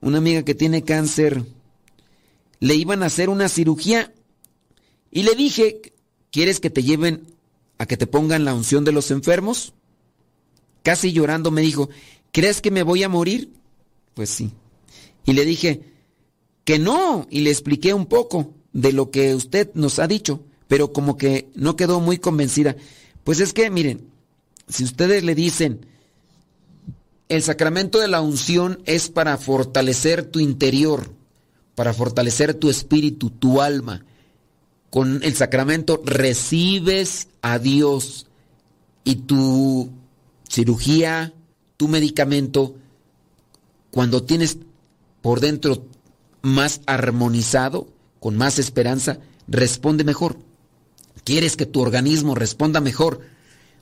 una 0.00 0.18
amiga 0.18 0.42
que 0.42 0.54
tiene 0.54 0.82
cáncer, 0.82 1.44
le 2.58 2.74
iban 2.74 3.02
a 3.02 3.06
hacer 3.06 3.28
una 3.28 3.48
cirugía 3.48 4.12
y 5.10 5.22
le 5.22 5.34
dije, 5.34 5.92
¿quieres 6.30 6.60
que 6.60 6.70
te 6.70 6.82
lleven 6.82 7.26
a 7.78 7.86
que 7.86 7.96
te 7.96 8.06
pongan 8.06 8.44
la 8.44 8.54
unción 8.54 8.84
de 8.84 8.92
los 8.92 9.10
enfermos? 9.10 9.72
Casi 10.82 11.12
llorando 11.12 11.50
me 11.50 11.62
dijo, 11.62 11.90
¿crees 12.32 12.60
que 12.60 12.70
me 12.70 12.82
voy 12.82 13.02
a 13.02 13.08
morir? 13.08 13.50
Pues 14.14 14.30
sí. 14.30 14.52
Y 15.24 15.32
le 15.32 15.44
dije, 15.44 15.82
que 16.64 16.78
no, 16.78 17.26
y 17.30 17.40
le 17.40 17.50
expliqué 17.50 17.94
un 17.94 18.06
poco 18.06 18.54
de 18.72 18.92
lo 18.92 19.10
que 19.10 19.34
usted 19.34 19.70
nos 19.74 19.98
ha 19.98 20.06
dicho, 20.06 20.44
pero 20.68 20.92
como 20.92 21.16
que 21.16 21.48
no 21.54 21.76
quedó 21.76 22.00
muy 22.00 22.18
convencida. 22.18 22.76
Pues 23.24 23.40
es 23.40 23.52
que, 23.52 23.70
miren, 23.70 24.08
si 24.68 24.84
ustedes 24.84 25.24
le 25.24 25.34
dicen, 25.34 25.86
el 27.30 27.44
sacramento 27.44 28.00
de 28.00 28.08
la 28.08 28.20
unción 28.20 28.82
es 28.86 29.08
para 29.08 29.38
fortalecer 29.38 30.24
tu 30.24 30.40
interior, 30.40 31.14
para 31.76 31.94
fortalecer 31.94 32.54
tu 32.54 32.68
espíritu, 32.68 33.30
tu 33.30 33.62
alma. 33.62 34.04
Con 34.90 35.22
el 35.22 35.36
sacramento 35.36 36.02
recibes 36.04 37.28
a 37.40 37.60
Dios 37.60 38.26
y 39.04 39.14
tu 39.14 39.92
cirugía, 40.48 41.32
tu 41.76 41.86
medicamento, 41.86 42.74
cuando 43.92 44.24
tienes 44.24 44.58
por 45.22 45.38
dentro 45.38 45.86
más 46.42 46.80
armonizado, 46.86 47.86
con 48.18 48.36
más 48.36 48.58
esperanza, 48.58 49.20
responde 49.46 50.02
mejor. 50.02 50.36
Quieres 51.22 51.56
que 51.56 51.66
tu 51.66 51.80
organismo 51.80 52.34
responda 52.34 52.80
mejor. 52.80 53.20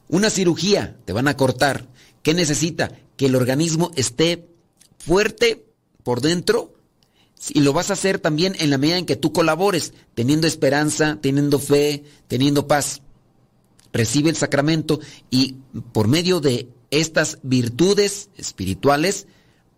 Una 0.08 0.28
cirugía 0.28 0.98
te 1.06 1.14
van 1.14 1.28
a 1.28 1.36
cortar. 1.38 1.88
¿Qué 2.22 2.34
necesita? 2.34 2.92
Que 3.18 3.26
el 3.26 3.36
organismo 3.36 3.90
esté 3.96 4.48
fuerte 4.96 5.66
por 6.04 6.22
dentro 6.22 6.72
y 7.50 7.60
lo 7.60 7.72
vas 7.72 7.90
a 7.90 7.94
hacer 7.94 8.20
también 8.20 8.54
en 8.58 8.70
la 8.70 8.78
medida 8.78 8.96
en 8.96 9.06
que 9.06 9.16
tú 9.16 9.32
colabores, 9.32 9.92
teniendo 10.14 10.46
esperanza, 10.46 11.18
teniendo 11.20 11.58
fe, 11.58 12.04
teniendo 12.28 12.66
paz. 12.66 13.02
Recibe 13.92 14.30
el 14.30 14.36
sacramento 14.36 15.00
y 15.30 15.56
por 15.92 16.08
medio 16.08 16.40
de 16.40 16.68
estas 16.90 17.38
virtudes 17.42 18.30
espirituales 18.36 19.26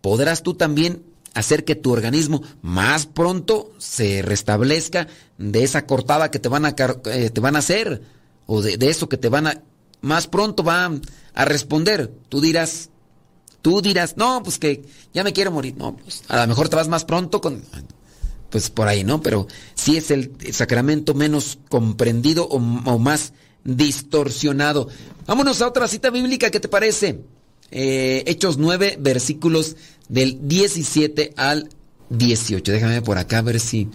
podrás 0.01 0.43
tú 0.43 0.53
también 0.53 1.03
hacer 1.33 1.65
que 1.65 1.75
tu 1.75 1.91
organismo 1.91 2.43
más 2.61 3.07
pronto 3.07 3.71
se 3.79 4.21
restablezca 4.21 5.07
de 5.39 5.63
esa 5.63 5.87
cortada 5.87 6.29
que 6.29 6.39
te 6.39 6.49
van 6.49 6.65
a, 6.65 6.75
eh, 7.05 7.29
te 7.31 7.41
van 7.41 7.55
a 7.55 7.59
hacer 7.59 8.03
o 8.45 8.61
de, 8.61 8.77
de, 8.77 8.89
eso 8.89 9.09
que 9.09 9.17
te 9.17 9.29
van 9.29 9.47
a... 9.47 9.63
Más 10.01 10.27
pronto 10.27 10.63
va 10.63 10.91
a 11.33 11.45
responder. 11.45 12.11
Tú 12.27 12.41
dirás, 12.41 12.89
Tú 13.61 13.81
dirás, 13.81 14.17
no, 14.17 14.41
pues 14.43 14.57
que 14.57 14.83
ya 15.13 15.23
me 15.23 15.33
quiero 15.33 15.51
morir. 15.51 15.75
No, 15.77 15.95
pues 15.95 16.23
a 16.27 16.41
lo 16.41 16.47
mejor 16.47 16.69
te 16.69 16.75
vas 16.75 16.87
más 16.87 17.05
pronto 17.05 17.41
con... 17.41 17.63
Pues 18.49 18.69
por 18.69 18.87
ahí, 18.89 19.05
¿no? 19.05 19.21
Pero 19.21 19.47
sí 19.75 19.95
es 19.95 20.11
el 20.11 20.33
sacramento 20.51 21.13
menos 21.13 21.57
comprendido 21.69 22.47
o, 22.47 22.59
más 22.99 23.31
distorsionado. 23.63 24.89
Vámonos 25.25 25.61
a 25.61 25.67
otra 25.67 25.87
cita 25.87 26.09
bíblica, 26.09 26.49
¿qué 26.49 26.59
te 26.59 26.67
parece? 26.67 27.21
Eh, 27.71 28.23
Hechos 28.27 28.57
9, 28.57 28.97
versículos 28.99 29.77
del 30.09 30.49
17 30.49 31.33
al 31.37 31.69
18. 32.09 32.71
Déjame 32.73 33.01
por 33.01 33.17
acá 33.17 33.41
ver 33.41 33.61
si 33.61 33.87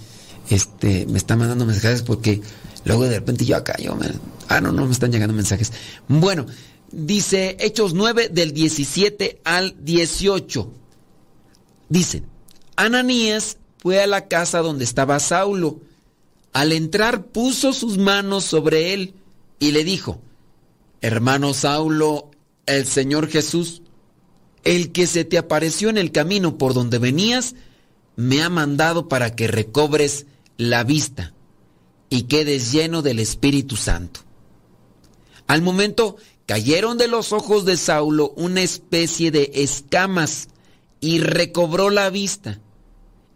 este, 0.48 1.06
me 1.06 1.18
está 1.18 1.36
mandando 1.36 1.66
mensajes 1.66 2.02
porque 2.02 2.40
luego 2.84 3.04
de 3.04 3.18
repente 3.18 3.44
yo 3.44 3.56
acá, 3.56 3.76
yo 3.78 3.94
me, 3.94 4.06
ah, 4.48 4.60
no, 4.60 4.72
no 4.72 4.86
me 4.86 4.92
están 4.92 5.12
llegando 5.12 5.34
mensajes. 5.34 5.72
Bueno, 6.08 6.46
dice 6.92 7.56
Hechos 7.60 7.94
9 7.94 8.28
del 8.28 8.52
17 8.52 9.40
al 9.44 9.76
18. 9.84 10.72
Dice, 11.88 12.22
Ananías 12.76 13.58
fue 13.78 14.02
a 14.02 14.06
la 14.06 14.28
casa 14.28 14.60
donde 14.60 14.84
estaba 14.84 15.20
Saulo. 15.20 15.80
Al 16.52 16.72
entrar 16.72 17.26
puso 17.26 17.72
sus 17.72 17.98
manos 17.98 18.44
sobre 18.44 18.94
él 18.94 19.14
y 19.58 19.72
le 19.72 19.84
dijo, 19.84 20.20
hermano 21.00 21.54
Saulo, 21.54 22.30
el 22.66 22.86
Señor 22.86 23.28
Jesús, 23.28 23.82
el 24.64 24.90
que 24.90 25.06
se 25.06 25.24
te 25.24 25.38
apareció 25.38 25.90
en 25.90 25.98
el 25.98 26.12
camino 26.12 26.58
por 26.58 26.74
donde 26.74 26.98
venías, 26.98 27.54
me 28.16 28.42
ha 28.42 28.48
mandado 28.48 29.08
para 29.08 29.36
que 29.36 29.46
recobres 29.46 30.26
la 30.56 30.82
vista 30.82 31.34
y 32.08 32.22
quedes 32.22 32.72
lleno 32.72 33.02
del 33.02 33.18
Espíritu 33.18 33.76
Santo. 33.76 34.20
Al 35.46 35.62
momento 35.62 36.16
cayeron 36.46 36.96
de 36.96 37.08
los 37.08 37.32
ojos 37.32 37.64
de 37.64 37.76
Saulo 37.76 38.32
una 38.36 38.62
especie 38.62 39.30
de 39.30 39.50
escamas 39.54 40.48
y 41.00 41.18
recobró 41.18 41.90
la 41.90 42.08
vista. 42.10 42.60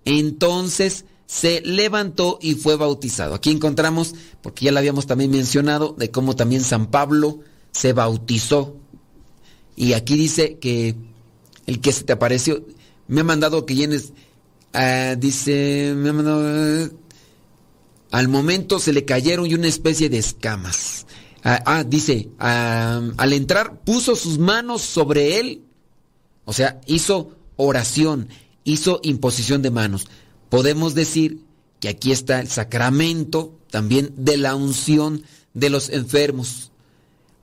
Entonces 0.04 1.04
se 1.26 1.60
levantó 1.60 2.38
y 2.40 2.54
fue 2.54 2.76
bautizado. 2.76 3.34
Aquí 3.34 3.50
encontramos, 3.50 4.14
porque 4.42 4.64
ya 4.64 4.72
lo 4.72 4.78
habíamos 4.78 5.06
también 5.06 5.30
mencionado, 5.30 5.94
de 5.96 6.10
cómo 6.10 6.34
también 6.34 6.62
San 6.64 6.90
Pablo 6.90 7.40
se 7.72 7.92
bautizó. 7.92 8.76
Y 9.76 9.92
aquí 9.92 10.16
dice 10.16 10.58
que 10.58 10.96
el 11.66 11.80
que 11.80 11.92
se 11.92 12.04
te 12.04 12.12
apareció, 12.12 12.64
me 13.06 13.20
ha 13.20 13.24
mandado 13.24 13.64
que 13.64 13.76
llenes, 13.76 14.12
uh, 14.74 15.16
dice, 15.16 15.94
me 15.96 16.08
ha 16.10 16.12
mandado, 16.12 16.90
al 18.10 18.28
momento 18.28 18.80
se 18.80 18.92
le 18.92 19.04
cayeron 19.04 19.46
y 19.46 19.54
una 19.54 19.68
especie 19.68 20.08
de 20.08 20.18
escamas. 20.18 21.06
Ah, 21.42 21.62
ah, 21.64 21.84
dice, 21.84 22.28
al 22.38 23.32
entrar 23.32 23.80
puso 23.80 24.14
sus 24.14 24.38
manos 24.38 24.82
sobre 24.82 25.38
él, 25.40 25.62
o 26.44 26.52
sea, 26.52 26.80
hizo 26.86 27.36
oración, 27.56 28.28
hizo 28.64 29.00
imposición 29.02 29.62
de 29.62 29.70
manos. 29.70 30.06
Podemos 30.48 30.94
decir 30.94 31.40
que 31.78 31.88
aquí 31.88 32.12
está 32.12 32.40
el 32.40 32.48
sacramento 32.48 33.58
también 33.70 34.12
de 34.16 34.36
la 34.36 34.54
unción 34.54 35.22
de 35.54 35.70
los 35.70 35.88
enfermos. 35.88 36.72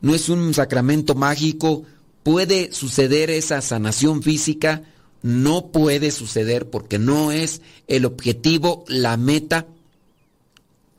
No 0.01 0.13
es 0.13 0.29
un 0.29 0.53
sacramento 0.53 1.15
mágico, 1.15 1.83
puede 2.21 2.71
suceder 2.73 3.29
esa 3.31 3.61
sanación 3.61 4.21
física, 4.21 4.83
no 5.23 5.67
puede 5.71 6.11
suceder 6.11 6.69
porque 6.69 6.99
no 6.99 7.31
es 7.31 7.61
el 7.87 8.05
objetivo, 8.05 8.85
la 8.87 9.17
meta 9.17 9.65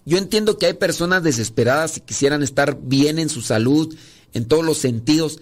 yo 0.09 0.17
entiendo 0.17 0.57
que 0.57 0.65
hay 0.65 0.73
personas 0.73 1.23
desesperadas 1.23 1.99
y 1.99 2.01
quisieran 2.01 2.43
estar 2.43 2.79
bien 2.81 3.19
en 3.19 3.29
su 3.29 3.43
salud, 3.43 3.95
en 4.33 4.47
todos 4.47 4.65
los 4.65 4.79
sentidos, 4.79 5.39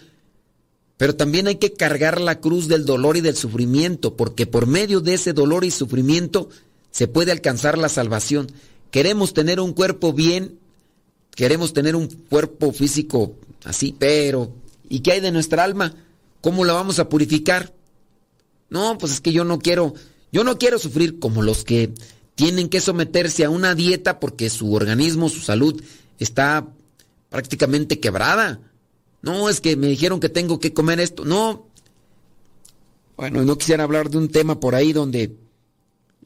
pero 0.96 1.14
también 1.14 1.46
hay 1.46 1.54
que 1.54 1.72
cargar 1.72 2.20
la 2.20 2.40
cruz 2.40 2.66
del 2.66 2.84
dolor 2.84 3.16
y 3.16 3.20
del 3.20 3.36
sufrimiento, 3.36 4.16
porque 4.16 4.44
por 4.44 4.66
medio 4.66 5.00
de 5.00 5.14
ese 5.14 5.32
dolor 5.32 5.64
y 5.64 5.70
sufrimiento 5.70 6.48
se 6.90 7.06
puede 7.06 7.30
alcanzar 7.30 7.78
la 7.78 7.88
salvación. 7.88 8.50
Queremos 8.90 9.34
tener 9.34 9.60
un 9.60 9.72
cuerpo 9.72 10.12
bien, 10.12 10.58
queremos 11.36 11.72
tener 11.72 11.94
un 11.94 12.08
cuerpo 12.08 12.72
físico 12.72 13.36
así, 13.62 13.94
pero 13.96 14.50
¿y 14.88 14.98
qué 14.98 15.12
hay 15.12 15.20
de 15.20 15.30
nuestra 15.30 15.62
alma? 15.62 15.94
¿Cómo 16.40 16.64
la 16.64 16.72
vamos 16.72 16.98
a 16.98 17.08
purificar? 17.08 17.72
No, 18.68 18.98
pues 18.98 19.12
es 19.12 19.20
que 19.20 19.32
yo 19.32 19.44
no 19.44 19.60
quiero, 19.60 19.94
yo 20.32 20.42
no 20.42 20.58
quiero 20.58 20.80
sufrir 20.80 21.20
como 21.20 21.42
los 21.42 21.62
que 21.62 21.94
tienen 22.36 22.68
que 22.68 22.80
someterse 22.80 23.44
a 23.44 23.50
una 23.50 23.74
dieta 23.74 24.20
porque 24.20 24.50
su 24.50 24.72
organismo, 24.72 25.28
su 25.28 25.40
salud 25.40 25.82
está 26.18 26.68
prácticamente 27.30 27.98
quebrada. 27.98 28.60
No, 29.22 29.48
es 29.48 29.60
que 29.60 29.74
me 29.74 29.88
dijeron 29.88 30.20
que 30.20 30.28
tengo 30.28 30.60
que 30.60 30.72
comer 30.72 31.00
esto. 31.00 31.24
No. 31.24 31.66
Bueno, 33.16 33.42
no 33.42 33.58
quisiera 33.58 33.84
hablar 33.84 34.10
de 34.10 34.18
un 34.18 34.28
tema 34.28 34.60
por 34.60 34.74
ahí 34.74 34.92
donde 34.92 35.34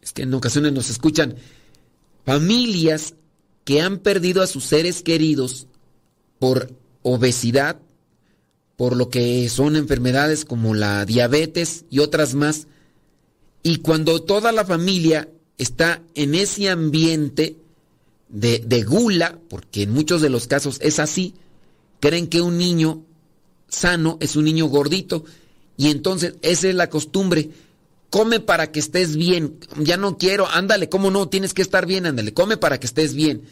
es 0.02 0.12
que 0.12 0.22
en 0.22 0.34
ocasiones 0.34 0.72
nos 0.72 0.90
escuchan 0.90 1.36
familias 2.26 3.14
que 3.64 3.80
han 3.80 3.98
perdido 3.98 4.42
a 4.42 4.48
sus 4.48 4.64
seres 4.64 5.02
queridos 5.02 5.68
por 6.40 6.72
obesidad, 7.02 7.80
por 8.76 8.96
lo 8.96 9.10
que 9.10 9.48
son 9.48 9.76
enfermedades 9.76 10.44
como 10.44 10.74
la 10.74 11.04
diabetes 11.04 11.84
y 11.88 12.00
otras 12.00 12.34
más. 12.34 12.66
Y 13.62 13.76
cuando 13.76 14.22
toda 14.22 14.50
la 14.50 14.64
familia 14.64 15.28
está 15.60 16.02
en 16.14 16.34
ese 16.34 16.70
ambiente 16.70 17.56
de, 18.30 18.60
de 18.60 18.82
gula, 18.82 19.38
porque 19.50 19.82
en 19.82 19.92
muchos 19.92 20.22
de 20.22 20.30
los 20.30 20.46
casos 20.46 20.78
es 20.80 20.98
así, 20.98 21.34
creen 22.00 22.28
que 22.28 22.40
un 22.40 22.56
niño 22.56 23.04
sano 23.68 24.16
es 24.20 24.36
un 24.36 24.44
niño 24.44 24.66
gordito. 24.66 25.24
Y 25.76 25.88
entonces 25.88 26.34
esa 26.40 26.68
es 26.68 26.74
la 26.74 26.88
costumbre. 26.88 27.50
Come 28.08 28.40
para 28.40 28.72
que 28.72 28.80
estés 28.80 29.16
bien. 29.16 29.58
Ya 29.78 29.98
no 29.98 30.16
quiero, 30.16 30.48
ándale, 30.48 30.88
¿cómo 30.88 31.10
no? 31.10 31.28
Tienes 31.28 31.52
que 31.52 31.62
estar 31.62 31.84
bien, 31.84 32.06
ándale, 32.06 32.32
come 32.32 32.56
para 32.56 32.80
que 32.80 32.86
estés 32.86 33.14
bien. 33.14 33.42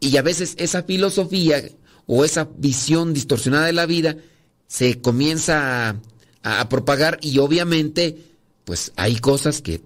Y 0.00 0.16
a 0.16 0.22
veces 0.22 0.54
esa 0.56 0.84
filosofía 0.84 1.62
o 2.06 2.24
esa 2.24 2.48
visión 2.56 3.12
distorsionada 3.12 3.66
de 3.66 3.74
la 3.74 3.84
vida 3.84 4.16
se 4.66 5.02
comienza 5.02 5.90
a, 5.90 6.60
a 6.60 6.68
propagar 6.70 7.18
y 7.20 7.38
obviamente 7.38 8.24
pues 8.64 8.92
hay 8.96 9.16
cosas 9.16 9.60
que, 9.60 9.82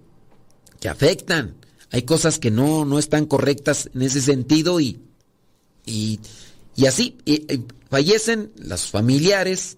afectan, 0.87 1.55
hay 1.91 2.03
cosas 2.03 2.39
que 2.39 2.51
no, 2.51 2.85
no 2.85 2.99
están 2.99 3.25
correctas 3.25 3.89
en 3.93 4.01
ese 4.01 4.21
sentido 4.21 4.79
y, 4.79 4.99
y, 5.85 6.19
y 6.75 6.85
así 6.87 7.17
fallecen 7.89 8.51
los 8.57 8.89
familiares 8.89 9.77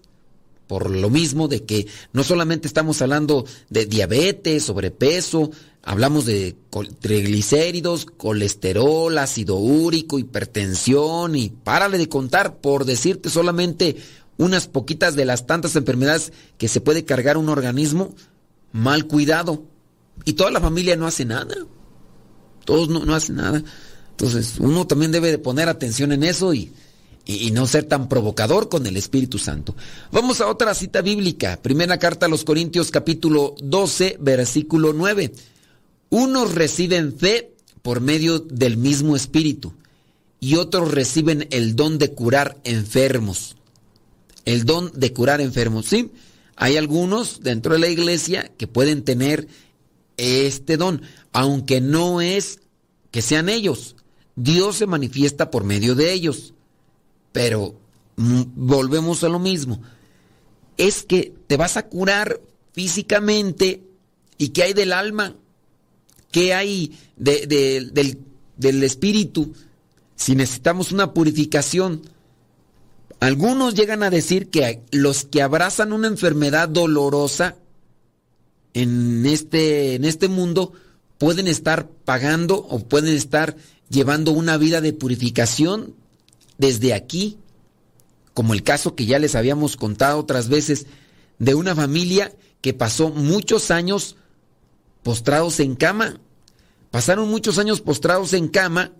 por 0.66 0.90
lo 0.90 1.10
mismo 1.10 1.48
de 1.48 1.64
que 1.64 1.86
no 2.12 2.22
solamente 2.22 2.68
estamos 2.68 3.00
hablando 3.02 3.44
de 3.70 3.86
diabetes, 3.86 4.64
sobrepeso, 4.64 5.50
hablamos 5.82 6.26
de 6.26 6.54
triglicéridos, 7.00 8.04
colesterol, 8.04 9.16
ácido 9.16 9.56
úrico, 9.56 10.18
hipertensión 10.18 11.34
y 11.34 11.48
párale 11.48 11.98
de 11.98 12.08
contar 12.08 12.58
por 12.58 12.84
decirte 12.84 13.30
solamente 13.30 13.96
unas 14.36 14.68
poquitas 14.68 15.16
de 15.16 15.24
las 15.24 15.46
tantas 15.46 15.74
enfermedades 15.74 16.32
que 16.58 16.68
se 16.68 16.80
puede 16.80 17.04
cargar 17.04 17.38
un 17.38 17.48
organismo 17.48 18.14
mal 18.70 19.06
cuidado. 19.06 19.64
Y 20.28 20.34
toda 20.34 20.50
la 20.50 20.60
familia 20.60 20.94
no 20.94 21.06
hace 21.06 21.24
nada. 21.24 21.56
Todos 22.66 22.90
no, 22.90 23.14
hacen 23.14 23.36
nada. 23.36 23.64
Entonces 24.10 24.56
uno 24.58 24.86
también 24.86 25.10
debe 25.10 25.30
de 25.30 25.38
poner 25.38 25.70
atención 25.70 26.12
en 26.12 26.22
eso 26.22 26.52
y, 26.52 26.70
y, 27.24 27.46
y 27.46 27.50
no 27.50 27.66
ser 27.66 27.84
tan 27.84 28.10
provocador 28.10 28.68
con 28.68 28.86
el 28.86 28.98
Espíritu 28.98 29.38
Santo. 29.38 29.74
Vamos 30.12 30.42
a 30.42 30.48
otra 30.48 30.74
cita 30.74 31.00
bíblica. 31.00 31.58
Primera 31.62 31.98
carta 31.98 32.26
a 32.26 32.28
los 32.28 32.44
Corintios 32.44 32.90
capítulo 32.90 33.54
12 33.62 34.18
versículo 34.20 34.92
9. 34.92 35.32
Unos 36.10 36.54
reciben 36.54 37.16
fe 37.16 37.54
por 37.80 38.02
medio 38.02 38.38
del 38.38 38.76
mismo 38.76 39.16
Espíritu 39.16 39.72
y 40.40 40.56
otros 40.56 40.92
reciben 40.92 41.48
el 41.52 41.74
don 41.74 41.96
de 41.96 42.12
curar 42.12 42.58
enfermos. 42.64 43.56
El 44.44 44.66
don 44.66 44.92
de 44.92 45.10
curar 45.10 45.40
enfermos, 45.40 45.86
¿sí? 45.86 46.10
Hay 46.54 46.76
algunos 46.76 47.40
dentro 47.42 47.72
de 47.72 47.78
la 47.78 47.88
iglesia 47.88 48.50
que 48.58 48.66
pueden 48.66 49.04
tener 49.04 49.48
este 50.18 50.76
don, 50.76 51.00
aunque 51.32 51.80
no 51.80 52.20
es 52.20 52.60
que 53.10 53.22
sean 53.22 53.48
ellos. 53.48 53.96
Dios 54.36 54.76
se 54.76 54.86
manifiesta 54.86 55.50
por 55.50 55.64
medio 55.64 55.94
de 55.94 56.12
ellos. 56.12 56.52
Pero 57.32 57.74
mm, 58.16 58.42
volvemos 58.54 59.24
a 59.24 59.28
lo 59.28 59.38
mismo. 59.38 59.80
Es 60.76 61.02
que 61.02 61.32
te 61.46 61.56
vas 61.56 61.76
a 61.76 61.86
curar 61.88 62.40
físicamente 62.72 63.82
y 64.36 64.50
¿qué 64.50 64.64
hay 64.64 64.72
del 64.74 64.92
alma? 64.92 65.34
¿Qué 66.30 66.52
hay 66.54 66.96
de- 67.16 67.46
de- 67.46 67.88
del, 67.92 68.18
del 68.56 68.82
espíritu? 68.84 69.54
Si 70.14 70.34
necesitamos 70.36 70.92
una 70.92 71.12
purificación. 71.14 72.02
Algunos 73.20 73.74
llegan 73.74 74.02
a 74.04 74.10
decir 74.10 74.48
que 74.50 74.82
los 74.92 75.24
que 75.24 75.42
abrazan 75.42 75.92
una 75.92 76.06
enfermedad 76.06 76.68
dolorosa 76.68 77.56
en 78.82 79.26
este, 79.26 79.96
en 79.96 80.04
este 80.04 80.28
mundo 80.28 80.72
pueden 81.18 81.48
estar 81.48 81.88
pagando 82.04 82.58
o 82.58 82.78
pueden 82.78 83.14
estar 83.14 83.56
llevando 83.90 84.30
una 84.30 84.56
vida 84.56 84.80
de 84.80 84.92
purificación 84.92 85.94
desde 86.58 86.94
aquí, 86.94 87.38
como 88.34 88.54
el 88.54 88.62
caso 88.62 88.94
que 88.94 89.06
ya 89.06 89.18
les 89.18 89.34
habíamos 89.34 89.76
contado 89.76 90.18
otras 90.18 90.48
veces 90.48 90.86
de 91.38 91.54
una 91.54 91.74
familia 91.74 92.32
que 92.60 92.72
pasó 92.72 93.10
muchos 93.10 93.72
años 93.72 94.16
postrados 95.02 95.58
en 95.58 95.74
cama. 95.74 96.20
Pasaron 96.92 97.28
muchos 97.28 97.58
años 97.58 97.80
postrados 97.80 98.32
en 98.32 98.46
cama 98.46 98.92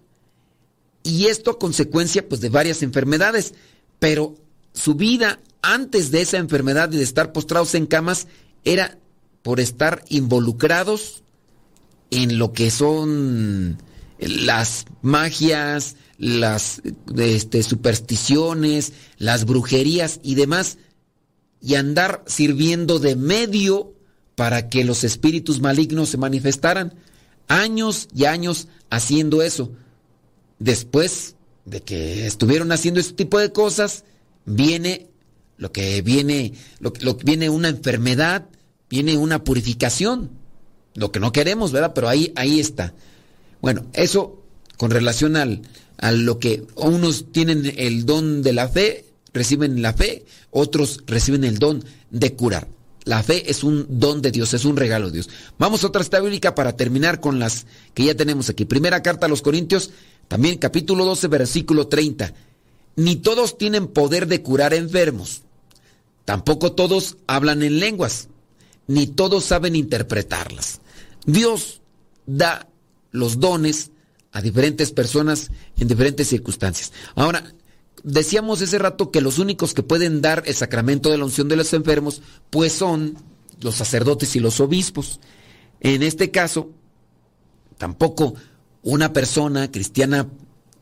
y 1.05 1.27
esto 1.27 1.53
a 1.53 1.59
consecuencia 1.59 2.29
pues 2.29 2.41
de 2.41 2.49
varias 2.49 2.83
enfermedades, 2.83 3.55
pero 4.01 4.35
su 4.73 4.97
vida 4.97 5.39
antes 5.63 6.11
de 6.11 6.23
esa 6.23 6.39
enfermedad 6.39 6.91
y 6.93 6.97
de 6.97 7.05
estar 7.05 7.33
postrados 7.33 7.75
en 7.77 7.87
camas 7.87 8.27
era 8.65 8.99
por 9.49 9.61
estar 9.61 10.05
involucrados 10.11 11.23
en 12.11 12.39
lo 12.39 12.53
que 12.53 12.71
son 12.71 13.79
las 14.19 14.85
magias, 15.01 15.97
las 16.19 16.83
este, 17.17 17.63
supersticiones, 17.63 18.93
las 19.17 19.47
brujerías 19.47 20.21
y 20.23 20.35
demás, 20.35 20.77
y 21.63 21.77
andar 21.77 22.23
sirviendo 22.27 22.99
de 22.99 23.17
medio 23.17 23.95
para 24.35 24.69
que 24.69 24.85
los 24.85 25.03
espíritus 25.03 25.63
malignos 25.63 26.11
se 26.11 26.19
manifestaran. 26.19 26.93
Años 27.47 28.11
y 28.15 28.27
años 28.27 28.69
haciendo 28.91 29.41
eso. 29.41 29.73
Después 30.59 31.37
de 31.65 31.81
que 31.81 32.27
estuvieron 32.27 32.71
haciendo 32.71 33.01
este 33.01 33.15
tipo 33.15 33.39
de 33.39 33.51
cosas, 33.51 34.05
viene 34.45 35.09
lo 35.57 35.73
que 35.73 36.03
viene, 36.03 36.53
lo, 36.81 36.93
lo 37.01 37.17
que 37.17 37.25
viene 37.25 37.49
una 37.49 37.71
enfermedad, 37.71 38.47
viene 38.89 39.17
una 39.17 39.45
purificación. 39.45 40.31
Lo 40.95 41.13
que 41.13 41.21
no 41.21 41.33
queremos, 41.33 41.73
¿verdad? 41.73 41.93
Pero 41.95 42.09
ahí, 42.09 42.33
ahí 42.37 42.61
está. 42.61 42.95
Bueno, 43.61 43.87
eso 43.93 44.43
con 44.77 44.91
relación 44.91 45.37
al, 45.37 45.63
a 45.99 46.13
lo 46.13 46.39
que 46.39 46.65
unos 46.77 47.33
tienen 47.33 47.75
el 47.77 48.07
don 48.07 48.43
de 48.43 48.53
la 48.53 48.69
fe, 48.69 49.05
reciben 49.33 49.83
la 49.83 49.93
fe, 49.93 50.25
otros 50.51 51.03
reciben 51.07 51.45
el 51.45 51.59
don 51.59 51.85
de 52.11 52.35
curar. 52.35 52.69
La 53.05 53.23
fe 53.23 53.51
es 53.51 53.65
un 53.65 53.87
don 53.89 54.21
de 54.23 54.31
Dios, 54.31 54.53
es 54.55 54.65
un 54.65 54.77
regalo 54.77 55.07
de 55.07 55.15
Dios. 55.15 55.31
Vamos 55.59 55.83
a 55.83 55.87
otra 55.87 56.05
cita 56.05 56.21
bíblica 56.21 56.55
para 56.55 56.77
terminar 56.77 57.21
con 57.21 57.39
las 57.39 57.67
que 57.95 58.05
ya 58.05 58.15
tenemos 58.15 58.51
aquí. 58.51 58.65
Primera 58.65 59.03
carta 59.03 59.27
a 59.27 59.29
los 59.29 59.43
Corintios, 59.43 59.91
también 60.29 60.59
capítulo 60.59 61.05
12, 61.05 61.27
versículo 61.29 61.89
30. 61.89 62.35
Ni 62.97 63.17
todos 63.17 63.57
tienen 63.57 63.87
poder 63.87 64.27
de 64.27 64.43
curar 64.43 64.75
enfermos. 64.75 65.43
Tampoco 66.25 66.73
todos 66.73 67.17
hablan 67.27 67.63
en 67.63 67.81
lenguas, 67.81 68.29
ni 68.89 69.07
todos 69.07 69.45
saben 69.45 69.77
interpretarlas. 69.77 70.81
Dios 71.25 71.81
da 72.27 72.67
los 73.13 73.39
dones 73.39 73.93
a 74.33 74.43
diferentes 74.43 74.91
personas 74.91 75.51
en 75.79 75.89
diferentes 75.89 76.29
circunstancias. 76.29 76.93
Ahora, 77.15 77.55
decíamos 78.03 78.61
ese 78.61 78.79
rato 78.79 79.11
que 79.11 79.21
los 79.21 79.39
únicos 79.39 79.75
que 79.75 79.83
pueden 79.83 80.21
dar 80.21 80.43
el 80.47 80.55
sacramento 80.55 81.11
de 81.11 81.19
la 81.19 81.25
unción 81.25 81.49
de 81.49 81.57
los 81.57 81.73
enfermos, 81.73 82.23
pues 82.51 82.73
son 82.73 83.17
los 83.61 83.77
sacerdotes 83.77 84.35
y 84.37 84.41
los 84.41 84.61
obispos. 84.61 85.21
En 85.81 86.03
este 86.03 86.31
caso, 86.31 86.71
tampoco 87.77 88.35
una 88.83 89.13
persona 89.13 89.71
cristiana 89.71 90.29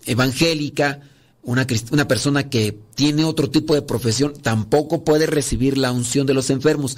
evangélica, 0.04 1.00
una, 1.42 1.66
una 1.90 2.08
persona 2.08 2.48
que 2.48 2.78
tiene 2.94 3.24
otro 3.24 3.50
tipo 3.50 3.74
de 3.74 3.82
profesión, 3.82 4.34
tampoco 4.34 5.04
puede 5.04 5.26
recibir 5.26 5.78
la 5.78 5.92
unción 5.92 6.26
de 6.26 6.34
los 6.34 6.50
enfermos. 6.50 6.96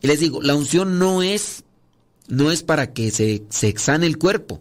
Y 0.00 0.06
les 0.06 0.20
digo, 0.20 0.42
la 0.42 0.54
unción 0.54 0.98
no 0.98 1.22
es, 1.22 1.64
no 2.28 2.50
es 2.50 2.62
para 2.62 2.92
que 2.92 3.10
se, 3.10 3.44
se 3.50 3.68
exane 3.68 4.06
el 4.06 4.18
cuerpo. 4.18 4.60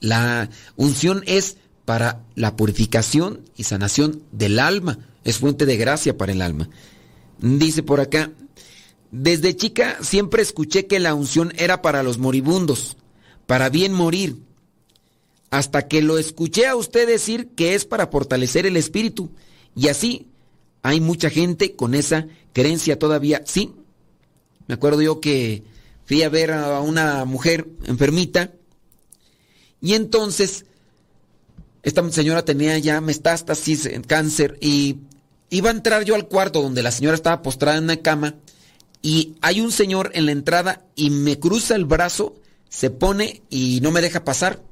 La 0.00 0.48
unción 0.76 1.22
es 1.26 1.56
para 1.84 2.22
la 2.34 2.56
purificación 2.56 3.40
y 3.56 3.64
sanación 3.64 4.22
del 4.32 4.58
alma. 4.58 4.98
Es 5.24 5.38
fuente 5.38 5.66
de 5.66 5.76
gracia 5.76 6.16
para 6.16 6.32
el 6.32 6.42
alma. 6.42 6.70
Dice 7.38 7.82
por 7.82 8.00
acá, 8.00 8.32
desde 9.10 9.56
chica 9.56 9.98
siempre 10.02 10.42
escuché 10.42 10.86
que 10.86 11.00
la 11.00 11.14
unción 11.14 11.52
era 11.56 11.82
para 11.82 12.02
los 12.02 12.18
moribundos, 12.18 12.96
para 13.46 13.68
bien 13.68 13.92
morir, 13.92 14.36
hasta 15.50 15.88
que 15.88 16.00
lo 16.00 16.16
escuché 16.18 16.66
a 16.66 16.76
usted 16.76 17.08
decir 17.08 17.48
que 17.56 17.74
es 17.74 17.84
para 17.84 18.06
fortalecer 18.06 18.66
el 18.66 18.76
espíritu. 18.76 19.30
Y 19.74 19.88
así 19.88 20.28
hay 20.82 21.00
mucha 21.00 21.28
gente 21.28 21.74
con 21.74 21.94
esa 21.94 22.28
creencia 22.52 22.98
todavía. 22.98 23.42
Sí, 23.46 23.72
me 24.70 24.74
acuerdo 24.74 25.02
yo 25.02 25.18
que 25.18 25.64
fui 26.04 26.22
a 26.22 26.28
ver 26.28 26.52
a 26.52 26.78
una 26.78 27.24
mujer 27.24 27.66
enfermita 27.86 28.52
y 29.82 29.94
entonces 29.94 30.64
esta 31.82 32.08
señora 32.12 32.44
tenía 32.44 32.78
ya 32.78 33.00
metástasis, 33.00 33.90
cáncer 34.06 34.58
y 34.60 34.98
iba 35.48 35.70
a 35.70 35.72
entrar 35.72 36.04
yo 36.04 36.14
al 36.14 36.28
cuarto 36.28 36.62
donde 36.62 36.84
la 36.84 36.92
señora 36.92 37.16
estaba 37.16 37.42
postrada 37.42 37.78
en 37.78 37.84
una 37.84 37.96
cama 37.96 38.36
y 39.02 39.34
hay 39.40 39.60
un 39.60 39.72
señor 39.72 40.12
en 40.14 40.26
la 40.26 40.30
entrada 40.30 40.84
y 40.94 41.10
me 41.10 41.40
cruza 41.40 41.74
el 41.74 41.84
brazo, 41.84 42.36
se 42.68 42.90
pone 42.90 43.42
y 43.50 43.80
no 43.82 43.90
me 43.90 44.02
deja 44.02 44.24
pasar 44.24 44.62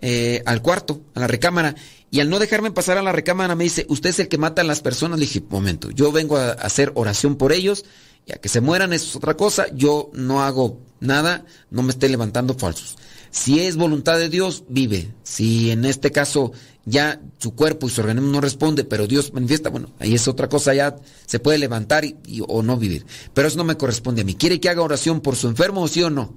eh, 0.00 0.42
al 0.46 0.62
cuarto, 0.62 1.00
a 1.14 1.20
la 1.20 1.28
recámara. 1.28 1.76
Y 2.10 2.18
al 2.18 2.28
no 2.28 2.40
dejarme 2.40 2.72
pasar 2.72 2.98
a 2.98 3.02
la 3.02 3.12
recámara 3.12 3.54
me 3.54 3.62
dice, 3.62 3.86
usted 3.88 4.10
es 4.10 4.18
el 4.18 4.28
que 4.28 4.38
mata 4.38 4.62
a 4.62 4.64
las 4.64 4.80
personas. 4.80 5.20
Le 5.20 5.26
dije, 5.26 5.44
momento, 5.48 5.90
yo 5.90 6.10
vengo 6.10 6.38
a 6.38 6.52
hacer 6.52 6.90
oración 6.96 7.36
por 7.36 7.52
ellos 7.52 7.84
y 8.26 8.32
a 8.32 8.36
que 8.36 8.48
se 8.48 8.60
mueran, 8.60 8.92
eso 8.92 9.06
es 9.06 9.16
otra 9.16 9.36
cosa. 9.36 9.66
Yo 9.74 10.10
no 10.12 10.42
hago 10.42 10.80
nada, 11.00 11.44
no 11.70 11.82
me 11.82 11.90
esté 11.90 12.08
levantando 12.08 12.54
falsos. 12.54 12.96
Si 13.30 13.60
es 13.60 13.76
voluntad 13.76 14.18
de 14.18 14.28
Dios, 14.28 14.64
vive. 14.68 15.12
Si 15.22 15.70
en 15.70 15.84
este 15.84 16.10
caso 16.10 16.52
ya 16.84 17.20
su 17.38 17.54
cuerpo 17.54 17.86
y 17.86 17.90
su 17.90 18.00
organismo 18.00 18.32
no 18.32 18.40
responde, 18.40 18.84
pero 18.84 19.06
Dios 19.06 19.32
manifiesta, 19.32 19.68
bueno, 19.68 19.90
ahí 19.98 20.14
es 20.14 20.26
otra 20.26 20.48
cosa, 20.48 20.72
ya 20.74 20.96
se 21.26 21.38
puede 21.38 21.58
levantar 21.58 22.04
y, 22.04 22.16
o 22.46 22.62
no 22.62 22.76
vivir. 22.78 23.04
Pero 23.34 23.48
eso 23.48 23.58
no 23.58 23.64
me 23.64 23.76
corresponde 23.76 24.22
a 24.22 24.24
mí. 24.24 24.34
¿Quiere 24.34 24.60
que 24.60 24.68
haga 24.68 24.82
oración 24.82 25.20
por 25.20 25.36
su 25.36 25.48
enfermo 25.48 25.82
o 25.82 25.88
sí 25.88 26.02
o 26.02 26.10
no? 26.10 26.34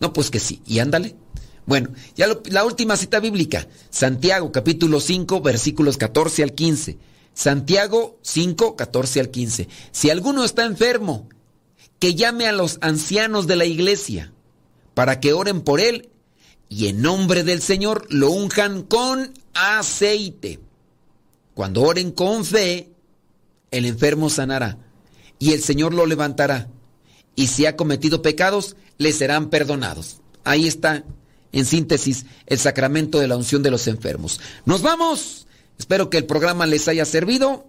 No, 0.00 0.12
pues 0.12 0.30
que 0.30 0.40
sí. 0.40 0.62
Y 0.66 0.78
ándale. 0.78 1.14
Bueno, 1.64 1.90
ya 2.16 2.26
la 2.50 2.64
última 2.64 2.96
cita 2.96 3.20
bíblica, 3.20 3.68
Santiago 3.88 4.50
capítulo 4.50 5.00
5 5.00 5.40
versículos 5.42 5.96
14 5.96 6.42
al 6.42 6.54
15. 6.54 6.98
Santiago 7.34 8.18
5, 8.22 8.76
14 8.76 9.20
al 9.20 9.30
15. 9.30 9.68
Si 9.90 10.10
alguno 10.10 10.44
está 10.44 10.64
enfermo, 10.64 11.28
que 11.98 12.14
llame 12.14 12.46
a 12.46 12.52
los 12.52 12.78
ancianos 12.80 13.46
de 13.46 13.56
la 13.56 13.64
iglesia 13.64 14.32
para 14.94 15.20
que 15.20 15.32
oren 15.32 15.62
por 15.62 15.80
él 15.80 16.10
y 16.68 16.88
en 16.88 17.02
nombre 17.02 17.44
del 17.44 17.62
Señor 17.62 18.06
lo 18.10 18.30
unjan 18.30 18.82
con 18.82 19.32
aceite. 19.54 20.58
Cuando 21.54 21.82
oren 21.82 22.10
con 22.10 22.44
fe, 22.44 22.90
el 23.70 23.84
enfermo 23.84 24.30
sanará 24.30 24.78
y 25.38 25.52
el 25.52 25.62
Señor 25.62 25.94
lo 25.94 26.06
levantará. 26.06 26.68
Y 27.34 27.46
si 27.48 27.66
ha 27.66 27.76
cometido 27.76 28.22
pecados, 28.22 28.76
le 28.98 29.12
serán 29.12 29.48
perdonados. 29.48 30.20
Ahí 30.44 30.66
está, 30.66 31.04
en 31.52 31.64
síntesis, 31.64 32.26
el 32.46 32.58
sacramento 32.58 33.18
de 33.20 33.28
la 33.28 33.36
unción 33.36 33.62
de 33.62 33.70
los 33.70 33.86
enfermos. 33.86 34.40
Nos 34.64 34.82
vamos. 34.82 35.46
Espero 35.82 36.10
que 36.10 36.16
el 36.16 36.26
programa 36.26 36.64
les 36.64 36.86
haya 36.86 37.04
servido. 37.04 37.66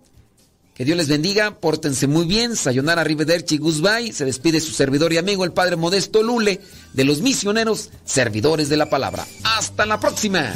Que 0.76 0.86
Dios 0.86 0.96
les 0.96 1.08
bendiga, 1.08 1.60
pórtense 1.60 2.06
muy 2.06 2.28
bien, 2.28 2.56
sayonara 2.56 3.02
arrivederci, 3.02 3.58
goodbye. 3.58 4.14
Se 4.14 4.24
despide 4.24 4.60
su 4.62 4.72
servidor 4.72 5.14
y 5.14 5.18
amigo, 5.18 5.46
el 5.46 5.52
Padre 5.52 5.78
Modesto 5.78 6.22
Lule, 6.22 6.62
de 6.94 7.04
los 7.06 7.22
misioneros 7.22 7.90
servidores 8.06 8.70
de 8.70 8.78
la 8.78 8.92
palabra. 8.92 9.26
Hasta 9.44 9.88
la 9.88 10.00
próxima. 10.00 10.54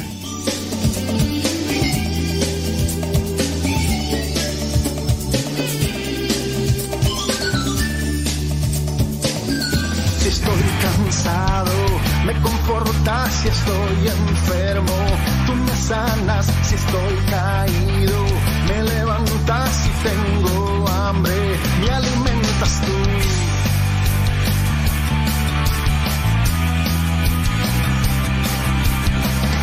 Si 10.20 10.28
estoy 10.28 10.62
cansado, 10.80 11.72
me 12.24 12.40
confortas 12.40 13.34
si 13.42 13.48
estoy 13.48 14.08
enfermo, 14.28 14.94
si 15.88 16.74
estoy 16.74 17.16
caído, 17.30 18.24
me 18.68 18.82
levantas 18.82 19.70
si 19.72 19.88
tengo 20.06 20.86
hambre, 20.86 21.58
me 21.80 21.90
alimentas 21.90 22.80
tú. 22.84 22.92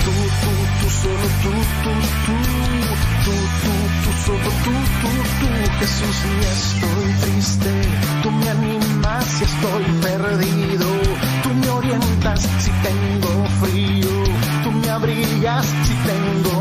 Tú, 0.04 0.14
tú, 0.42 0.52
tú, 0.80 0.88
solo 0.90 1.28
tú, 1.44 1.54
tú, 1.84 1.94
tú, 2.26 2.38
tú, 3.24 3.36
tú, 3.62 3.74
tú, 4.02 4.12
solo 4.26 4.50
tú, 4.64 4.74
tú, 5.02 5.12
tú, 5.40 5.48
Jesús, 5.80 6.16
si 6.22 6.32
estoy 6.56 7.08
triste, 7.22 7.72
tú 8.24 8.32
me 8.32 8.50
animas 8.50 9.26
si 9.26 9.44
estoy 9.44 9.84
perdido, 10.02 10.88
tú 11.44 11.50
me 11.54 11.70
orientas 11.70 12.50
si 12.60 12.72
tengo 12.82 13.46
frío, 13.62 14.25
digas 15.16 15.66
si 15.84 15.94
tengo 16.08 16.52